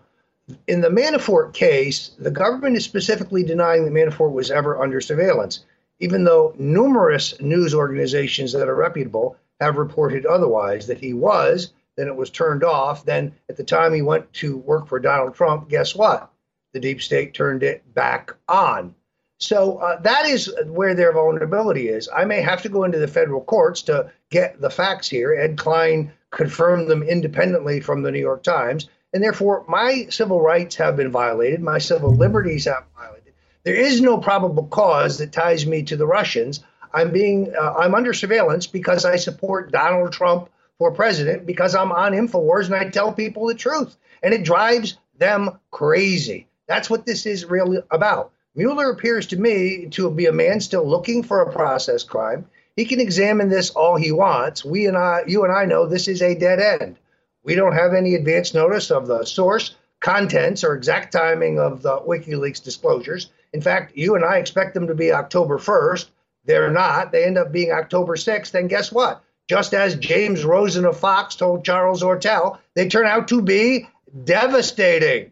In 0.67 0.81
the 0.81 0.89
Manafort 0.89 1.53
case, 1.53 2.11
the 2.19 2.31
government 2.31 2.77
is 2.77 2.83
specifically 2.83 3.43
denying 3.43 3.85
that 3.85 3.93
Manafort 3.93 4.31
was 4.31 4.51
ever 4.51 4.81
under 4.81 5.01
surveillance, 5.01 5.65
even 5.99 6.23
though 6.23 6.53
numerous 6.57 7.39
news 7.39 7.73
organizations 7.73 8.53
that 8.53 8.67
are 8.67 8.75
reputable 8.75 9.35
have 9.59 9.77
reported 9.77 10.25
otherwise 10.25 10.87
that 10.87 10.99
he 10.99 11.13
was. 11.13 11.73
Then 11.97 12.07
it 12.07 12.15
was 12.15 12.29
turned 12.29 12.63
off. 12.63 13.05
Then, 13.05 13.33
at 13.49 13.57
the 13.57 13.63
time 13.63 13.93
he 13.93 14.01
went 14.01 14.31
to 14.33 14.57
work 14.57 14.87
for 14.87 14.99
Donald 14.99 15.35
Trump, 15.35 15.69
guess 15.69 15.95
what? 15.95 16.31
The 16.73 16.79
deep 16.79 17.01
state 17.01 17.33
turned 17.33 17.63
it 17.63 17.93
back 17.93 18.33
on. 18.47 18.95
So 19.37 19.77
uh, 19.77 19.99
that 20.01 20.25
is 20.25 20.53
where 20.67 20.93
their 20.93 21.11
vulnerability 21.11 21.89
is. 21.89 22.07
I 22.15 22.25
may 22.25 22.41
have 22.41 22.61
to 22.61 22.69
go 22.69 22.83
into 22.83 22.99
the 22.99 23.07
federal 23.07 23.41
courts 23.41 23.81
to 23.83 24.11
get 24.29 24.61
the 24.61 24.69
facts 24.69 25.09
here. 25.09 25.33
Ed 25.33 25.57
Klein 25.57 26.11
confirmed 26.29 26.87
them 26.87 27.03
independently 27.03 27.81
from 27.81 28.03
the 28.03 28.11
New 28.11 28.19
York 28.19 28.43
Times. 28.43 28.87
And 29.13 29.23
therefore, 29.23 29.65
my 29.67 30.07
civil 30.09 30.41
rights 30.41 30.75
have 30.75 30.95
been 30.95 31.11
violated, 31.11 31.61
my 31.61 31.79
civil 31.79 32.15
liberties 32.15 32.65
have 32.65 32.85
violated. 32.97 33.33
There 33.63 33.75
is 33.75 34.01
no 34.01 34.17
probable 34.17 34.67
cause 34.67 35.17
that 35.17 35.31
ties 35.31 35.65
me 35.65 35.83
to 35.83 35.95
the 35.95 36.07
Russians. 36.07 36.63
I'm 36.93 37.11
being 37.11 37.53
uh, 37.55 37.73
I'm 37.73 37.93
under 37.93 38.13
surveillance 38.13 38.67
because 38.67 39.05
I 39.05 39.17
support 39.17 39.71
Donald 39.71 40.13
Trump 40.13 40.49
for 40.77 40.91
president 40.91 41.45
because 41.45 41.75
I'm 41.75 41.91
on 41.91 42.13
Infowars 42.13 42.65
and 42.65 42.75
I 42.75 42.89
tell 42.89 43.13
people 43.13 43.47
the 43.47 43.53
truth, 43.53 43.95
and 44.23 44.33
it 44.33 44.43
drives 44.43 44.97
them 45.17 45.59
crazy. 45.69 46.47
That's 46.67 46.89
what 46.89 47.05
this 47.05 47.25
is 47.25 47.45
really 47.45 47.79
about. 47.91 48.31
Mueller 48.55 48.89
appears 48.89 49.27
to 49.27 49.37
me 49.37 49.87
to 49.91 50.09
be 50.09 50.25
a 50.25 50.33
man 50.33 50.59
still 50.59 50.87
looking 50.87 51.23
for 51.23 51.41
a 51.41 51.51
process 51.51 52.03
crime. 52.03 52.45
He 52.75 52.85
can 52.85 52.99
examine 52.99 53.49
this 53.49 53.69
all 53.69 53.95
he 53.95 54.11
wants. 54.11 54.65
We 54.65 54.87
and 54.87 54.97
I, 54.97 55.23
you 55.27 55.43
and 55.43 55.53
I 55.53 55.65
know 55.65 55.85
this 55.85 56.07
is 56.07 56.21
a 56.21 56.35
dead 56.35 56.59
end. 56.59 56.97
We 57.43 57.55
don't 57.55 57.73
have 57.73 57.93
any 57.93 58.15
advance 58.15 58.53
notice 58.53 58.91
of 58.91 59.07
the 59.07 59.25
source, 59.25 59.75
contents, 59.99 60.63
or 60.63 60.75
exact 60.75 61.11
timing 61.13 61.59
of 61.59 61.81
the 61.81 61.97
WikiLeaks 61.99 62.63
disclosures. 62.63 63.31
In 63.53 63.61
fact, 63.61 63.95
you 63.95 64.15
and 64.15 64.23
I 64.23 64.37
expect 64.37 64.73
them 64.73 64.87
to 64.87 64.95
be 64.95 65.11
October 65.11 65.57
1st. 65.57 66.07
They're 66.45 66.71
not. 66.71 67.11
They 67.11 67.25
end 67.25 67.37
up 67.37 67.51
being 67.51 67.71
October 67.71 68.15
6th. 68.15 68.53
And 68.53 68.69
guess 68.69 68.91
what? 68.91 69.23
Just 69.49 69.73
as 69.73 69.95
James 69.95 70.45
Rosen 70.45 70.85
of 70.85 70.97
Fox 70.97 71.35
told 71.35 71.65
Charles 71.65 72.01
Ortel, 72.01 72.59
they 72.73 72.87
turn 72.87 73.05
out 73.05 73.27
to 73.29 73.41
be 73.41 73.87
devastating. 74.23 75.31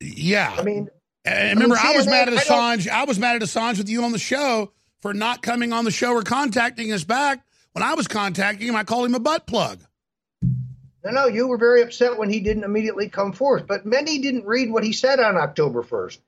Yeah. 0.00 0.54
I 0.56 0.62
mean, 0.62 0.88
and 1.24 1.60
remember, 1.60 1.76
I, 1.82 1.96
was 1.96 2.06
mad 2.06 2.28
at 2.28 2.34
Assange. 2.34 2.88
I, 2.88 3.02
I, 3.02 3.04
was 3.04 3.18
mad 3.18 3.36
at 3.36 3.42
Assange 3.42 3.78
with 3.78 3.88
you 3.88 4.04
on 4.04 4.12
the 4.12 4.18
show 4.18 4.72
for 5.00 5.12
not 5.12 5.42
coming 5.42 5.72
on 5.72 5.84
the 5.84 5.90
show 5.90 6.12
or 6.12 6.22
contacting 6.22 6.92
us 6.92 7.04
back. 7.04 7.44
When 7.72 7.82
I 7.82 7.94
was 7.94 8.06
contacting 8.08 8.68
him, 8.68 8.76
I 8.76 8.84
called 8.84 9.06
him 9.06 9.14
a 9.14 9.20
butt 9.20 9.46
plug. 9.46 9.80
No, 11.06 11.12
no, 11.12 11.26
you 11.28 11.46
were 11.46 11.56
very 11.56 11.82
upset 11.82 12.18
when 12.18 12.30
he 12.30 12.40
didn't 12.40 12.64
immediately 12.64 13.08
come 13.08 13.32
forth. 13.32 13.68
But 13.68 13.86
many 13.86 14.18
didn't 14.18 14.44
read 14.44 14.72
what 14.72 14.82
he 14.82 14.92
said 14.92 15.20
on 15.20 15.36
October 15.36 15.84
1st. 15.84 16.18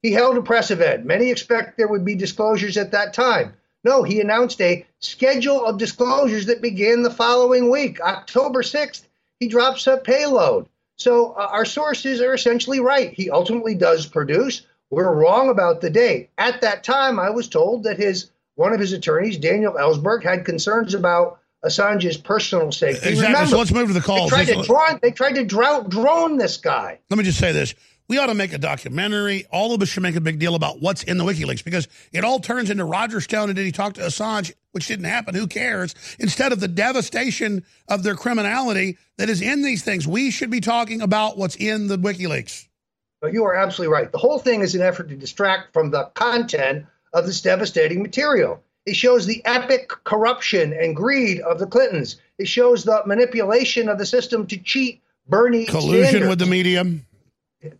He 0.00 0.10
held 0.10 0.38
a 0.38 0.42
press 0.42 0.70
event. 0.70 1.04
Many 1.04 1.30
expect 1.30 1.76
there 1.76 1.86
would 1.86 2.06
be 2.06 2.14
disclosures 2.14 2.78
at 2.78 2.92
that 2.92 3.12
time. 3.12 3.52
No, 3.84 4.04
he 4.04 4.22
announced 4.22 4.58
a 4.62 4.86
schedule 5.00 5.62
of 5.66 5.76
disclosures 5.76 6.46
that 6.46 6.62
began 6.62 7.02
the 7.02 7.10
following 7.10 7.70
week, 7.70 8.00
October 8.00 8.62
6th. 8.62 9.02
He 9.38 9.48
drops 9.48 9.86
a 9.86 9.98
payload. 9.98 10.66
So 10.96 11.32
uh, 11.32 11.48
our 11.50 11.66
sources 11.66 12.22
are 12.22 12.32
essentially 12.32 12.80
right. 12.80 13.12
He 13.12 13.28
ultimately 13.28 13.74
does 13.74 14.06
produce. 14.06 14.64
We're 14.88 15.12
wrong 15.12 15.50
about 15.50 15.82
the 15.82 15.90
date. 15.90 16.30
At 16.38 16.62
that 16.62 16.84
time, 16.84 17.20
I 17.20 17.28
was 17.28 17.48
told 17.48 17.82
that 17.82 17.98
his 17.98 18.30
one 18.54 18.72
of 18.72 18.80
his 18.80 18.94
attorneys, 18.94 19.36
Daniel 19.36 19.74
Ellsberg, 19.74 20.22
had 20.22 20.46
concerns 20.46 20.94
about 20.94 21.38
Assange's 21.64 22.16
personal 22.16 22.72
safety. 22.72 23.10
Exactly. 23.10 23.26
Remember, 23.26 23.50
so 23.50 23.58
let's 23.58 23.72
move 23.72 23.88
to 23.88 23.94
the 23.94 24.00
calls. 24.00 24.30
They 24.30 24.44
tried 24.44 24.54
to, 24.54 24.62
drone, 24.64 24.98
they 25.00 25.10
tried 25.12 25.34
to 25.34 25.44
drone, 25.44 25.88
drone 25.88 26.36
this 26.36 26.56
guy. 26.56 26.98
Let 27.08 27.18
me 27.18 27.24
just 27.24 27.38
say 27.38 27.52
this. 27.52 27.74
We 28.08 28.18
ought 28.18 28.26
to 28.26 28.34
make 28.34 28.52
a 28.52 28.58
documentary. 28.58 29.46
All 29.50 29.72
of 29.72 29.80
us 29.80 29.88
should 29.88 30.02
make 30.02 30.16
a 30.16 30.20
big 30.20 30.38
deal 30.38 30.54
about 30.54 30.82
what's 30.82 31.02
in 31.04 31.18
the 31.18 31.24
WikiLeaks 31.24 31.64
because 31.64 31.86
it 32.12 32.24
all 32.24 32.40
turns 32.40 32.68
into 32.68 32.84
Roger 32.84 33.20
Stone 33.20 33.48
and 33.48 33.56
did 33.56 33.64
he 33.64 33.72
talk 33.72 33.94
to 33.94 34.00
Assange, 34.02 34.52
which 34.72 34.88
didn't 34.88 35.06
happen. 35.06 35.34
Who 35.34 35.46
cares? 35.46 35.94
Instead 36.18 36.52
of 36.52 36.60
the 36.60 36.68
devastation 36.68 37.64
of 37.88 38.02
their 38.02 38.16
criminality 38.16 38.98
that 39.18 39.30
is 39.30 39.40
in 39.40 39.62
these 39.62 39.84
things, 39.84 40.06
we 40.06 40.30
should 40.30 40.50
be 40.50 40.60
talking 40.60 41.00
about 41.00 41.38
what's 41.38 41.56
in 41.56 41.86
the 41.86 41.96
WikiLeaks. 41.96 42.66
You 43.32 43.44
are 43.44 43.54
absolutely 43.54 43.94
right. 43.94 44.10
The 44.10 44.18
whole 44.18 44.40
thing 44.40 44.62
is 44.62 44.74
an 44.74 44.82
effort 44.82 45.08
to 45.08 45.16
distract 45.16 45.72
from 45.72 45.92
the 45.92 46.06
content 46.14 46.86
of 47.14 47.24
this 47.24 47.40
devastating 47.40 48.02
material. 48.02 48.62
It 48.84 48.96
shows 48.96 49.26
the 49.26 49.44
epic 49.44 49.88
corruption 50.04 50.72
and 50.72 50.96
greed 50.96 51.40
of 51.40 51.58
the 51.58 51.66
Clintons. 51.66 52.16
It 52.38 52.48
shows 52.48 52.84
the 52.84 53.02
manipulation 53.06 53.88
of 53.88 53.98
the 53.98 54.06
system 54.06 54.46
to 54.48 54.56
cheat 54.56 55.00
Bernie 55.28 55.66
Collusion 55.66 56.04
Sanders. 56.04 56.28
with 56.28 56.38
the 56.40 56.46
media. 56.46 56.84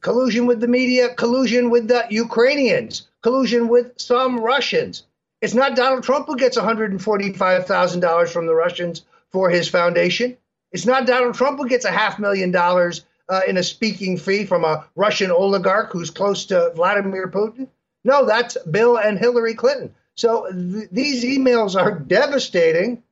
collusion 0.00 0.46
with 0.46 0.60
the 0.60 0.68
media, 0.68 1.12
collusion 1.14 1.70
with 1.70 1.88
the 1.88 2.06
Ukrainians, 2.08 3.08
collusion 3.22 3.68
with 3.68 3.92
some 3.96 4.38
Russians. 4.38 5.02
It's 5.40 5.54
not 5.54 5.74
Donald 5.74 6.04
Trump 6.04 6.26
who 6.26 6.36
gets 6.36 6.56
$145,000 6.56 8.28
from 8.28 8.46
the 8.46 8.54
Russians 8.54 9.02
for 9.30 9.50
his 9.50 9.68
foundation. 9.68 10.36
It's 10.70 10.86
not 10.86 11.06
Donald 11.06 11.34
Trump 11.34 11.58
who 11.58 11.68
gets 11.68 11.84
a 11.84 11.90
half 11.90 12.20
million 12.20 12.52
dollars 12.52 13.04
uh, 13.28 13.40
in 13.48 13.56
a 13.56 13.62
speaking 13.62 14.16
fee 14.16 14.44
from 14.46 14.64
a 14.64 14.84
Russian 14.94 15.32
oligarch 15.32 15.90
who's 15.92 16.10
close 16.10 16.46
to 16.46 16.70
Vladimir 16.76 17.28
Putin. 17.28 17.66
No, 18.04 18.24
that's 18.24 18.56
Bill 18.70 18.98
and 18.98 19.18
Hillary 19.18 19.54
Clinton. 19.54 19.92
So 20.14 20.50
th- 20.50 20.88
these 20.90 21.24
emails 21.24 21.80
are 21.80 21.98
devastating. 21.98 23.02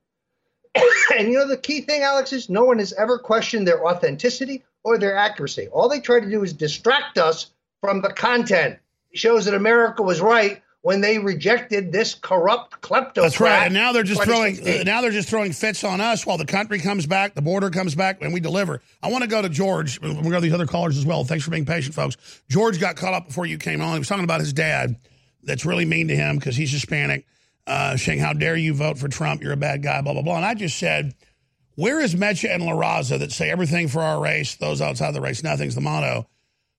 and 1.19 1.29
you 1.29 1.35
know, 1.35 1.49
the 1.49 1.57
key 1.57 1.81
thing, 1.81 2.03
Alex, 2.03 2.33
is 2.33 2.49
no 2.49 2.65
one 2.65 2.79
has 2.79 2.93
ever 2.93 3.19
questioned 3.19 3.67
their 3.67 3.87
authenticity 3.87 4.65
or 4.85 4.99
their 4.99 5.17
accuracy. 5.17 5.69
All 5.69 5.89
they 5.89 6.01
try 6.01 6.21
to 6.21 6.31
do 6.31 6.43
is 6.43 6.53
distract 6.53 7.19
us 7.19 7.51
from 7.81 8.03
the 8.03 8.13
content. 8.13 8.79
It 9.11 9.19
shows 9.19 9.47
that 9.47 9.55
America 9.55 10.03
was 10.03 10.21
right 10.21 10.63
when 10.83 11.03
they 11.03 11.19
rejected 11.19 11.93
this 11.93 12.15
corrupt 12.15 12.81
kleptocrat. 12.81 13.15
That's 13.15 13.41
right. 13.41 13.65
And 13.65 13.75
now 13.75 13.93
they're 13.93 14.03
just 14.03 14.23
throwing 14.23 14.57
uh, 14.67 14.83
now 14.85 15.03
they're 15.03 15.11
just 15.11 15.29
throwing 15.29 15.53
fits 15.53 15.85
on 15.85 16.01
us 16.01 16.25
while 16.25 16.39
the 16.39 16.47
country 16.47 16.79
comes 16.79 17.07
back, 17.07 17.35
the 17.35 17.43
border 17.43 17.71
comes 17.71 17.95
back, 17.95 18.23
and 18.23 18.33
we 18.33 18.41
deliver. 18.41 18.81
I 19.03 19.11
want 19.11 19.23
to 19.23 19.29
go 19.29 19.43
to 19.43 19.49
George. 19.49 20.01
We're 20.01 20.15
going 20.15 20.33
to 20.33 20.41
these 20.41 20.55
other 20.55 20.67
callers 20.67 20.97
as 20.97 21.05
well. 21.05 21.25
Thanks 21.25 21.45
for 21.45 21.51
being 21.51 21.67
patient, 21.67 21.95
folks. 21.95 22.17
George 22.49 22.81
got 22.81 22.97
caught 22.97 23.13
up 23.13 23.27
before 23.27 23.47
you 23.47 23.59
came 23.59 23.83
on. 23.83 23.95
He 23.95 23.99
was 23.99 24.09
talking 24.09 24.25
about 24.25 24.41
his 24.41 24.53
dad 24.53 24.97
that's 25.43 25.65
really 25.65 25.85
mean 25.85 26.09
to 26.09 26.17
him 26.17 26.37
because 26.37 26.57
he's 26.57 26.73
Hispanic, 26.73 27.27
uh, 27.67 27.97
saying, 27.97 28.21
How 28.21 28.33
dare 28.33 28.57
you 28.57 28.75
vote 28.75 28.99
for 28.99 29.09
Trump? 29.09 29.43
You're 29.43 29.53
a 29.53 29.57
bad 29.57 29.83
guy, 29.83 30.01
blah, 30.01 30.13
blah, 30.13 30.23
blah. 30.23 30.37
And 30.37 30.45
I 30.45 30.55
just 30.55 30.79
said, 30.79 31.15
Where 31.77 32.01
is 32.01 32.15
Mecha 32.15 32.53
and 32.53 32.65
La 32.65 32.73
Raza 32.73 33.19
that 33.19 33.33
say 33.33 33.51
everything 33.51 33.89
for 33.89 34.01
our 34.01 34.21
race, 34.21 34.57
those 34.57 34.81
outside 34.81 35.13
the 35.13 35.21
race, 35.21 35.43
nothing's 35.43 35.75
the 35.75 35.81
motto? 35.81 36.29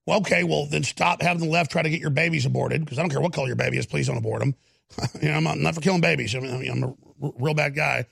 Well, 0.05 0.20
okay, 0.20 0.43
well, 0.43 0.66
then 0.66 0.84
stop 0.84 1.22
having 1.22 1.43
the 1.43 1.49
left 1.49 1.72
try 1.72 1.84
to 1.84 1.89
get 1.89 2.01
your 2.01 2.09
babies 2.09 2.45
aborted 2.45 2.84
because 2.84 2.97
I 2.97 3.01
don't 3.01 3.12
care 3.12 3.22
what 3.22 3.34
color 3.34 3.47
your 3.47 3.55
baby 3.55 3.78
is. 3.78 3.86
Please 3.86 4.07
don't 4.07 4.18
abort 4.18 4.39
them. 4.39 4.55
you 5.22 5.30
know, 5.30 5.36
I'm 5.36 5.43
not, 5.43 5.57
not 5.57 5.76
for 5.76 5.82
killing 5.82 6.01
babies. 6.01 6.36
I 6.36 6.39
mean, 6.39 6.70
I'm 6.70 6.84
a 6.84 6.88
r- 7.22 7.34
real 7.38 7.53
bad 7.53 7.76
guy. 7.76 8.05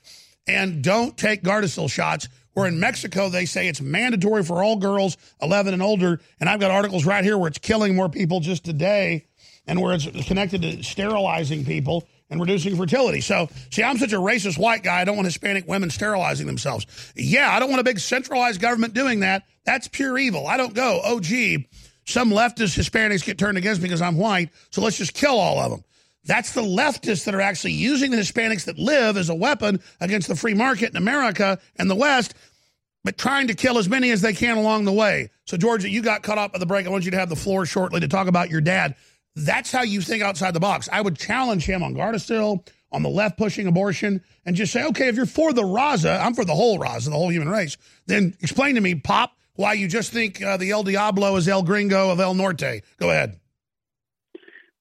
And 0.46 0.82
don't 0.82 1.16
take 1.16 1.42
Gardasil 1.42 1.90
shots. 1.90 2.28
Where 2.52 2.66
in 2.66 2.80
Mexico, 2.80 3.28
they 3.28 3.44
say 3.44 3.68
it's 3.68 3.80
mandatory 3.80 4.42
for 4.42 4.62
all 4.62 4.76
girls 4.76 5.16
11 5.40 5.72
and 5.72 5.82
older. 5.82 6.20
And 6.40 6.48
I've 6.48 6.58
got 6.58 6.70
articles 6.70 7.04
right 7.04 7.22
here 7.22 7.38
where 7.38 7.48
it's 7.48 7.58
killing 7.58 7.94
more 7.94 8.08
people 8.08 8.40
just 8.40 8.64
today 8.64 9.26
and 9.66 9.80
where 9.80 9.94
it's 9.94 10.06
connected 10.26 10.62
to 10.62 10.82
sterilizing 10.82 11.64
people 11.64 12.06
and 12.30 12.40
reducing 12.40 12.76
fertility. 12.76 13.20
So, 13.20 13.48
see, 13.70 13.82
I'm 13.82 13.98
such 13.98 14.12
a 14.12 14.18
racist 14.18 14.58
white 14.58 14.82
guy. 14.82 15.00
I 15.00 15.04
don't 15.04 15.16
want 15.16 15.26
Hispanic 15.26 15.66
women 15.66 15.90
sterilizing 15.90 16.46
themselves. 16.46 16.86
Yeah, 17.16 17.50
I 17.54 17.60
don't 17.60 17.68
want 17.68 17.80
a 17.80 17.84
big 17.84 17.98
centralized 17.98 18.60
government 18.60 18.94
doing 18.94 19.20
that. 19.20 19.44
That's 19.64 19.88
pure 19.88 20.16
evil. 20.18 20.46
I 20.46 20.56
don't 20.56 20.74
go, 20.74 21.00
oh, 21.04 21.20
gee, 21.20 21.68
some 22.06 22.30
leftist 22.30 22.78
Hispanics 22.78 23.24
get 23.24 23.38
turned 23.38 23.58
against 23.58 23.80
me 23.80 23.88
because 23.88 24.02
I'm 24.02 24.16
white, 24.16 24.50
so 24.70 24.80
let's 24.80 24.96
just 24.96 25.14
kill 25.14 25.38
all 25.38 25.58
of 25.60 25.70
them. 25.70 25.84
That's 26.24 26.52
the 26.52 26.62
leftists 26.62 27.24
that 27.24 27.34
are 27.34 27.40
actually 27.40 27.72
using 27.72 28.10
the 28.10 28.18
Hispanics 28.18 28.64
that 28.64 28.78
live 28.78 29.16
as 29.16 29.30
a 29.30 29.34
weapon 29.34 29.80
against 30.00 30.28
the 30.28 30.36
free 30.36 30.54
market 30.54 30.90
in 30.90 30.96
America 30.96 31.58
and 31.76 31.90
the 31.90 31.94
West, 31.94 32.34
but 33.04 33.16
trying 33.16 33.46
to 33.46 33.54
kill 33.54 33.78
as 33.78 33.88
many 33.88 34.10
as 34.10 34.20
they 34.20 34.34
can 34.34 34.58
along 34.58 34.84
the 34.84 34.92
way. 34.92 35.30
So, 35.46 35.56
Georgia, 35.56 35.88
you 35.88 36.02
got 36.02 36.22
caught 36.22 36.36
up 36.36 36.52
at 36.54 36.60
the 36.60 36.66
break. 36.66 36.86
I 36.86 36.90
want 36.90 37.04
you 37.04 37.10
to 37.12 37.18
have 37.18 37.30
the 37.30 37.36
floor 37.36 37.64
shortly 37.64 38.00
to 38.00 38.08
talk 38.08 38.28
about 38.28 38.50
your 38.50 38.60
dad. 38.60 38.94
That's 39.36 39.70
how 39.70 39.82
you 39.82 40.00
think 40.00 40.22
outside 40.22 40.54
the 40.54 40.60
box. 40.60 40.88
I 40.92 41.00
would 41.00 41.16
challenge 41.16 41.64
him 41.64 41.82
on 41.82 41.94
Gardasil, 41.94 42.66
on 42.92 43.02
the 43.02 43.08
left 43.08 43.38
pushing 43.38 43.66
abortion, 43.66 44.22
and 44.44 44.56
just 44.56 44.72
say, 44.72 44.84
okay, 44.86 45.08
if 45.08 45.16
you're 45.16 45.26
for 45.26 45.52
the 45.52 45.62
Raza, 45.62 46.20
I'm 46.20 46.34
for 46.34 46.44
the 46.44 46.54
whole 46.54 46.78
Raza, 46.78 47.06
the 47.06 47.12
whole 47.12 47.30
human 47.30 47.48
race, 47.48 47.76
then 48.06 48.36
explain 48.40 48.74
to 48.74 48.80
me, 48.80 48.96
Pop, 48.96 49.32
why 49.54 49.74
you 49.74 49.88
just 49.88 50.12
think 50.12 50.42
uh, 50.42 50.56
the 50.56 50.70
El 50.70 50.82
Diablo 50.82 51.36
is 51.36 51.46
El 51.46 51.62
Gringo 51.62 52.10
of 52.10 52.18
El 52.18 52.34
Norte. 52.34 52.82
Go 52.98 53.10
ahead. 53.10 53.38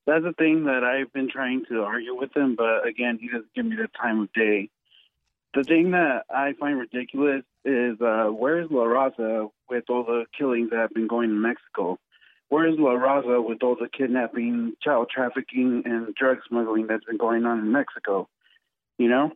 That's 0.08 0.24
the 0.24 0.34
thing 0.34 0.64
that 0.66 0.84
I've 0.84 1.14
been 1.14 1.30
trying 1.30 1.66
to 1.70 1.84
argue 1.84 2.16
with 2.16 2.36
him, 2.36 2.56
but 2.56 2.88
again, 2.88 3.20
he 3.22 3.28
doesn't 3.28 3.54
give 3.54 3.66
me 3.66 3.76
the 3.76 3.89
time 4.02 4.22
of 4.22 4.34
day. 4.34 4.70
The 5.54 5.64
thing 5.64 5.91
that 5.91 6.26
I 6.30 6.54
find 6.60 6.80
ridiculous 6.80 7.43
is 7.64 8.02
uh, 8.02 8.26
where 8.26 8.62
is 8.62 8.72
La 8.72 8.86
Raza 8.86 9.52
with 9.70 9.84
all 9.89 10.04
the 10.04 10.26
killings 10.36 10.72
that 10.72 10.78
have 10.78 10.93
been 10.93 11.08
going 11.08 11.30
in 11.30 11.41
Mexico? 11.41 12.00
Where 12.50 12.68
is 12.68 12.80
La 12.80 12.91
Raza 12.91 13.47
with 13.47 13.62
all 13.64 13.76
the 13.76 13.88
kidnapping, 13.88 14.74
child 14.84 15.10
trafficking, 15.14 15.84
and 15.86 16.14
drug 16.16 16.39
smuggling 16.47 16.88
that's 16.88 17.06
been 17.06 17.18
going 17.18 17.45
on 17.45 17.60
in 17.60 17.72
Mexico? 17.72 18.28
You 18.97 19.10
know? 19.10 19.32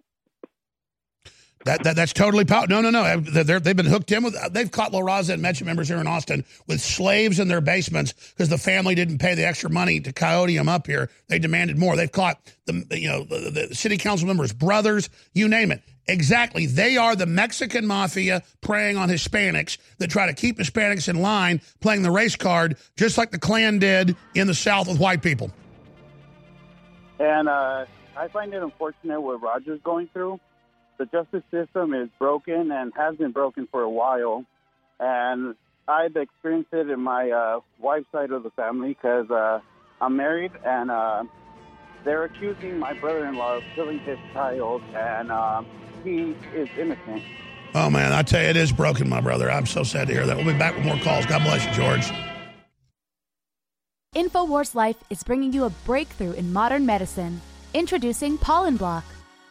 That, 1.65 1.83
that 1.83 1.95
that's 1.95 2.11
totally 2.11 2.43
pow- 2.43 2.65
no 2.65 2.81
no 2.81 2.89
no 2.89 3.21
they're, 3.21 3.59
they've 3.59 3.75
been 3.75 3.85
hooked 3.85 4.11
in 4.11 4.23
with 4.23 4.35
they've 4.51 4.69
caught 4.69 4.91
La 4.91 4.99
Raza 4.99 5.33
and 5.33 5.41
Metro 5.41 5.65
members 5.65 5.87
here 5.87 5.97
in 5.97 6.07
Austin 6.07 6.43
with 6.67 6.81
slaves 6.81 7.39
in 7.39 7.47
their 7.47 7.61
basements 7.61 8.13
because 8.31 8.49
the 8.49 8.57
family 8.57 8.95
didn't 8.95 9.19
pay 9.19 9.33
the 9.33 9.45
extra 9.45 9.69
money 9.69 10.01
to 10.01 10.11
coyote 10.11 10.57
them 10.57 10.67
up 10.67 10.87
here 10.87 11.09
they 11.29 11.39
demanded 11.39 11.77
more 11.77 11.95
they've 11.95 12.11
caught 12.11 12.37
the 12.65 12.85
you 12.99 13.07
know 13.07 13.23
the, 13.23 13.67
the 13.69 13.75
city 13.75 13.97
council 13.97 14.27
members 14.27 14.51
brothers 14.51 15.09
you 15.33 15.47
name 15.47 15.71
it 15.71 15.81
exactly 16.07 16.65
they 16.65 16.97
are 16.97 17.15
the 17.15 17.25
Mexican 17.25 17.85
mafia 17.85 18.43
preying 18.61 18.97
on 18.97 19.09
Hispanics 19.09 19.77
that 19.99 20.09
try 20.09 20.25
to 20.25 20.33
keep 20.33 20.57
Hispanics 20.57 21.07
in 21.07 21.21
line 21.21 21.61
playing 21.79 22.01
the 22.01 22.11
race 22.11 22.35
card 22.35 22.77
just 22.97 23.17
like 23.17 23.31
the 23.31 23.39
Klan 23.39 23.79
did 23.79 24.15
in 24.35 24.47
the 24.47 24.53
South 24.53 24.87
with 24.87 24.99
white 24.99 25.21
people 25.21 25.51
And 27.19 27.47
uh, 27.47 27.85
I 28.17 28.27
find 28.29 28.53
it 28.53 28.61
unfortunate 28.61 29.21
what 29.21 29.41
Roger's 29.41 29.81
going 29.83 30.09
through. 30.11 30.39
The 30.97 31.05
justice 31.05 31.43
system 31.51 31.93
is 31.93 32.09
broken 32.19 32.71
and 32.71 32.93
has 32.95 33.15
been 33.15 33.31
broken 33.31 33.67
for 33.71 33.81
a 33.81 33.89
while. 33.89 34.45
And 34.99 35.55
I've 35.87 36.15
experienced 36.15 36.73
it 36.73 36.89
in 36.89 36.99
my 36.99 37.31
uh, 37.31 37.59
wife's 37.79 38.07
side 38.11 38.31
of 38.31 38.43
the 38.43 38.51
family 38.51 38.89
because 38.89 39.29
uh, 39.31 39.59
I'm 40.01 40.15
married 40.15 40.51
and 40.65 40.91
uh, 40.91 41.23
they're 42.03 42.23
accusing 42.25 42.79
my 42.79 42.93
brother 42.93 43.25
in 43.25 43.35
law 43.35 43.57
of 43.57 43.63
killing 43.75 43.99
his 43.99 44.17
child, 44.33 44.81
and 44.93 45.31
um, 45.31 45.65
he 46.03 46.35
is 46.55 46.69
innocent. 46.77 47.23
oh 47.75 47.89
man 47.89 48.11
I 48.13 48.21
tell 48.23 48.41
you 48.41 48.49
it 48.49 48.57
is 48.57 48.71
broken 48.71 49.07
my 49.09 49.21
brother 49.21 49.49
I'm 49.51 49.65
so 49.65 49.83
sad 49.83 50.07
to 50.07 50.13
hear 50.13 50.25
that 50.25 50.35
we'll 50.37 50.45
be 50.45 50.57
back 50.57 50.75
with 50.75 50.85
more 50.85 50.97
calls 50.99 51.25
God 51.25 51.43
bless 51.43 51.65
you 51.65 51.71
George. 51.73 52.11
InfoWars 54.15 54.75
Life 54.75 54.97
is 55.09 55.23
bringing 55.23 55.51
you 55.53 55.63
a 55.63 55.71
breakthrough 55.85 56.33
in 56.33 56.53
modern 56.53 56.85
medicine. 56.85 57.41
Introducing 57.73 58.37
Pollen 58.37 58.77
Block. 58.77 59.03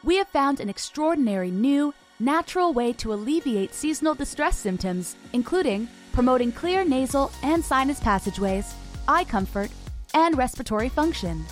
We 0.04 0.16
have 0.18 0.28
found 0.28 0.60
an 0.60 0.68
extraordinary 0.68 1.50
new, 1.50 1.92
natural 2.20 2.72
way 2.72 2.92
to 2.94 3.12
alleviate 3.12 3.74
seasonal 3.74 4.14
distress 4.14 4.56
symptoms, 4.56 5.16
including 5.32 5.88
promoting 6.12 6.52
clear 6.52 6.84
nasal 6.84 7.32
and 7.42 7.64
sinus 7.64 7.98
passageways, 7.98 8.72
eye 9.08 9.24
comfort, 9.24 9.70
and 10.14 10.38
respiratory 10.38 10.88
function. 10.88 11.44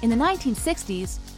In 0.00 0.08
the 0.08 0.16
1960s, 0.16 1.18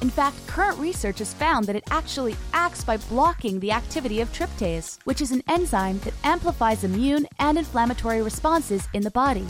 In 0.00 0.10
fact, 0.10 0.46
current 0.46 0.78
research 0.78 1.18
has 1.18 1.34
found 1.34 1.66
that 1.66 1.74
it 1.74 1.84
actually 1.90 2.36
acts 2.52 2.84
by 2.84 2.98
blocking 2.98 3.58
the 3.58 3.72
activity 3.72 4.20
of 4.20 4.32
tryptase, 4.32 4.98
which 5.04 5.20
is 5.20 5.32
an 5.32 5.42
enzyme 5.48 5.98
that 6.00 6.14
amplifies 6.22 6.84
immune 6.84 7.26
and 7.40 7.58
inflammatory 7.58 8.22
responses 8.22 8.86
in 8.94 9.02
the 9.02 9.10
body. 9.10 9.46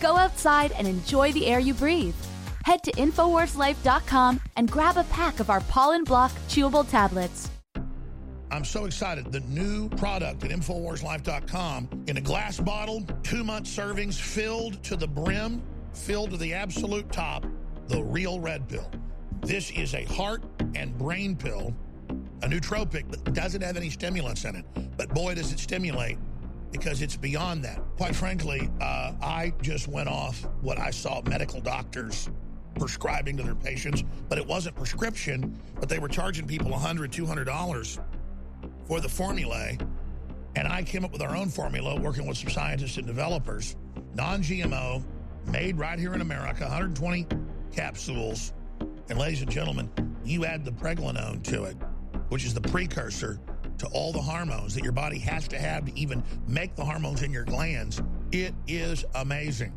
Go 0.00 0.16
outside 0.16 0.72
and 0.72 0.86
enjoy 0.86 1.32
the 1.32 1.46
air 1.46 1.60
you 1.60 1.72
breathe. 1.72 2.14
Head 2.64 2.82
to 2.82 2.92
InfoWarsLife.com 2.92 4.40
and 4.56 4.70
grab 4.70 4.98
a 4.98 5.04
pack 5.04 5.40
of 5.40 5.48
our 5.48 5.60
Pollen 5.62 6.04
Block 6.04 6.32
chewable 6.48 6.88
tablets. 6.88 7.48
I'm 8.50 8.64
so 8.64 8.84
excited. 8.84 9.32
The 9.32 9.40
new 9.40 9.88
product 9.90 10.44
at 10.44 10.50
InfoWarsLife.com 10.50 12.04
in 12.06 12.16
a 12.18 12.20
glass 12.20 12.60
bottle, 12.60 13.04
two 13.22 13.44
month 13.44 13.66
servings 13.66 14.20
filled 14.20 14.82
to 14.84 14.96
the 14.96 15.08
brim, 15.08 15.62
filled 15.94 16.32
to 16.32 16.36
the 16.36 16.52
absolute 16.52 17.10
top, 17.10 17.46
the 17.88 18.02
real 18.02 18.40
red 18.40 18.68
pill. 18.68 18.90
This 19.40 19.70
is 19.70 19.94
a 19.94 20.04
heart 20.04 20.42
and 20.74 20.96
brain 20.98 21.36
pill, 21.36 21.74
a 22.42 22.48
nootropic 22.48 23.10
that 23.10 23.32
doesn't 23.32 23.62
have 23.62 23.76
any 23.76 23.90
stimulants 23.90 24.44
in 24.44 24.56
it. 24.56 24.64
But 24.96 25.10
boy, 25.10 25.34
does 25.34 25.52
it 25.52 25.58
stimulate 25.58 26.18
because 26.72 27.02
it's 27.02 27.16
beyond 27.16 27.64
that. 27.64 27.80
Quite 27.96 28.14
frankly, 28.14 28.68
uh, 28.80 29.12
I 29.22 29.52
just 29.62 29.88
went 29.88 30.08
off 30.08 30.46
what 30.60 30.78
I 30.78 30.90
saw 30.90 31.22
medical 31.22 31.60
doctors 31.60 32.28
prescribing 32.78 33.36
to 33.38 33.42
their 33.42 33.54
patients, 33.54 34.04
but 34.28 34.38
it 34.38 34.46
wasn't 34.46 34.76
prescription, 34.76 35.58
but 35.80 35.88
they 35.88 35.98
were 35.98 36.08
charging 36.08 36.46
people 36.46 36.70
$100, 36.70 37.08
$200 37.08 37.98
for 38.86 39.00
the 39.00 39.08
formulae. 39.08 39.78
And 40.54 40.68
I 40.68 40.82
came 40.82 41.04
up 41.04 41.12
with 41.12 41.22
our 41.22 41.36
own 41.36 41.48
formula 41.48 41.98
working 41.98 42.26
with 42.26 42.38
some 42.38 42.50
scientists 42.50 42.96
and 42.96 43.06
developers, 43.06 43.76
non 44.14 44.42
GMO, 44.42 45.04
made 45.46 45.78
right 45.78 45.98
here 45.98 46.14
in 46.14 46.20
America, 46.20 46.64
120 46.64 47.26
capsules. 47.72 48.52
And 49.08 49.18
ladies 49.18 49.42
and 49.42 49.50
gentlemen, 49.50 49.90
you 50.24 50.44
add 50.44 50.64
the 50.64 50.72
pregnenolone 50.72 51.42
to 51.44 51.64
it, 51.64 51.76
which 52.28 52.44
is 52.44 52.52
the 52.52 52.60
precursor 52.60 53.38
to 53.78 53.86
all 53.88 54.12
the 54.12 54.20
hormones 54.20 54.74
that 54.74 54.82
your 54.82 54.92
body 54.92 55.18
has 55.18 55.46
to 55.48 55.58
have 55.58 55.84
to 55.84 55.98
even 55.98 56.24
make 56.48 56.74
the 56.74 56.84
hormones 56.84 57.22
in 57.22 57.32
your 57.32 57.44
glands. 57.44 58.02
It 58.32 58.54
is 58.66 59.04
amazing. 59.14 59.72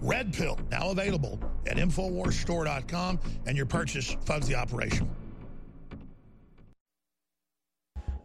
Red 0.00 0.32
Pill, 0.32 0.58
now 0.70 0.90
available 0.90 1.38
at 1.66 1.76
InfoWarsStore.com, 1.76 3.20
and 3.46 3.56
your 3.56 3.66
purchase 3.66 4.16
funds 4.24 4.48
the 4.48 4.54
operation. 4.54 5.10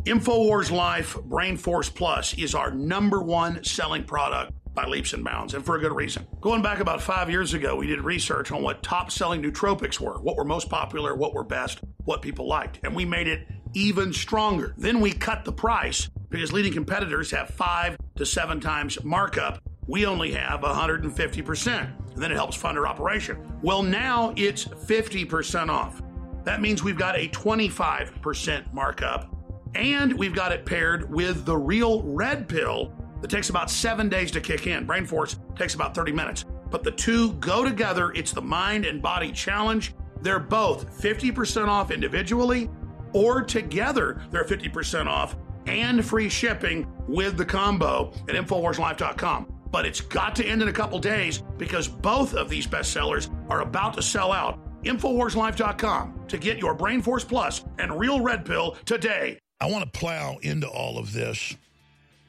InfoWars 0.05 0.71
Life 0.71 1.17
Brain 1.23 1.57
Force 1.57 1.89
Plus 1.89 2.33
is 2.35 2.55
our 2.55 2.71
number 2.71 3.21
one 3.21 3.63
selling 3.63 4.03
product 4.03 4.53
by 4.75 4.85
leaps 4.85 5.13
and 5.13 5.23
bounds, 5.23 5.53
and 5.53 5.65
for 5.65 5.77
a 5.77 5.79
good 5.79 5.93
reason. 5.93 6.27
Going 6.41 6.61
back 6.61 6.79
about 6.79 7.01
five 7.01 7.29
years 7.29 7.53
ago, 7.53 7.75
we 7.75 7.87
did 7.87 8.01
research 8.01 8.51
on 8.51 8.61
what 8.61 8.83
top 8.83 9.09
selling 9.09 9.41
nootropics 9.41 9.99
were, 9.99 10.19
what 10.19 10.35
were 10.35 10.43
most 10.43 10.69
popular, 10.69 11.15
what 11.15 11.33
were 11.33 11.43
best, 11.43 11.79
what 12.03 12.21
people 12.21 12.47
liked, 12.47 12.79
and 12.83 12.95
we 12.95 13.05
made 13.05 13.27
it 13.27 13.47
even 13.73 14.13
stronger. 14.13 14.73
Then 14.77 14.99
we 14.99 15.11
cut 15.11 15.45
the 15.45 15.51
price 15.51 16.09
because 16.29 16.53
leading 16.53 16.73
competitors 16.73 17.31
have 17.31 17.49
five 17.49 17.97
to 18.15 18.25
seven 18.25 18.59
times 18.59 19.01
markup. 19.03 19.61
We 19.87 20.05
only 20.05 20.31
have 20.33 20.61
150%, 20.61 22.13
and 22.13 22.21
then 22.21 22.31
it 22.31 22.35
helps 22.35 22.55
fund 22.55 22.77
our 22.77 22.87
operation. 22.87 23.37
Well, 23.61 23.83
now 23.83 24.33
it's 24.35 24.65
50% 24.65 25.69
off. 25.69 26.01
That 26.43 26.61
means 26.61 26.83
we've 26.83 26.97
got 26.97 27.15
a 27.15 27.27
25% 27.29 28.73
markup 28.73 29.35
and 29.75 30.17
we've 30.17 30.33
got 30.33 30.51
it 30.51 30.65
paired 30.65 31.11
with 31.11 31.45
the 31.45 31.55
real 31.55 32.01
red 32.03 32.47
pill 32.47 32.93
that 33.25 33.35
takes 33.35 33.49
about 33.49 33.71
seven 33.71 34.07
days 34.07 34.29
to 34.29 34.39
kick 34.39 34.67
in. 34.67 34.85
Brain 34.85 35.03
Force 35.03 35.39
takes 35.55 35.73
about 35.73 35.95
30 35.95 36.11
minutes. 36.11 36.45
But 36.69 36.83
the 36.83 36.91
two 36.91 37.33
go 37.33 37.65
together. 37.65 38.11
It's 38.11 38.31
the 38.31 38.41
mind 38.43 38.85
and 38.85 39.01
body 39.01 39.31
challenge. 39.31 39.95
They're 40.21 40.37
both 40.37 41.01
50% 41.01 41.67
off 41.67 41.89
individually 41.89 42.69
or 43.13 43.41
together. 43.41 44.21
They're 44.29 44.43
50% 44.43 45.07
off 45.07 45.35
and 45.65 46.05
free 46.05 46.29
shipping 46.29 46.85
with 47.07 47.35
the 47.35 47.45
combo 47.45 48.13
at 48.29 48.35
InfoWarsLife.com. 48.35 49.51
But 49.71 49.87
it's 49.87 50.01
got 50.01 50.35
to 50.35 50.45
end 50.45 50.61
in 50.61 50.67
a 50.67 50.73
couple 50.73 50.99
days 50.99 51.41
because 51.57 51.87
both 51.87 52.35
of 52.35 52.47
these 52.47 52.67
bestsellers 52.67 53.33
are 53.49 53.61
about 53.61 53.95
to 53.95 54.03
sell 54.03 54.31
out. 54.33 54.59
InfoWarsLife.com 54.83 56.25
to 56.27 56.37
get 56.37 56.59
your 56.59 56.75
Brain 56.75 57.01
Force 57.01 57.23
Plus 57.23 57.65
and 57.79 57.99
Real 57.99 58.21
Red 58.21 58.45
Pill 58.45 58.77
today. 58.85 59.39
I 59.59 59.71
want 59.71 59.91
to 59.91 59.99
plow 59.99 60.37
into 60.43 60.67
all 60.67 60.99
of 60.99 61.11
this, 61.11 61.55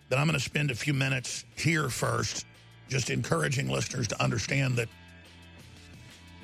but 0.09 0.19
I'm 0.19 0.27
going 0.27 0.39
to 0.39 0.45
spend 0.45 0.71
a 0.71 0.75
few 0.75 0.95
minutes 0.95 1.45
here 1.57 1.89
first, 1.89 2.47
just 2.89 3.11
encouraging 3.11 3.69
listeners 3.69 4.07
to 4.09 4.23
understand 4.23 4.77
that 4.77 4.89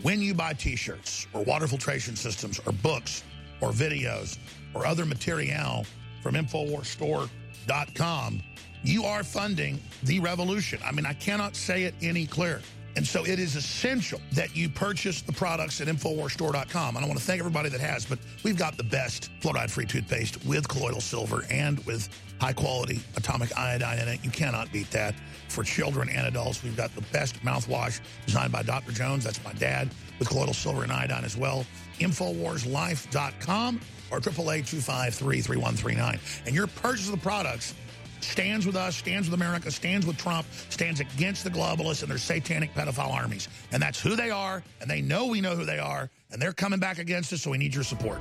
when 0.02 0.20
you 0.20 0.34
buy 0.34 0.52
t 0.54 0.76
shirts 0.76 1.28
or 1.32 1.44
water 1.44 1.68
filtration 1.68 2.16
systems 2.16 2.60
or 2.66 2.72
books 2.72 3.22
or 3.60 3.70
videos 3.70 4.38
or 4.74 4.84
other 4.86 5.06
material 5.06 5.86
from 6.22 6.34
InfoWarsStore.com, 6.34 8.42
you 8.82 9.04
are 9.04 9.22
funding 9.22 9.80
the 10.02 10.18
revolution. 10.18 10.80
I 10.84 10.90
mean, 10.90 11.06
I 11.06 11.12
cannot 11.14 11.54
say 11.54 11.84
it 11.84 11.94
any 12.02 12.26
clearer. 12.26 12.62
And 12.94 13.06
so 13.06 13.24
it 13.24 13.38
is 13.38 13.56
essential 13.56 14.20
that 14.32 14.54
you 14.54 14.68
purchase 14.68 15.22
the 15.22 15.32
products 15.32 15.80
at 15.80 15.86
InfoWarsStore.com. 15.86 16.96
And 16.96 17.04
I 17.04 17.08
want 17.08 17.18
to 17.18 17.24
thank 17.24 17.38
everybody 17.38 17.70
that 17.70 17.80
has, 17.80 18.04
but 18.04 18.18
we've 18.42 18.58
got 18.58 18.76
the 18.76 18.84
best 18.84 19.30
fluoride-free 19.40 19.86
toothpaste 19.86 20.44
with 20.44 20.68
colloidal 20.68 21.00
silver 21.00 21.46
and 21.48 21.82
with 21.86 22.10
high-quality 22.42 23.00
atomic 23.16 23.56
iodine 23.56 24.00
in 24.00 24.08
it. 24.08 24.18
You 24.24 24.30
cannot 24.30 24.72
beat 24.72 24.90
that. 24.90 25.14
For 25.48 25.62
children 25.62 26.08
and 26.08 26.26
adults, 26.26 26.64
we've 26.64 26.76
got 26.76 26.92
the 26.96 27.02
best 27.12 27.36
mouthwash 27.42 28.00
designed 28.26 28.50
by 28.50 28.64
Dr. 28.64 28.90
Jones. 28.90 29.22
That's 29.22 29.44
my 29.44 29.52
dad, 29.52 29.90
with 30.18 30.28
colloidal 30.28 30.54
silver 30.54 30.82
and 30.82 30.90
iodine 30.90 31.24
as 31.24 31.36
well. 31.36 31.64
InfoWarsLife.com 32.00 33.80
or 34.10 34.18
888-253-3139. 34.20 36.18
And 36.46 36.54
your 36.54 36.66
purchase 36.66 37.06
of 37.06 37.12
the 37.12 37.20
products 37.20 37.74
stands 38.20 38.66
with 38.66 38.74
us, 38.74 38.96
stands 38.96 39.30
with 39.30 39.34
America, 39.34 39.70
stands 39.70 40.04
with 40.04 40.16
Trump, 40.16 40.44
stands 40.70 40.98
against 40.98 41.44
the 41.44 41.50
globalists 41.50 42.02
and 42.02 42.10
their 42.10 42.18
satanic 42.18 42.74
pedophile 42.74 43.12
armies. 43.12 43.46
And 43.70 43.80
that's 43.80 44.00
who 44.00 44.16
they 44.16 44.30
are, 44.30 44.64
and 44.80 44.90
they 44.90 45.00
know 45.00 45.26
we 45.26 45.40
know 45.40 45.54
who 45.54 45.64
they 45.64 45.78
are, 45.78 46.10
and 46.32 46.42
they're 46.42 46.52
coming 46.52 46.80
back 46.80 46.98
against 46.98 47.32
us, 47.32 47.42
so 47.42 47.50
we 47.50 47.58
need 47.58 47.72
your 47.72 47.84
support. 47.84 48.20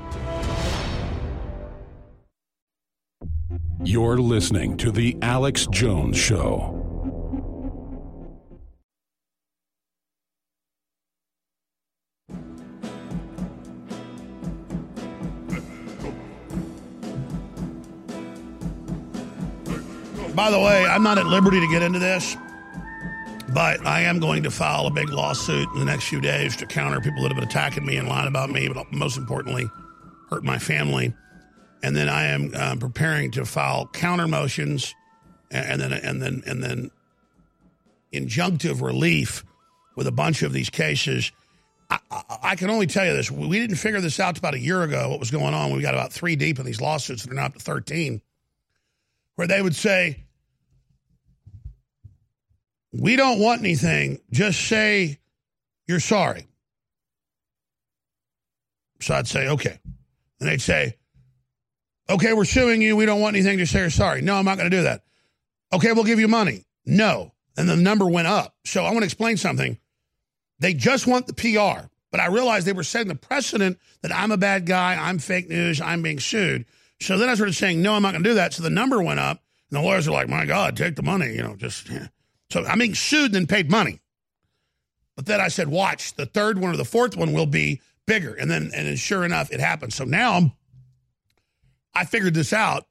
You're 3.84 4.20
listening 4.20 4.78
to 4.78 4.92
The 4.92 5.18
Alex 5.24 5.66
Jones 5.72 6.16
Show. 6.16 6.78
By 20.36 20.52
the 20.52 20.60
way, 20.60 20.86
I'm 20.86 21.02
not 21.02 21.18
at 21.18 21.26
liberty 21.26 21.60
to 21.60 21.68
get 21.68 21.82
into 21.82 21.98
this, 21.98 22.38
but 23.52 23.84
I 23.84 24.02
am 24.02 24.20
going 24.20 24.44
to 24.44 24.52
file 24.52 24.86
a 24.86 24.92
big 24.92 25.10
lawsuit 25.10 25.68
in 25.74 25.80
the 25.80 25.86
next 25.86 26.08
few 26.08 26.22
days 26.22 26.56
to 26.58 26.68
counter 26.68 27.02
people 27.02 27.24
that 27.24 27.30
have 27.30 27.38
been 27.38 27.48
attacking 27.48 27.88
me 27.88 27.98
and 27.98 28.08
lying 28.08 28.28
about 28.28 28.52
me, 28.52 28.68
but 28.68 28.92
most 28.92 29.18
importantly, 29.18 29.68
hurt 30.30 30.44
my 30.44 30.60
family. 30.60 31.16
And 31.84 31.96
then 31.96 32.10
I 32.10 32.28
am 32.28 32.54
um, 32.56 32.80
preparing 32.80 33.32
to 33.32 33.46
file 33.46 33.88
counter 33.88 34.28
motions 34.28 34.94
and 35.50 35.82
then 35.82 35.92
and 35.92 36.22
then 36.22 36.44
and 36.46 36.64
then 36.64 36.92
injunctive 38.14 38.82
relief 38.82 39.44
with 39.96 40.08
a 40.08 40.12
bunch 40.12 40.44
of 40.44 40.54
these 40.54 40.70
cases. 40.70 41.32
I, 41.90 42.00
I, 42.10 42.38
I, 42.44 42.56
can 42.56 42.70
only 42.70 42.88
tell 42.88 43.06
you 43.06 43.14
this: 43.14 43.32
we 43.32 43.60
didn't 43.60 43.78
figure 43.78 44.00
this 44.00 44.20
out 44.20 44.38
about 44.38 44.54
a 44.54 44.60
year 44.60 44.84
ago. 44.84 45.10
What 45.10 45.20
was 45.20 45.32
going 45.32 45.54
on? 45.54 45.74
We 45.74 45.82
got 45.82 45.94
about 45.94 46.14
three 46.14 46.36
deep 46.36 46.60
in 46.60 46.66
these 46.66 46.80
lawsuits, 46.80 47.24
and 47.24 47.32
they're 47.32 47.40
now 47.40 47.48
up 47.48 47.54
to 47.56 47.60
thirteen 47.60 48.22
where 49.42 49.48
they 49.48 49.62
would 49.62 49.76
say, 49.76 50.24
We 52.94 53.16
don't 53.16 53.40
want 53.40 53.62
anything, 53.62 54.22
just 54.32 54.68
say 54.68 55.20
you're 55.88 56.00
sorry. 56.00 56.46
So 59.00 59.16
I'd 59.16 59.28
say, 59.28 59.48
Okay. 59.48 59.80
And 60.40 60.50
they'd 60.50 60.62
say, 60.62 60.96
Okay, 62.10 62.34
we're 62.34 62.46
suing 62.46 62.82
you. 62.82 62.96
We 62.96 63.06
don't 63.06 63.22
want 63.22 63.36
anything, 63.36 63.58
just 63.58 63.72
say 63.72 63.80
you're 63.80 63.90
sorry. 63.90 64.22
No, 64.22 64.36
I'm 64.36 64.46
not 64.46 64.58
going 64.58 64.70
to 64.70 64.78
do 64.78 64.84
that. 64.84 65.04
Okay, 65.74 65.94
we'll 65.94 66.04
give 66.04 66.20
you 66.20 66.28
money. 66.28 66.66
No. 66.86 67.34
And 67.58 67.70
the 67.70 67.76
number 67.76 68.06
went 68.06 68.28
up. 68.28 68.56
So 68.66 68.84
I 68.84 68.90
want 68.90 69.00
to 69.00 69.06
explain 69.06 69.38
something. 69.38 69.78
They 70.60 70.74
just 70.74 71.08
want 71.08 71.28
the 71.28 71.34
PR. 71.34 71.88
But 72.12 72.20
I 72.20 72.28
realized 72.28 72.68
they 72.68 72.74
were 72.74 72.84
setting 72.84 73.08
the 73.08 73.16
precedent 73.16 73.80
that 74.02 74.14
I'm 74.14 74.32
a 74.32 74.38
bad 74.38 74.66
guy, 74.66 74.96
I'm 74.96 75.18
fake 75.18 75.50
news, 75.50 75.80
I'm 75.80 76.02
being 76.02 76.20
sued. 76.20 76.66
So 77.00 77.18
then 77.18 77.30
I 77.30 77.36
started 77.36 77.54
saying, 77.54 77.82
no, 77.82 77.94
I'm 77.94 78.02
not 78.02 78.12
going 78.12 78.24
to 78.24 78.30
do 78.30 78.36
that. 78.36 78.54
So 78.54 78.64
the 78.64 78.70
number 78.70 79.02
went 79.02 79.20
up, 79.20 79.42
and 79.70 79.80
the 79.80 79.82
lawyers 79.82 80.08
are 80.08 80.12
like, 80.12 80.28
my 80.28 80.46
God, 80.46 80.76
take 80.76 80.96
the 80.96 81.04
money, 81.04 81.34
you 81.34 81.42
know, 81.42 81.56
just. 81.56 81.90
Yeah. 81.90 82.08
So 82.50 82.66
I'm 82.66 82.80
being 82.80 82.96
sued 82.96 83.28
and 83.28 83.36
then 83.36 83.48
paid 83.48 83.72
money. 83.72 84.02
But 85.16 85.26
then 85.26 85.40
I 85.40 85.48
said, 85.48 85.70
watch, 85.70 86.14
the 86.16 86.26
third 86.26 86.60
one 86.60 86.74
or 86.74 86.78
the 86.78 86.86
fourth 86.86 87.16
one 87.16 87.32
will 87.32 87.46
be 87.46 87.82
bigger. 88.06 88.34
And 88.34 88.52
then, 88.52 88.72
and 88.76 88.88
then 88.88 88.98
sure 88.98 89.24
enough, 89.24 89.52
it 89.52 89.60
happened. 89.60 89.94
So 89.94 90.04
now 90.04 90.34
I'm, 90.34 90.52
I 91.94 92.06
figured 92.06 92.34
this 92.34 92.54
out. 92.54 92.86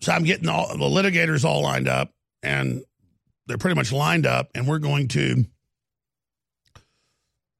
So 0.00 0.12
I'm 0.12 0.24
getting 0.24 0.48
all 0.48 0.68
the 0.68 0.84
litigators 0.84 1.44
all 1.44 1.62
lined 1.62 1.88
up, 1.88 2.12
and 2.42 2.84
they're 3.46 3.58
pretty 3.58 3.76
much 3.76 3.92
lined 3.92 4.26
up, 4.26 4.50
and 4.54 4.66
we're 4.66 4.78
going 4.78 5.08
to 5.08 5.44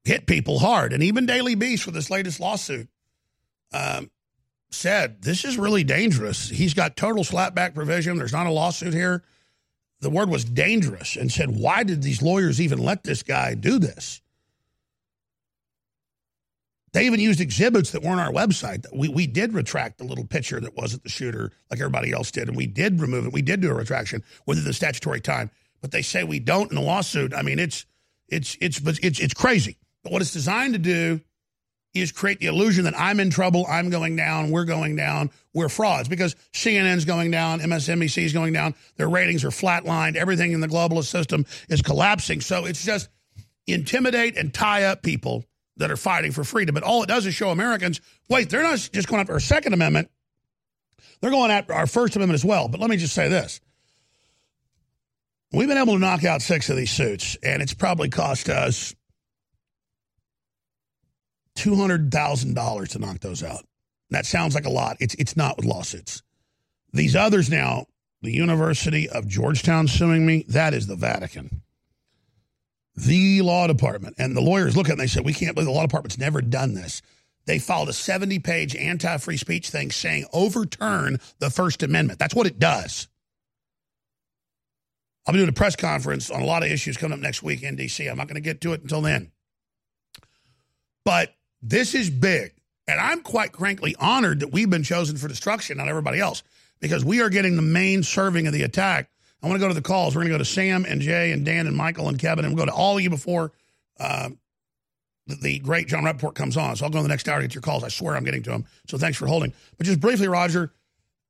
hit 0.03 0.27
people 0.27 0.59
hard. 0.59 0.93
And 0.93 1.03
even 1.03 1.25
Daily 1.25 1.55
Beast 1.55 1.85
with 1.85 1.95
this 1.95 2.09
latest 2.09 2.39
lawsuit 2.39 2.87
um, 3.73 4.11
said, 4.69 5.21
This 5.21 5.43
is 5.43 5.57
really 5.57 5.83
dangerous. 5.83 6.49
He's 6.49 6.73
got 6.73 6.95
total 6.95 7.23
slapback 7.23 7.73
provision. 7.73 8.17
There's 8.17 8.33
not 8.33 8.47
a 8.47 8.51
lawsuit 8.51 8.93
here. 8.93 9.23
The 10.01 10.09
word 10.09 10.29
was 10.29 10.45
dangerous 10.45 11.15
and 11.15 11.31
said, 11.31 11.49
Why 11.49 11.83
did 11.83 12.03
these 12.03 12.21
lawyers 12.21 12.61
even 12.61 12.79
let 12.79 13.03
this 13.03 13.23
guy 13.23 13.55
do 13.55 13.79
this? 13.79 14.21
They 16.95 17.07
even 17.07 17.19
used 17.19 17.41
exhibits 17.41 17.91
that 17.91 18.03
weren't 18.03 18.21
our 18.21 18.31
website. 18.31 18.85
We, 18.93 19.09
we 19.09 19.27
did 19.27 19.53
retract 19.53 19.97
the 19.97 20.05
little 20.05 20.25
picture 20.25 20.61
that 20.61 20.77
wasn't 20.77 21.03
the 21.03 21.09
shooter 21.09 21.51
like 21.69 21.81
everybody 21.81 22.13
else 22.13 22.31
did, 22.31 22.47
and 22.47 22.55
we 22.55 22.67
did 22.67 23.01
remove 23.01 23.25
it. 23.25 23.33
We 23.33 23.41
did 23.41 23.59
do 23.59 23.69
a 23.69 23.73
retraction 23.73 24.23
within 24.45 24.63
the 24.63 24.71
statutory 24.71 25.19
time, 25.19 25.51
but 25.81 25.91
they 25.91 26.01
say 26.01 26.23
we 26.23 26.39
don't 26.39 26.71
in 26.71 26.75
the 26.75 26.81
lawsuit. 26.81 27.33
I 27.33 27.41
mean, 27.41 27.59
it's 27.59 27.85
it's 28.29 28.57
it's 28.61 28.79
it's 29.03 29.19
it's 29.19 29.33
crazy. 29.33 29.77
But 30.03 30.13
what 30.13 30.21
it's 30.21 30.31
designed 30.31 30.71
to 30.71 30.79
do 30.79 31.19
is 31.93 32.13
create 32.13 32.39
the 32.39 32.45
illusion 32.45 32.85
that 32.85 32.97
I'm 32.97 33.19
in 33.19 33.29
trouble, 33.29 33.65
I'm 33.67 33.89
going 33.89 34.15
down, 34.15 34.49
we're 34.49 34.63
going 34.63 34.95
down, 34.95 35.31
we're 35.53 35.67
frauds 35.67 36.07
because 36.07 36.37
CNN's 36.53 37.03
going 37.03 37.29
down, 37.29 37.59
MSNBC 37.59 38.23
is 38.23 38.31
going 38.31 38.53
down, 38.53 38.73
their 38.95 39.09
ratings 39.09 39.43
are 39.43 39.49
flatlined, 39.49 40.15
everything 40.15 40.53
in 40.53 40.61
the 40.61 40.69
globalist 40.69 41.07
system 41.07 41.45
is 41.67 41.81
collapsing. 41.81 42.39
So 42.39 42.63
it's 42.63 42.85
just 42.85 43.09
intimidate 43.67 44.37
and 44.37 44.53
tie 44.53 44.85
up 44.85 45.03
people 45.03 45.43
that 45.77 45.91
are 45.91 45.97
fighting 45.97 46.31
for 46.31 46.43
freedom. 46.43 46.73
But 46.73 46.83
all 46.83 47.03
it 47.03 47.07
does 47.07 47.25
is 47.25 47.33
show 47.33 47.49
Americans 47.49 48.01
wait, 48.29 48.49
they're 48.49 48.63
not 48.63 48.77
just 48.91 49.07
going 49.07 49.21
after 49.21 49.33
our 49.33 49.39
Second 49.39 49.73
Amendment, 49.73 50.09
they're 51.21 51.31
going 51.31 51.51
after 51.51 51.73
our 51.73 51.87
First 51.87 52.15
Amendment 52.15 52.35
as 52.35 52.45
well. 52.45 52.67
But 52.67 52.79
let 52.79 52.89
me 52.89 52.97
just 52.97 53.13
say 53.13 53.29
this. 53.29 53.59
We've 55.51 55.67
been 55.67 55.77
able 55.77 55.93
to 55.93 55.99
knock 55.99 56.23
out 56.23 56.41
six 56.41 56.69
of 56.69 56.75
these 56.75 56.91
suits, 56.91 57.37
and 57.41 57.61
it's 57.61 57.73
probably 57.73 58.09
cost 58.09 58.49
us 58.49 58.93
$200,000 61.57 62.87
to 62.89 62.99
knock 62.99 63.19
those 63.19 63.43
out. 63.43 63.65
That 64.09 64.25
sounds 64.25 64.55
like 64.55 64.65
a 64.65 64.69
lot. 64.69 64.97
It's, 64.99 65.15
it's 65.15 65.37
not 65.37 65.55
with 65.57 65.65
lawsuits. 65.65 66.21
These 66.91 67.15
others 67.15 67.49
now, 67.49 67.85
the 68.21 68.33
University 68.33 69.07
of 69.09 69.27
Georgetown 69.27 69.87
suing 69.87 70.25
me, 70.25 70.45
that 70.49 70.73
is 70.73 70.87
the 70.87 70.95
Vatican. 70.95 71.61
The 72.95 73.41
law 73.41 73.67
department. 73.67 74.15
And 74.17 74.35
the 74.35 74.41
lawyers 74.41 74.75
look 74.75 74.87
at 74.87 74.91
it 74.91 74.93
and 74.93 75.01
they 75.01 75.07
said, 75.07 75.25
we 75.25 75.33
can't 75.33 75.55
believe 75.55 75.67
the 75.67 75.73
law 75.73 75.81
department's 75.81 76.17
never 76.17 76.41
done 76.41 76.73
this. 76.73 77.01
They 77.45 77.59
filed 77.59 77.89
a 77.89 77.93
70 77.93 78.39
page 78.39 78.75
anti 78.75 79.17
free 79.17 79.37
speech 79.37 79.69
thing 79.69 79.91
saying 79.91 80.25
overturn 80.33 81.19
the 81.39 81.49
First 81.49 81.83
Amendment. 81.83 82.19
That's 82.19 82.35
what 82.35 82.47
it 82.47 82.59
does. 82.59 83.07
I'll 85.25 85.33
be 85.33 85.39
doing 85.39 85.49
a 85.49 85.53
press 85.53 85.75
conference 85.75 86.29
on 86.29 86.41
a 86.41 86.45
lot 86.45 86.63
of 86.63 86.71
issues 86.71 86.97
coming 86.97 87.17
up 87.17 87.21
next 87.21 87.41
week 87.41 87.63
in 87.63 87.75
D.C. 87.75 88.07
I'm 88.07 88.17
not 88.17 88.27
going 88.27 88.35
to 88.35 88.41
get 88.41 88.61
to 88.61 88.73
it 88.73 88.81
until 88.81 89.01
then. 89.01 89.31
But 91.03 91.35
this 91.61 91.95
is 91.95 92.09
big. 92.09 92.53
And 92.87 92.99
I'm 92.99 93.21
quite 93.21 93.55
frankly 93.55 93.95
honored 93.99 94.41
that 94.41 94.51
we've 94.51 94.69
been 94.69 94.83
chosen 94.83 95.17
for 95.17 95.27
destruction, 95.27 95.77
not 95.77 95.87
everybody 95.87 96.19
else, 96.19 96.43
because 96.79 97.03
we 97.03 97.21
are 97.21 97.29
getting 97.29 97.55
the 97.55 97.63
main 97.63 98.03
serving 98.03 98.45
of 98.45 98.53
the 98.53 98.61
attack. 98.63 99.09
I 99.45 99.47
want 99.47 99.61
to 99.61 99.63
go 99.63 99.67
to 99.67 99.75
the 99.75 99.81
calls. 99.83 100.15
We're 100.15 100.21
going 100.21 100.31
to 100.31 100.33
go 100.33 100.39
to 100.39 100.45
Sam 100.45 100.85
and 100.85 100.99
Jay 100.99 101.31
and 101.31 101.45
Dan 101.45 101.67
and 101.67 101.77
Michael 101.77 102.09
and 102.09 102.17
Kevin, 102.17 102.45
and 102.45 102.55
we'll 102.55 102.65
go 102.65 102.71
to 102.71 102.75
all 102.75 102.97
of 102.97 103.03
you 103.03 103.11
before 103.11 103.51
uh, 103.99 104.29
the, 105.27 105.35
the, 105.35 105.59
great 105.59 105.87
Jon 105.87 106.03
Rappoport 106.03 106.33
comes 106.33 106.57
on. 106.57 106.75
So 106.75 106.85
I'll 106.85 106.91
go 106.91 106.97
in 106.97 107.03
the 107.03 107.09
next 107.09 107.29
hour 107.29 107.39
to 107.39 107.47
get 107.47 107.53
your 107.53 107.61
calls. 107.61 107.83
I 107.83 107.89
swear 107.89 108.15
I'm 108.15 108.23
getting 108.23 108.41
to 108.41 108.49
them. 108.49 108.65
So 108.87 108.97
thanks 108.97 109.19
for 109.19 109.27
holding. 109.27 109.53
But 109.77 109.85
just 109.85 109.99
briefly, 109.99 110.27
Roger, 110.27 110.73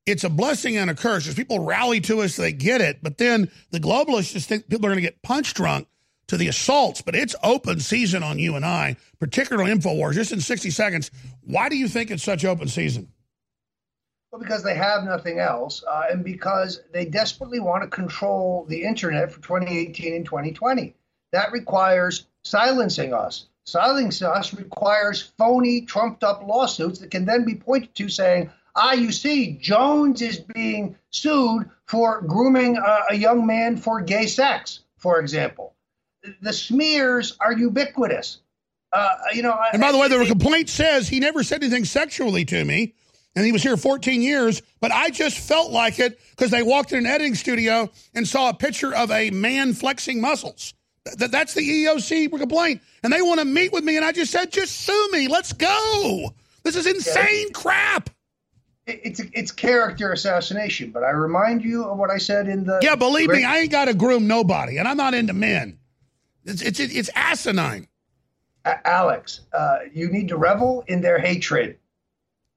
it's 0.05 0.23
a 0.23 0.29
blessing 0.29 0.77
and 0.77 0.89
a 0.89 0.95
curse. 0.95 1.27
As 1.27 1.35
people 1.35 1.59
rally 1.59 1.99
to 2.01 2.21
us, 2.21 2.37
they 2.37 2.53
get 2.53 2.79
it. 2.79 2.99
But 3.03 3.17
then 3.17 3.51
the 3.71 3.81
globalists 3.81 4.31
just 4.31 4.47
think 4.47 4.69
people 4.69 4.85
are 4.85 4.91
going 4.91 5.03
to 5.03 5.09
get 5.09 5.21
punch 5.21 5.53
drunk 5.53 5.89
to 6.27 6.37
the 6.37 6.47
assaults. 6.47 7.01
But 7.01 7.15
it's 7.15 7.35
open 7.43 7.81
season 7.81 8.23
on 8.23 8.39
you 8.39 8.55
and 8.55 8.65
I, 8.65 8.95
particularly 9.19 9.73
InfoWars. 9.73 10.13
Just 10.13 10.31
in 10.31 10.39
60 10.39 10.69
seconds, 10.69 11.11
why 11.41 11.67
do 11.67 11.75
you 11.75 11.89
think 11.89 12.11
it's 12.11 12.23
such 12.23 12.45
open 12.45 12.69
season? 12.69 13.09
Well, 14.35 14.43
because 14.43 14.63
they 14.63 14.75
have 14.75 15.05
nothing 15.05 15.39
else, 15.39 15.81
uh, 15.89 16.07
and 16.11 16.21
because 16.21 16.81
they 16.91 17.05
desperately 17.05 17.61
want 17.61 17.83
to 17.83 17.87
control 17.87 18.65
the 18.67 18.83
internet 18.83 19.31
for 19.31 19.39
2018 19.39 20.13
and 20.13 20.25
2020. 20.25 20.93
That 21.31 21.53
requires 21.53 22.27
silencing 22.43 23.13
us. 23.13 23.45
Silencing 23.65 24.27
us 24.27 24.53
requires 24.53 25.21
phony, 25.37 25.85
trumped 25.85 26.25
up 26.25 26.45
lawsuits 26.45 26.99
that 26.99 27.11
can 27.11 27.23
then 27.23 27.45
be 27.45 27.55
pointed 27.55 27.95
to 27.95 28.09
saying, 28.09 28.49
Ah, 28.75 28.91
you 28.91 29.13
see, 29.13 29.53
Jones 29.53 30.21
is 30.21 30.37
being 30.39 30.97
sued 31.11 31.69
for 31.85 32.19
grooming 32.19 32.75
a, 32.75 33.03
a 33.11 33.15
young 33.15 33.47
man 33.47 33.77
for 33.77 34.01
gay 34.01 34.27
sex, 34.27 34.81
for 34.97 35.21
example. 35.21 35.75
The 36.41 36.51
smears 36.51 37.37
are 37.39 37.53
ubiquitous. 37.53 38.39
Uh, 38.91 39.15
you 39.33 39.43
know, 39.43 39.57
and 39.71 39.81
by 39.81 39.93
the 39.93 39.97
way, 39.97 40.09
the 40.09 40.25
complaint 40.25 40.67
says 40.67 41.07
he 41.07 41.21
never 41.21 41.41
said 41.41 41.63
anything 41.63 41.85
sexually 41.85 42.43
to 42.45 42.65
me, 42.65 42.95
and 43.35 43.45
he 43.45 43.51
was 43.51 43.63
here 43.63 43.77
14 43.77 44.21
years. 44.21 44.61
But 44.79 44.91
I 44.91 45.09
just 45.09 45.37
felt 45.37 45.71
like 45.71 45.99
it 45.99 46.19
because 46.31 46.51
they 46.51 46.63
walked 46.63 46.91
in 46.91 46.99
an 46.99 47.05
editing 47.05 47.35
studio 47.35 47.89
and 48.13 48.27
saw 48.27 48.49
a 48.49 48.53
picture 48.53 48.93
of 48.93 49.11
a 49.11 49.29
man 49.31 49.73
flexing 49.73 50.21
muscles. 50.21 50.73
Th- 51.17 51.29
that's 51.29 51.53
the 51.53 51.61
EEOC 51.61 52.29
complaint, 52.37 52.81
and 53.03 53.13
they 53.13 53.21
want 53.21 53.39
to 53.39 53.45
meet 53.45 53.71
with 53.71 53.83
me. 53.83 53.95
And 53.95 54.05
I 54.05 54.11
just 54.11 54.31
said, 54.31 54.51
just 54.51 54.75
sue 54.75 55.09
me. 55.11 55.27
Let's 55.27 55.53
go. 55.53 56.33
This 56.63 56.75
is 56.75 56.87
insane 56.87 57.53
crap 57.53 58.09
it's 58.87 59.19
it's 59.33 59.51
character 59.51 60.11
assassination. 60.11 60.91
But 60.91 61.03
I 61.03 61.11
remind 61.11 61.63
you 61.63 61.85
of 61.85 61.97
what 61.97 62.09
I 62.09 62.17
said 62.17 62.47
in 62.47 62.63
the 62.65 62.79
yeah. 62.81 62.95
Believe 62.95 63.29
me, 63.29 63.43
I 63.43 63.59
ain't 63.59 63.71
got 63.71 63.85
to 63.85 63.93
groom 63.93 64.27
nobody, 64.27 64.77
and 64.77 64.87
I'm 64.87 64.97
not 64.97 65.13
into 65.13 65.33
men. 65.33 65.77
It's 66.43 66.61
it's 66.61 66.79
it's 66.79 67.09
asinine. 67.15 67.87
Alex, 68.83 69.41
uh, 69.53 69.79
you 69.93 70.09
need 70.09 70.27
to 70.29 70.37
revel 70.37 70.83
in 70.87 71.01
their 71.01 71.19
hatred. 71.19 71.77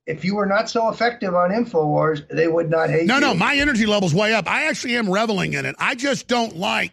If 0.09 0.25
you 0.25 0.35
were 0.37 0.47
not 0.47 0.71
so 0.71 0.89
effective 0.89 1.35
on 1.35 1.51
Infowars, 1.51 2.27
they 2.29 2.49
would 2.49 2.71
not 2.71 2.91
hate 2.91 3.07
no, 3.07 3.17
you. 3.17 3.21
No, 3.21 3.29
no, 3.29 3.35
my 3.35 3.57
energy 3.57 3.87
level's 3.87 4.15
way 4.15 4.33
up. 4.33 4.51
I 4.51 4.65
actually 4.65 4.97
am 4.97 5.09
reveling 5.09 5.53
in 5.53 5.67
it. 5.67 5.77
I 5.79 5.95
just 5.95 6.29
don't 6.29 6.57
like 6.57 6.93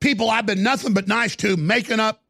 people 0.00 0.30
I've 0.30 0.46
been 0.46 0.62
nothing 0.62 0.94
but 0.94 1.08
nice 1.08 1.34
to 1.36 1.56
making 1.56 2.00
up 2.00 2.22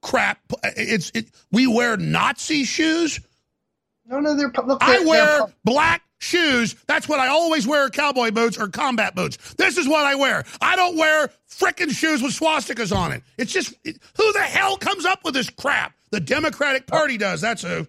crap. 0.00 0.40
It's 0.64 1.12
it, 1.14 1.30
we 1.52 1.66
wear 1.66 1.96
Nazi 1.96 2.64
shoes 2.64 3.20
no, 4.10 4.18
no, 4.18 4.36
they're. 4.36 4.48
Look, 4.48 4.80
they're 4.80 5.00
I 5.00 5.04
wear 5.04 5.24
they're, 5.24 5.54
black 5.64 6.02
shoes. 6.18 6.74
That's 6.86 7.08
what 7.08 7.20
I 7.20 7.28
always 7.28 7.66
wear 7.66 7.88
cowboy 7.90 8.32
boots 8.32 8.58
or 8.58 8.66
combat 8.68 9.14
boots. 9.14 9.54
This 9.54 9.78
is 9.78 9.88
what 9.88 10.04
I 10.04 10.16
wear. 10.16 10.44
I 10.60 10.74
don't 10.74 10.96
wear 10.96 11.30
frickin' 11.48 11.90
shoes 11.90 12.20
with 12.20 12.32
swastikas 12.32 12.94
on 12.94 13.12
it. 13.12 13.22
It's 13.38 13.52
just, 13.52 13.72
it, 13.84 13.98
who 14.16 14.32
the 14.32 14.40
hell 14.40 14.76
comes 14.76 15.06
up 15.06 15.24
with 15.24 15.34
this 15.34 15.48
crap? 15.48 15.94
The 16.10 16.20
Democratic 16.20 16.88
Party 16.88 17.16
does. 17.18 17.40
That's 17.40 17.62
who. 17.62 17.86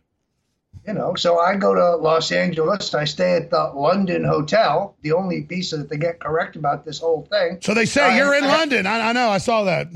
You 0.91 0.97
know, 0.97 1.15
so 1.15 1.39
I 1.39 1.55
go 1.55 1.73
to 1.73 1.95
Los 1.95 2.33
Angeles. 2.33 2.93
I 2.93 3.05
stay 3.05 3.37
at 3.37 3.49
the 3.49 3.71
London 3.73 4.25
Hotel, 4.25 4.93
the 5.03 5.13
only 5.13 5.41
piece 5.41 5.71
that 5.71 5.87
they 5.89 5.95
get 5.95 6.19
correct 6.19 6.57
about 6.57 6.83
this 6.83 6.99
whole 6.99 7.25
thing. 7.31 7.59
So 7.61 7.73
they 7.73 7.85
say 7.85 8.11
uh, 8.11 8.17
you're 8.17 8.35
in 8.35 8.43
I, 8.43 8.47
London. 8.47 8.85
I, 8.85 9.09
I 9.09 9.11
know. 9.13 9.29
I 9.29 9.37
saw 9.37 9.63
that. 9.63 9.87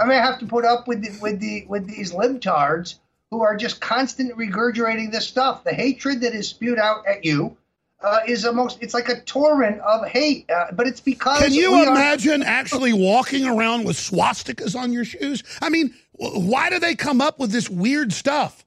I 0.00 0.06
may 0.06 0.16
have 0.16 0.38
to 0.38 0.46
put 0.46 0.64
up 0.64 0.88
with 0.88 1.02
the, 1.02 1.20
with 1.20 1.38
the 1.38 1.66
with 1.68 1.86
these 1.86 2.12
libtards 2.12 2.94
who 3.30 3.42
are 3.42 3.58
just 3.58 3.82
constantly 3.82 4.46
regurgitating 4.46 5.12
this 5.12 5.26
stuff. 5.26 5.64
The 5.64 5.74
hatred 5.74 6.22
that 6.22 6.34
is 6.34 6.48
spewed 6.48 6.78
out 6.78 7.06
at 7.06 7.22
you 7.26 7.54
uh, 8.02 8.20
is 8.26 8.46
a 8.46 8.52
most, 8.54 8.78
it's 8.80 8.94
like 8.94 9.10
a 9.10 9.20
torrent 9.20 9.80
of 9.80 10.08
hate, 10.08 10.50
uh, 10.50 10.66
but 10.72 10.86
it's 10.86 11.00
because. 11.00 11.40
Can 11.40 11.52
you 11.52 11.82
imagine 11.82 12.42
are- 12.42 12.46
actually 12.46 12.94
walking 12.94 13.46
around 13.46 13.84
with 13.84 13.96
swastikas 13.96 14.74
on 14.74 14.92
your 14.92 15.04
shoes? 15.04 15.42
I 15.60 15.68
mean, 15.68 15.94
why 16.12 16.70
do 16.70 16.78
they 16.78 16.94
come 16.94 17.20
up 17.20 17.38
with 17.38 17.50
this 17.50 17.68
weird 17.68 18.14
stuff? 18.14 18.65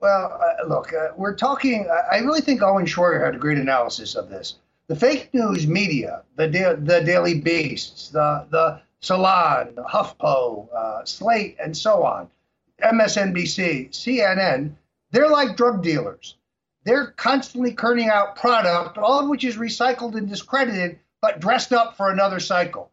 Well, 0.00 0.40
uh, 0.42 0.66
look, 0.66 0.92
uh, 0.92 1.08
we're 1.16 1.36
talking. 1.36 1.88
I 2.10 2.18
really 2.18 2.40
think 2.40 2.62
Owen 2.62 2.86
Shroyer 2.86 3.24
had 3.24 3.34
a 3.34 3.38
great 3.38 3.58
analysis 3.58 4.14
of 4.14 4.30
this. 4.30 4.56
The 4.86 4.96
fake 4.96 5.30
news 5.32 5.66
media, 5.66 6.22
the 6.36 6.48
da- 6.48 6.76
the 6.76 7.02
Daily 7.02 7.40
Beasts, 7.40 8.08
the 8.08 8.46
the 8.50 8.80
Salon, 9.00 9.74
HuffPo, 9.76 10.68
uh, 10.74 11.04
Slate, 11.04 11.56
and 11.62 11.76
so 11.76 12.02
on 12.02 12.28
MSNBC, 12.82 13.90
CNN, 13.90 14.74
they're 15.10 15.28
like 15.28 15.56
drug 15.56 15.82
dealers. 15.82 16.36
They're 16.84 17.08
constantly 17.08 17.74
churning 17.74 18.08
out 18.08 18.36
product, 18.36 18.96
all 18.96 19.20
of 19.20 19.28
which 19.28 19.44
is 19.44 19.56
recycled 19.56 20.14
and 20.14 20.28
discredited, 20.28 20.98
but 21.20 21.40
dressed 21.40 21.72
up 21.72 21.96
for 21.96 22.10
another 22.10 22.40
cycle. 22.40 22.90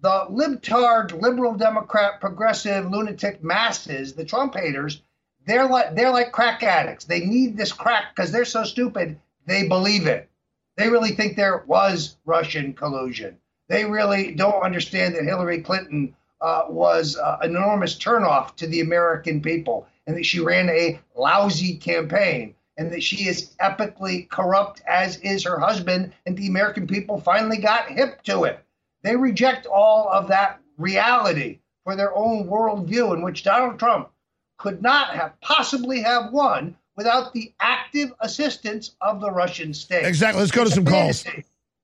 The 0.00 0.26
libtard, 0.30 1.20
liberal 1.20 1.54
Democrat, 1.54 2.20
progressive, 2.20 2.90
lunatic 2.90 3.42
masses, 3.42 4.12
the 4.12 4.24
Trump 4.24 4.54
haters, 4.54 5.02
they're 5.46 5.68
like 5.68 5.94
they're 5.94 6.10
like 6.10 6.32
crack 6.32 6.62
addicts. 6.62 7.04
They 7.04 7.20
need 7.20 7.56
this 7.56 7.72
crack 7.72 8.14
because 8.14 8.32
they're 8.32 8.44
so 8.44 8.64
stupid 8.64 9.18
they 9.46 9.68
believe 9.68 10.06
it. 10.06 10.28
They 10.76 10.88
really 10.88 11.12
think 11.12 11.36
there 11.36 11.64
was 11.66 12.16
Russian 12.24 12.72
collusion. 12.72 13.38
They 13.68 13.84
really 13.84 14.34
don't 14.34 14.62
understand 14.62 15.14
that 15.14 15.24
Hillary 15.24 15.62
Clinton 15.62 16.14
uh, 16.40 16.64
was 16.68 17.16
uh, 17.16 17.38
an 17.42 17.50
enormous 17.50 17.96
turnoff 17.96 18.56
to 18.56 18.66
the 18.66 18.80
American 18.80 19.40
people, 19.40 19.86
and 20.06 20.16
that 20.16 20.26
she 20.26 20.40
ran 20.40 20.68
a 20.68 21.00
lousy 21.16 21.76
campaign, 21.76 22.54
and 22.76 22.92
that 22.92 23.02
she 23.02 23.28
is 23.28 23.54
epically 23.60 24.28
corrupt, 24.28 24.82
as 24.86 25.16
is 25.18 25.44
her 25.44 25.58
husband, 25.58 26.12
and 26.26 26.36
the 26.36 26.48
American 26.48 26.86
people 26.86 27.20
finally 27.20 27.58
got 27.58 27.88
hip 27.88 28.22
to 28.24 28.44
it. 28.44 28.58
They 29.02 29.16
reject 29.16 29.66
all 29.66 30.08
of 30.08 30.28
that 30.28 30.60
reality 30.76 31.60
for 31.84 31.94
their 31.96 32.14
own 32.16 32.48
worldview, 32.48 33.14
in 33.14 33.22
which 33.22 33.44
Donald 33.44 33.78
Trump 33.78 34.10
could 34.56 34.82
not 34.82 35.14
have 35.14 35.38
possibly 35.40 36.00
have 36.02 36.32
won 36.32 36.76
without 36.96 37.32
the 37.32 37.52
active 37.60 38.12
assistance 38.20 38.94
of 39.00 39.20
the 39.20 39.30
Russian 39.30 39.74
state. 39.74 40.04
Exactly. 40.06 40.40
Let's 40.40 40.52
go 40.52 40.64
to 40.64 40.70
some 40.70 40.84
calls. 40.84 41.24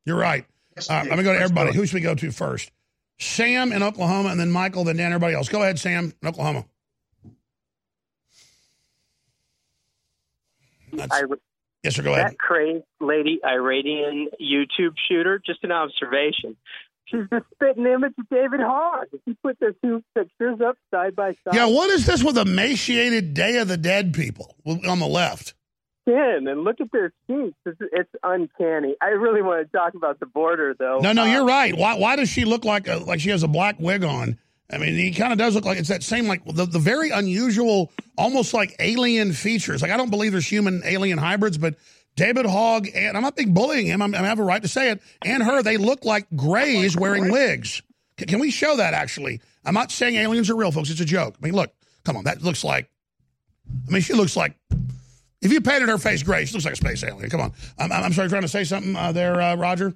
You're 0.05 0.17
right. 0.17 0.45
Yes, 0.77 0.89
uh, 0.89 0.95
I'm 0.95 1.07
going 1.07 1.19
to 1.19 1.25
go 1.25 1.33
to 1.33 1.41
everybody. 1.41 1.75
Who 1.75 1.85
should 1.87 1.95
we 1.95 2.01
go 2.01 2.15
to 2.15 2.31
first? 2.31 2.71
Sam 3.19 3.73
in 3.73 3.83
Oklahoma, 3.83 4.31
and 4.31 4.41
then 4.41 4.51
Michael, 4.51 4.85
then 4.85 4.97
Dan, 4.97 5.13
everybody 5.13 5.35
else. 5.35 5.49
Go 5.49 5.63
ahead, 5.63 5.79
Sam 5.79 6.15
in 6.23 6.29
Oklahoma. 6.29 6.65
I, 10.99 11.23
yes, 11.83 11.97
sir. 11.97 12.03
Go 12.03 12.15
ahead. 12.15 12.33
That 12.33 12.39
crazy 12.39 12.83
lady 13.01 13.41
Iranian 13.45 14.29
YouTube 14.41 14.95
shooter. 15.09 15.41
Just 15.45 15.63
an 15.65 15.73
observation. 15.73 16.57
She's 17.11 17.29
the 17.31 17.43
spitting 17.55 17.87
image 17.87 18.13
of 18.19 18.29
David 18.29 18.61
Hogg. 18.61 19.07
He 19.25 19.35
put 19.43 19.59
their 19.59 19.73
two 19.85 20.03
pictures 20.15 20.61
up 20.65 20.77
side 20.93 21.17
by 21.17 21.33
side. 21.45 21.55
Yeah, 21.55 21.67
what 21.67 21.91
is 21.91 22.07
this 22.07 22.23
with 22.23 22.39
emaciated 22.39 23.35
Day 23.35 23.59
of 23.59 23.69
the 23.69 23.77
Dead 23.77 24.15
people 24.15 24.55
on 24.67 24.99
the 24.99 25.07
left? 25.07 25.55
skin 26.09 26.47
and 26.49 26.65
look 26.65 26.81
at 26.81 26.91
their 26.93 27.13
cheeks. 27.27 27.57
It's, 27.67 27.79
it's, 27.93 28.11
uncanny. 28.23 28.97
I 29.03 29.09
really 29.09 29.43
want 29.43 29.67
to 29.67 29.77
talk 29.77 29.95
about 29.95 30.19
the 30.19 30.25
border, 30.25 30.75
though. 30.79 30.99
No, 31.01 31.13
no, 31.13 31.25
you're 31.25 31.43
um, 31.43 31.47
right. 31.47 31.77
Why, 31.77 31.99
why 31.99 32.17
does 32.17 32.31
she 32.31 32.47
look 32.47 32.65
like 32.65 32.89
a, 32.89 32.97
like 32.97 33.21
she 33.21 33.29
has 33.29 33.43
a 33.43 33.49
black 33.49 33.79
wig 33.79 34.03
on 34.03 34.39
I 34.73 34.79
mean, 34.79 34.95
he 34.95 35.13
kind 35.13 35.33
of 35.33 35.39
does 35.39 35.55
look 35.55 35.65
like 35.65 35.79
it's 35.79 35.89
that 35.89 36.03
same, 36.03 36.27
like 36.27 36.45
the, 36.45 36.65
the 36.65 36.79
very 36.79 37.11
unusual, 37.11 37.91
almost 38.17 38.55
like 38.55 38.77
alien 38.79 39.33
features. 39.33 39.83
Like, 39.83 39.91
I 39.91 39.97
don't 39.97 40.11
believe 40.11 40.33
there's 40.33 40.47
human 40.47 40.83
alien 40.85 41.19
hybrids, 41.19 41.59
but 41.59 41.75
David 42.17 42.47
Hogg, 42.47 42.89
and 42.95 43.17
I'm 43.17 43.23
not 43.23 43.37
big 43.37 43.55
bullying 43.55 43.87
him, 43.87 44.03
I'm, 44.03 44.15
I 44.15 44.19
have 44.19 44.39
a 44.39 44.45
right 44.45 44.61
to 44.61 44.69
say 44.69 44.91
it, 44.91 45.01
and 45.25 45.43
her, 45.43 45.63
they 45.63 45.77
look 45.77 46.05
like 46.05 46.27
grays 46.37 46.97
wearing 46.97 47.31
wigs. 47.31 47.83
Can, 48.17 48.29
can 48.29 48.39
we 48.41 48.51
show 48.51 48.77
that 48.77 48.95
actually? 48.95 49.41
I'm 49.65 49.75
not 49.75 49.91
saying 49.91 50.17
aliens 50.17 50.51
are 50.51 50.57
real, 50.57 50.73
folks. 50.73 50.91
It's 50.91 51.01
a 51.01 51.05
joke. 51.05 51.37
I 51.41 51.47
mean, 51.47 51.55
look, 51.55 51.73
come 52.05 52.17
on, 52.17 52.25
that 52.25 52.43
looks 52.43 52.65
like, 52.65 52.91
I 53.89 53.93
mean, 53.93 54.03
she 54.03 54.13
looks 54.13 54.37
like, 54.37 54.55
if 55.41 55.51
you 55.51 55.61
painted 55.61 55.89
her 55.89 55.99
face 55.99 56.23
gray, 56.23 56.45
she 56.45 56.53
looks 56.53 56.67
like 56.67 56.75
a 56.75 56.77
space 56.77 57.03
alien. 57.03 57.31
Come 57.31 57.41
on. 57.41 57.53
I'm, 57.79 57.91
I'm 57.91 58.13
sorry, 58.13 58.29
trying 58.29 58.43
to 58.43 58.49
say 58.49 58.65
something 58.65 58.95
uh, 58.95 59.13
there, 59.13 59.41
uh, 59.41 59.55
Roger? 59.57 59.95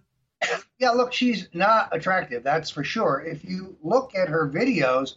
Yeah, 0.78 0.90
look, 0.90 1.12
she's 1.12 1.48
not 1.52 1.94
attractive, 1.94 2.42
that's 2.42 2.70
for 2.70 2.84
sure. 2.84 3.22
If 3.26 3.44
you 3.44 3.76
look 3.82 4.14
at 4.14 4.28
her 4.28 4.48
videos, 4.48 5.16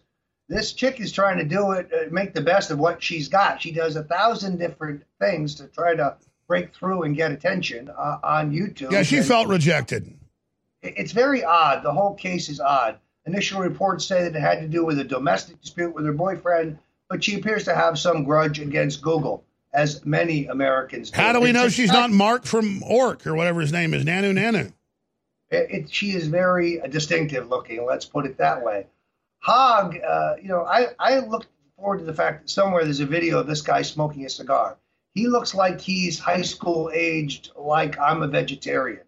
this 0.49 0.73
chick 0.73 0.99
is 0.99 1.11
trying 1.11 1.37
to 1.37 1.43
do 1.43 1.71
it, 1.71 1.89
uh, 1.93 2.09
make 2.11 2.33
the 2.33 2.41
best 2.41 2.71
of 2.71 2.79
what 2.79 3.01
she's 3.01 3.27
got. 3.27 3.61
She 3.61 3.71
does 3.71 3.95
a 3.95 4.03
thousand 4.03 4.57
different 4.57 5.03
things 5.19 5.55
to 5.55 5.67
try 5.67 5.95
to 5.95 6.15
break 6.47 6.73
through 6.73 7.03
and 7.03 7.15
get 7.15 7.31
attention 7.31 7.89
uh, 7.89 8.19
on 8.23 8.51
YouTube. 8.51 8.91
Yeah, 8.91 9.03
she 9.03 9.17
And 9.17 9.25
felt 9.25 9.47
rejected. 9.47 10.17
It's 10.81 11.11
very 11.11 11.43
odd. 11.43 11.83
The 11.83 11.91
whole 11.91 12.13
case 12.13 12.49
is 12.49 12.59
odd. 12.59 12.97
Initial 13.25 13.59
reports 13.59 14.05
say 14.05 14.23
that 14.23 14.35
it 14.35 14.39
had 14.39 14.61
to 14.61 14.67
do 14.67 14.85
with 14.85 14.99
a 14.99 15.03
domestic 15.03 15.59
dispute 15.61 15.93
with 15.93 16.05
her 16.05 16.13
boyfriend, 16.13 16.79
but 17.09 17.23
she 17.23 17.35
appears 17.35 17.65
to 17.65 17.75
have 17.75 17.99
some 17.99 18.23
grudge 18.23 18.59
against 18.59 19.01
Google, 19.01 19.43
as 19.73 20.05
many 20.05 20.45
Americans 20.47 21.11
do. 21.11 21.19
How 21.19 21.33
do 21.33 21.41
we 21.41 21.49
It's 21.49 21.57
know 21.57 21.67
she's 21.67 21.91
not 21.91 22.09
Mork 22.09 22.45
from 22.45 22.81
Ork 22.83 23.27
or 23.27 23.35
whatever 23.35 23.59
his 23.59 23.73
name 23.73 23.93
is? 23.93 24.05
Nanu 24.05 24.33
Nanu. 24.33 24.71
It, 25.49 25.71
it, 25.71 25.89
she 25.89 26.11
is 26.11 26.27
very 26.27 26.81
distinctive 26.89 27.49
looking. 27.49 27.85
Let's 27.85 28.05
put 28.05 28.25
it 28.25 28.37
that 28.37 28.63
way. 28.63 28.87
Hogg, 29.39 29.97
uh, 29.97 30.35
you 30.41 30.47
know, 30.47 30.63
I, 30.65 30.87
I 30.99 31.19
look 31.19 31.45
forward 31.75 31.99
to 31.99 32.05
the 32.05 32.13
fact 32.13 32.43
that 32.43 32.49
somewhere 32.49 32.83
there's 32.83 32.99
a 32.99 33.05
video 33.05 33.39
of 33.39 33.47
this 33.47 33.61
guy 33.61 33.81
smoking 33.81 34.25
a 34.25 34.29
cigar. 34.29 34.77
He 35.17 35.27
looks 35.27 35.55
like 35.55 35.81
he's 35.81 36.19
high 36.19 36.43
school 36.43 36.91
aged, 36.93 37.49
like 37.55 37.99
I'm 37.99 38.21
a 38.21 38.27
vegetarian. 38.27 39.01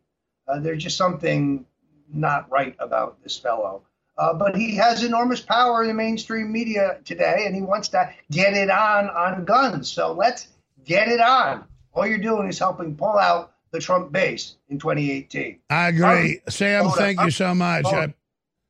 Uh, 0.47 0.59
there's 0.59 0.81
just 0.81 0.97
something 0.97 1.67
not 2.11 2.49
right 2.49 2.75
about 2.79 3.21
this 3.21 3.37
fellow. 3.37 3.83
Uh, 4.17 4.33
but 4.33 4.57
he 4.57 4.75
has 4.75 5.03
enormous 5.03 5.39
power 5.39 5.83
in 5.83 5.87
the 5.87 5.93
mainstream 5.93 6.51
media 6.51 6.97
today, 7.05 7.43
and 7.45 7.55
he 7.55 7.61
wants 7.61 7.89
to 7.89 8.09
get 8.31 8.55
it 8.55 8.71
on 8.71 9.07
on 9.11 9.45
guns. 9.45 9.91
So 9.91 10.11
let's 10.11 10.47
get 10.83 11.09
it 11.09 11.21
on. 11.21 11.65
All 11.93 12.07
you're 12.07 12.17
doing 12.17 12.47
is 12.47 12.57
helping 12.57 12.95
pull 12.95 13.19
out 13.19 13.53
the 13.69 13.79
Trump 13.79 14.11
base 14.11 14.55
in 14.69 14.79
2018. 14.79 15.59
I 15.69 15.89
agree. 15.89 16.41
Sam, 16.49 16.89
thank 16.89 17.21
you 17.21 17.29
so 17.29 17.53
much. 17.53 17.85
I 17.85 18.11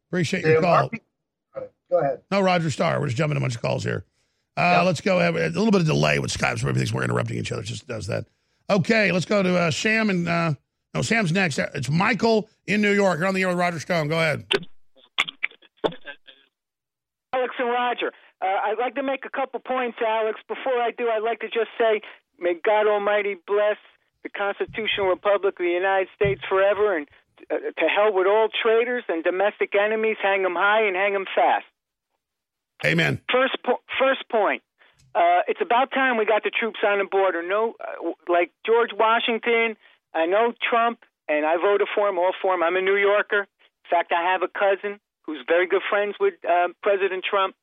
appreciate 0.09 0.43
your 0.43 0.61
call. 0.61 0.89
our 1.55 1.69
Go 1.89 1.99
ahead. 1.99 2.19
No, 2.29 2.41
Roger 2.41 2.69
Starr. 2.69 2.99
We're 2.99 3.07
just 3.07 3.17
jumping 3.17 3.37
a 3.37 3.39
bunch 3.39 3.55
of 3.55 3.61
calls 3.61 3.85
here. 3.85 4.03
Uh, 4.59 4.83
Let's 4.85 5.01
go. 5.01 5.19
Have 5.19 5.35
a 5.35 5.47
little 5.49 5.71
bit 5.71 5.81
of 5.81 5.87
delay 5.87 6.19
with 6.19 6.31
Skype, 6.31 6.59
so 6.59 6.67
everybody 6.67 6.79
thinks 6.79 6.93
we're 6.93 7.03
interrupting 7.03 7.37
each 7.37 7.51
other. 7.51 7.61
It 7.61 7.65
just 7.65 7.87
does 7.87 8.07
that. 8.07 8.25
Okay, 8.69 9.11
let's 9.11 9.25
go 9.25 9.41
to 9.41 9.57
uh, 9.57 9.71
Sam 9.71 10.11
and 10.11 10.27
uh, 10.27 10.53
no, 10.93 11.01
Sam's 11.01 11.31
next. 11.31 11.57
It's 11.57 11.89
Michael 11.89 12.47
in 12.67 12.81
New 12.81 12.91
York. 12.93 13.17
You're 13.19 13.27
on 13.27 13.33
the 13.33 13.41
air 13.41 13.47
with 13.47 13.57
Roger 13.57 13.79
Stone. 13.79 14.09
Go 14.09 14.19
ahead. 14.19 14.45
Alex 17.33 17.55
and 17.57 17.69
Roger. 17.69 18.11
Uh, 18.41 18.45
I'd 18.45 18.77
like 18.79 18.95
to 18.95 19.03
make 19.03 19.25
a 19.25 19.29
couple 19.29 19.59
points, 19.59 19.97
Alex. 20.05 20.39
Before 20.47 20.79
I 20.79 20.91
do, 20.97 21.07
I'd 21.09 21.23
like 21.23 21.39
to 21.39 21.47
just 21.47 21.69
say, 21.77 22.01
may 22.39 22.55
God 22.63 22.87
Almighty 22.87 23.35
bless 23.47 23.77
the 24.23 24.29
Constitutional 24.29 25.07
Republic 25.07 25.55
of 25.59 25.63
the 25.65 25.71
United 25.71 26.07
States 26.15 26.41
forever, 26.47 26.95
and 26.97 27.07
uh, 27.51 27.55
to 27.55 27.85
hell 27.87 28.13
with 28.13 28.27
all 28.27 28.49
traitors 28.61 29.03
and 29.09 29.23
domestic 29.23 29.73
enemies. 29.75 30.17
Hang 30.21 30.43
them 30.43 30.55
high 30.55 30.85
and 30.85 30.95
hang 30.95 31.13
them 31.13 31.25
fast. 31.35 31.65
Amen. 32.85 33.21
First, 33.31 33.57
po- 33.65 33.81
first 33.99 34.27
point. 34.29 34.63
Uh, 35.15 35.41
it's 35.47 35.61
about 35.61 35.91
time 35.91 36.17
we 36.17 36.25
got 36.25 36.43
the 36.43 36.51
troops 36.51 36.79
on 36.85 36.99
the 36.99 37.05
border. 37.05 37.41
No, 37.41 37.73
uh, 37.79 38.11
like 38.27 38.51
George 38.65 38.91
Washington. 38.93 39.75
I 40.13 40.25
know 40.25 40.53
Trump, 40.69 40.99
and 41.27 41.45
I 41.45 41.57
voted 41.57 41.87
for 41.95 42.07
him. 42.07 42.17
All 42.17 42.33
for 42.41 42.53
him. 42.53 42.63
I'm 42.63 42.75
a 42.75 42.81
New 42.81 42.95
Yorker. 42.95 43.41
In 43.41 43.89
fact, 43.89 44.11
I 44.11 44.31
have 44.31 44.43
a 44.43 44.47
cousin 44.47 44.99
who's 45.25 45.43
very 45.47 45.67
good 45.67 45.81
friends 45.89 46.15
with 46.19 46.35
uh, 46.47 46.69
President 46.81 47.23
Trump. 47.27 47.55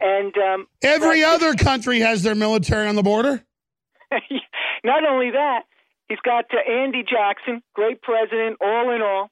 And 0.00 0.36
um, 0.36 0.66
Every 0.82 1.22
other 1.22 1.54
country 1.54 2.00
has 2.00 2.22
their 2.22 2.34
military 2.34 2.88
on 2.88 2.96
the 2.96 3.02
border. 3.02 3.44
not 4.84 5.06
only 5.08 5.30
that, 5.30 5.62
he's 6.08 6.18
got 6.24 6.46
uh, 6.52 6.70
Andy 6.70 7.04
Jackson, 7.08 7.62
great 7.74 8.02
president, 8.02 8.58
all 8.60 8.94
in 8.94 9.02
all, 9.02 9.30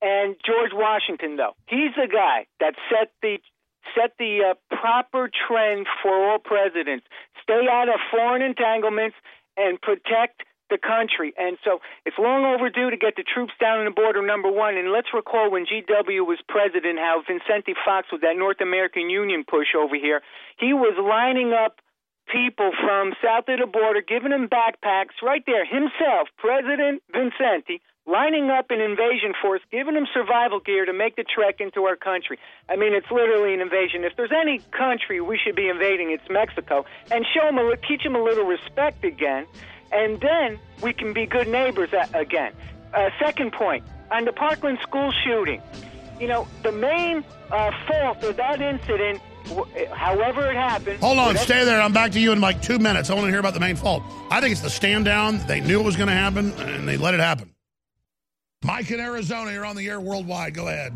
and 0.00 0.36
George 0.44 0.70
Washington. 0.72 1.36
Though 1.36 1.54
he's 1.68 1.94
the 1.96 2.08
guy 2.12 2.46
that 2.60 2.74
set 2.90 3.12
the 3.22 3.38
set 3.94 4.12
the 4.18 4.52
uh, 4.52 4.76
proper 4.76 5.30
trend 5.46 5.86
for 6.02 6.12
all 6.12 6.38
presidents. 6.38 7.06
Stay 7.42 7.66
out 7.70 7.88
of 7.88 8.00
foreign 8.10 8.42
entanglements 8.42 9.16
and 9.56 9.80
protect 9.80 10.42
the 10.70 10.78
country. 10.78 11.34
And 11.36 11.58
so 11.62 11.84
it's 12.06 12.16
long 12.18 12.48
overdue 12.48 12.88
to 12.90 12.96
get 12.96 13.16
the 13.16 13.22
troops 13.22 13.52
down 13.60 13.78
on 13.78 13.84
the 13.84 13.92
border, 13.92 14.24
number 14.24 14.50
one. 14.50 14.76
And 14.76 14.90
let's 14.90 15.12
recall 15.12 15.50
when 15.50 15.66
GW 15.66 16.24
was 16.24 16.40
president, 16.48 16.98
how 16.98 17.22
Vincente 17.28 17.74
Fox 17.84 18.08
with 18.10 18.22
that 18.22 18.36
North 18.36 18.60
American 18.60 19.10
Union 19.10 19.44
push 19.44 19.76
over 19.76 19.94
here, 19.94 20.22
he 20.58 20.72
was 20.72 20.96
lining 20.96 21.52
up 21.52 21.76
people 22.32 22.72
from 22.80 23.12
south 23.22 23.44
of 23.48 23.60
the 23.60 23.66
border, 23.66 24.00
giving 24.00 24.30
them 24.30 24.48
backpacks 24.48 25.20
right 25.22 25.42
there 25.44 25.66
himself, 25.66 26.32
President 26.38 27.02
Vincenti, 27.12 27.82
lining 28.06 28.50
up 28.50 28.70
an 28.70 28.80
invasion 28.80 29.32
force, 29.40 29.60
giving 29.70 29.94
them 29.94 30.06
survival 30.12 30.60
gear 30.60 30.84
to 30.84 30.92
make 30.92 31.16
the 31.16 31.24
trek 31.24 31.60
into 31.60 31.84
our 31.84 31.96
country. 31.96 32.38
I 32.68 32.76
mean, 32.76 32.94
it's 32.94 33.10
literally 33.10 33.54
an 33.54 33.60
invasion. 33.60 34.04
If 34.04 34.16
there's 34.16 34.32
any 34.32 34.58
country 34.76 35.20
we 35.20 35.38
should 35.38 35.56
be 35.56 35.68
invading, 35.68 36.10
it's 36.10 36.28
Mexico, 36.28 36.84
and 37.10 37.24
show 37.34 37.44
them, 37.46 37.58
a, 37.58 37.76
teach 37.76 38.02
them 38.02 38.16
a 38.16 38.22
little 38.22 38.44
respect 38.44 39.04
again, 39.04 39.46
and 39.92 40.20
then 40.20 40.58
we 40.82 40.92
can 40.92 41.12
be 41.12 41.26
good 41.26 41.48
neighbors 41.48 41.90
again. 42.14 42.52
Uh, 42.92 43.10
second 43.20 43.52
point 43.52 43.84
on 44.10 44.24
the 44.24 44.32
Parkland 44.32 44.78
school 44.82 45.12
shooting. 45.24 45.62
You 46.20 46.28
know, 46.28 46.46
the 46.62 46.72
main 46.72 47.24
uh, 47.50 47.70
fault 47.86 48.22
of 48.22 48.36
that 48.36 48.60
incident, 48.60 49.20
however 49.92 50.50
it 50.50 50.54
happened. 50.54 51.00
Hold 51.00 51.18
on, 51.18 51.36
stay 51.36 51.64
there. 51.64 51.80
I'm 51.80 51.92
back 51.92 52.12
to 52.12 52.20
you 52.20 52.32
in 52.32 52.40
like 52.40 52.62
two 52.62 52.78
minutes. 52.78 53.10
I 53.10 53.14
want 53.14 53.26
to 53.26 53.30
hear 53.30 53.40
about 53.40 53.54
the 53.54 53.60
main 53.60 53.76
fault. 53.76 54.02
I 54.30 54.40
think 54.40 54.52
it's 54.52 54.60
the 54.60 54.70
stand 54.70 55.04
down. 55.04 55.38
They 55.46 55.60
knew 55.60 55.80
it 55.80 55.84
was 55.84 55.96
going 55.96 56.08
to 56.08 56.14
happen, 56.14 56.52
and 56.52 56.86
they 56.86 56.96
let 56.96 57.14
it 57.14 57.20
happen. 57.20 57.51
Mike 58.64 58.90
in 58.90 59.00
Arizona, 59.00 59.52
you're 59.52 59.66
on 59.66 59.76
the 59.76 59.88
air 59.88 60.00
worldwide. 60.00 60.54
Go 60.54 60.68
ahead. 60.68 60.94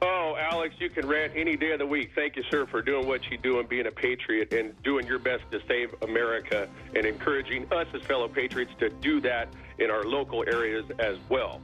Oh, 0.00 0.36
Alex, 0.38 0.74
you 0.78 0.90
can 0.90 1.06
rant 1.06 1.32
any 1.36 1.56
day 1.56 1.72
of 1.72 1.78
the 1.78 1.86
week. 1.86 2.10
Thank 2.14 2.36
you, 2.36 2.42
sir, 2.50 2.66
for 2.66 2.82
doing 2.82 3.06
what 3.06 3.30
you 3.30 3.38
do 3.38 3.60
and 3.60 3.68
being 3.68 3.86
a 3.86 3.90
patriot 3.90 4.52
and 4.52 4.80
doing 4.82 5.06
your 5.06 5.20
best 5.20 5.44
to 5.52 5.60
save 5.68 5.94
America 6.02 6.68
and 6.96 7.06
encouraging 7.06 7.72
us 7.72 7.86
as 7.94 8.02
fellow 8.02 8.28
patriots 8.28 8.72
to 8.80 8.88
do 8.88 9.20
that 9.20 9.48
in 9.78 9.90
our 9.90 10.02
local 10.02 10.44
areas 10.46 10.84
as 10.98 11.18
well. 11.28 11.60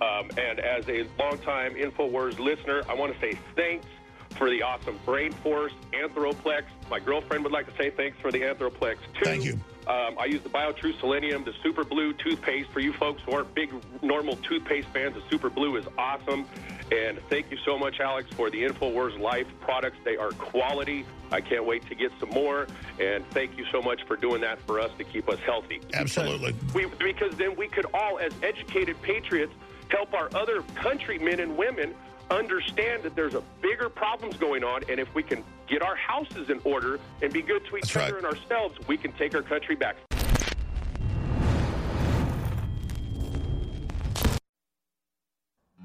Um, 0.00 0.30
and 0.36 0.60
as 0.60 0.88
a 0.88 1.06
longtime 1.18 1.74
InfoWars 1.74 2.38
listener, 2.38 2.82
I 2.88 2.94
want 2.94 3.14
to 3.14 3.20
say 3.20 3.38
thanks 3.56 3.86
for 4.32 4.50
the 4.50 4.62
awesome 4.62 4.98
Brain 5.04 5.32
Force 5.32 5.72
Anthroplex. 5.92 6.64
My 6.90 6.98
girlfriend 7.00 7.44
would 7.44 7.52
like 7.52 7.66
to 7.66 7.76
say 7.76 7.90
thanks 7.90 8.18
for 8.20 8.30
the 8.30 8.40
Anthroplex, 8.40 8.96
too. 9.14 9.24
Thank 9.24 9.44
you. 9.44 9.58
Um, 9.86 10.16
I 10.18 10.26
use 10.26 10.42
the 10.42 10.48
BioTrue 10.48 10.98
Selenium, 11.00 11.44
the 11.44 11.54
Super 11.62 11.84
Blue 11.84 12.12
toothpaste. 12.12 12.70
For 12.70 12.80
you 12.80 12.92
folks 12.92 13.22
who 13.26 13.32
aren't 13.32 13.52
big 13.54 13.72
normal 14.00 14.36
toothpaste 14.36 14.88
fans, 14.88 15.14
the 15.14 15.22
Super 15.28 15.50
Blue 15.50 15.76
is 15.76 15.84
awesome. 15.98 16.46
And 16.92 17.18
thank 17.28 17.50
you 17.50 17.56
so 17.64 17.78
much, 17.78 18.00
Alex, 18.00 18.30
for 18.34 18.50
the 18.50 18.62
InfoWars 18.62 19.18
Life 19.18 19.46
products. 19.60 19.96
They 20.04 20.16
are 20.16 20.30
quality. 20.32 21.04
I 21.32 21.40
can't 21.40 21.64
wait 21.64 21.86
to 21.88 21.94
get 21.94 22.12
some 22.20 22.28
more. 22.30 22.66
And 23.00 23.26
thank 23.30 23.56
you 23.56 23.64
so 23.72 23.80
much 23.80 24.02
for 24.06 24.16
doing 24.16 24.40
that 24.42 24.60
for 24.66 24.78
us 24.78 24.90
to 24.98 25.04
keep 25.04 25.28
us 25.28 25.38
healthy. 25.40 25.80
Absolutely. 25.94 26.54
We, 26.74 26.86
because 26.98 27.34
then 27.36 27.56
we 27.56 27.66
could 27.68 27.86
all, 27.94 28.18
as 28.18 28.32
educated 28.42 29.00
patriots, 29.02 29.54
help 29.88 30.12
our 30.14 30.28
other 30.34 30.62
countrymen 30.74 31.40
and 31.40 31.56
women 31.56 31.94
understand 32.30 33.02
that 33.02 33.14
there's 33.14 33.34
a 33.34 33.42
bigger 33.60 33.88
problems 33.88 34.36
going 34.36 34.64
on. 34.64 34.82
And 34.88 34.98
if 34.98 35.12
we 35.14 35.22
can 35.22 35.44
get 35.68 35.82
our 35.82 35.96
houses 35.96 36.50
in 36.50 36.60
order 36.64 36.98
and 37.20 37.32
be 37.32 37.42
good 37.42 37.64
to 37.66 37.76
each 37.76 37.96
other 37.96 38.16
and 38.16 38.26
ourselves, 38.26 38.76
we 38.86 38.96
can 38.96 39.12
take 39.12 39.34
our 39.34 39.42
country 39.42 39.74
back. 39.74 39.96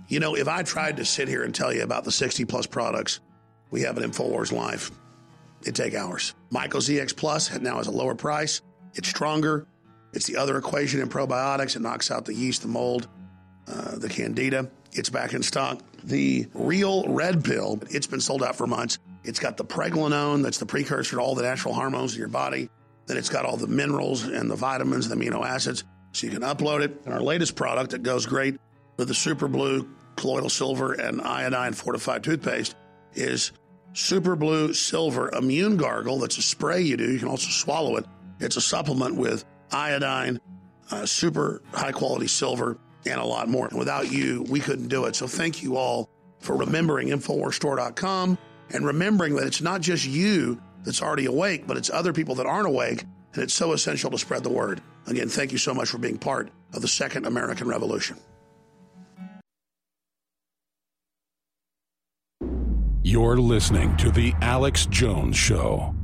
You 0.10 0.22
know, 0.22 0.36
if 0.36 0.48
I 0.48 0.64
tried 0.64 0.98
to 0.98 1.06
sit 1.06 1.28
here 1.28 1.44
and 1.44 1.54
tell 1.54 1.74
you 1.74 1.84
about 1.84 2.06
the 2.06 2.12
60 2.12 2.46
plus 2.46 2.66
products 2.66 3.20
we 3.72 3.82
have 3.82 3.98
at 3.98 4.04
InfoWars 4.04 4.54
Life, 4.54 4.92
it'd 5.64 5.76
take 5.76 5.96
hours. 5.96 6.34
Myco 6.50 6.78
ZX 6.78 7.16
Plus 7.16 7.60
now 7.60 7.78
has 7.78 7.88
a 7.88 7.92
lower 7.92 8.16
price. 8.16 8.62
It's 8.94 9.10
stronger. 9.10 9.68
It's 10.14 10.26
the 10.26 10.38
other 10.38 10.58
equation 10.58 11.02
in 11.02 11.10
probiotics. 11.10 11.76
It 11.76 11.82
knocks 11.82 12.10
out 12.10 12.24
the 12.24 12.34
yeast, 12.34 12.62
the 12.62 12.70
mold, 12.70 13.08
uh, 13.68 13.98
the 13.98 14.08
candida. 14.08 14.70
It's 14.98 15.10
back 15.10 15.34
in 15.34 15.44
stock. 15.44 15.80
The 16.04 16.48
real 16.54 17.08
red 17.08 17.44
pill, 17.44 17.80
it's 17.92 18.08
been 18.08 18.20
sold 18.20 18.42
out 18.42 18.56
for 18.56 18.66
months. 18.66 18.98
It's 19.24 19.40
got 19.40 19.58
the 19.58 19.66
pregnenolone, 19.66 20.42
that's 20.42 20.58
the 20.58 20.66
precursor 20.66 21.18
to 21.18 21.22
all 21.22 21.36
the 21.36 21.44
natural 21.44 21.74
hormones 21.74 22.14
in 22.14 22.20
your 22.20 22.30
body. 22.30 22.70
Then 23.06 23.18
it's 23.18 23.30
got 23.30 23.46
all 23.46 23.58
the 23.58 23.68
minerals 23.68 24.24
and 24.24 24.50
the 24.50 24.56
vitamins 24.56 25.10
and 25.10 25.22
the 25.22 25.26
amino 25.26 25.46
acids. 25.46 25.84
So 26.14 26.26
you 26.26 26.34
can 26.34 26.42
upload 26.42 26.82
it. 26.82 27.00
And 27.06 27.14
our 27.14 27.22
latest 27.22 27.56
product 27.56 27.92
that 27.92 28.02
goes 28.04 28.26
great 28.26 28.58
with 28.98 29.08
the 29.08 29.14
Super 29.14 29.48
Blue, 29.48 29.88
colloidal 30.16 30.50
silver, 30.50 30.94
and 30.94 31.22
iodine 31.22 31.74
fortified 31.74 32.24
toothpaste 32.24 32.76
is 33.14 33.52
Super 33.94 34.36
Blue 34.36 34.74
Silver 34.74 35.30
Immune 35.30 35.78
Gargle. 35.78 36.20
That's 36.20 36.38
a 36.38 36.42
spray 36.42 36.82
you 36.82 36.98
do. 36.98 37.12
You 37.12 37.20
can 37.20 37.28
also 37.28 37.50
swallow 37.50 37.98
it. 37.98 38.06
It's 38.40 38.58
a 38.58 38.62
supplement 38.62 39.16
with 39.16 39.46
iodine, 39.72 40.40
uh, 40.90 41.06
super 41.06 41.62
high 41.72 41.92
quality 41.92 42.28
silver, 42.28 42.78
and 43.10 43.20
a 43.20 43.26
lot 43.26 43.48
more. 43.48 43.70
Without 43.76 44.12
you, 44.12 44.46
we 44.50 44.60
couldn't 44.60 44.88
do 44.88 45.06
it. 45.06 45.16
So 45.16 45.28
thank 45.28 45.64
you 45.64 45.78
all 45.78 46.10
for 46.40 46.56
remembering 46.56 47.10
InfoWarsStore.com 47.10 48.38
and 48.74 48.86
remembering 48.86 49.36
that 49.36 49.48
it's 49.48 49.62
not 49.62 49.82
just 49.82 50.06
you 50.06 50.62
that's 50.84 51.02
already 51.02 51.26
awake, 51.26 51.68
but 51.68 51.78
it's 51.78 51.90
other 51.90 52.14
people 52.14 52.36
that 52.36 52.46
aren't 52.46 52.68
awake. 52.68 53.04
And 53.34 53.44
it's 53.44 53.54
so 53.54 53.74
essential 53.74 54.10
to 54.12 54.18
spread 54.18 54.44
the 54.44 54.50
word. 54.50 54.82
Again, 55.06 55.30
thank 55.30 55.52
you 55.52 55.58
so 55.58 55.74
much 55.74 55.90
for 55.90 55.98
being 55.98 56.18
part 56.18 56.50
of 56.74 56.82
the 56.82 56.88
Second 56.88 57.26
American 57.26 57.68
Revolution. 57.68 58.18
You're 63.04 63.38
listening 63.38 63.96
to 63.98 64.12
The 64.12 64.34
Alex 64.42 64.86
Jones 64.88 65.38
Show. 65.38 65.97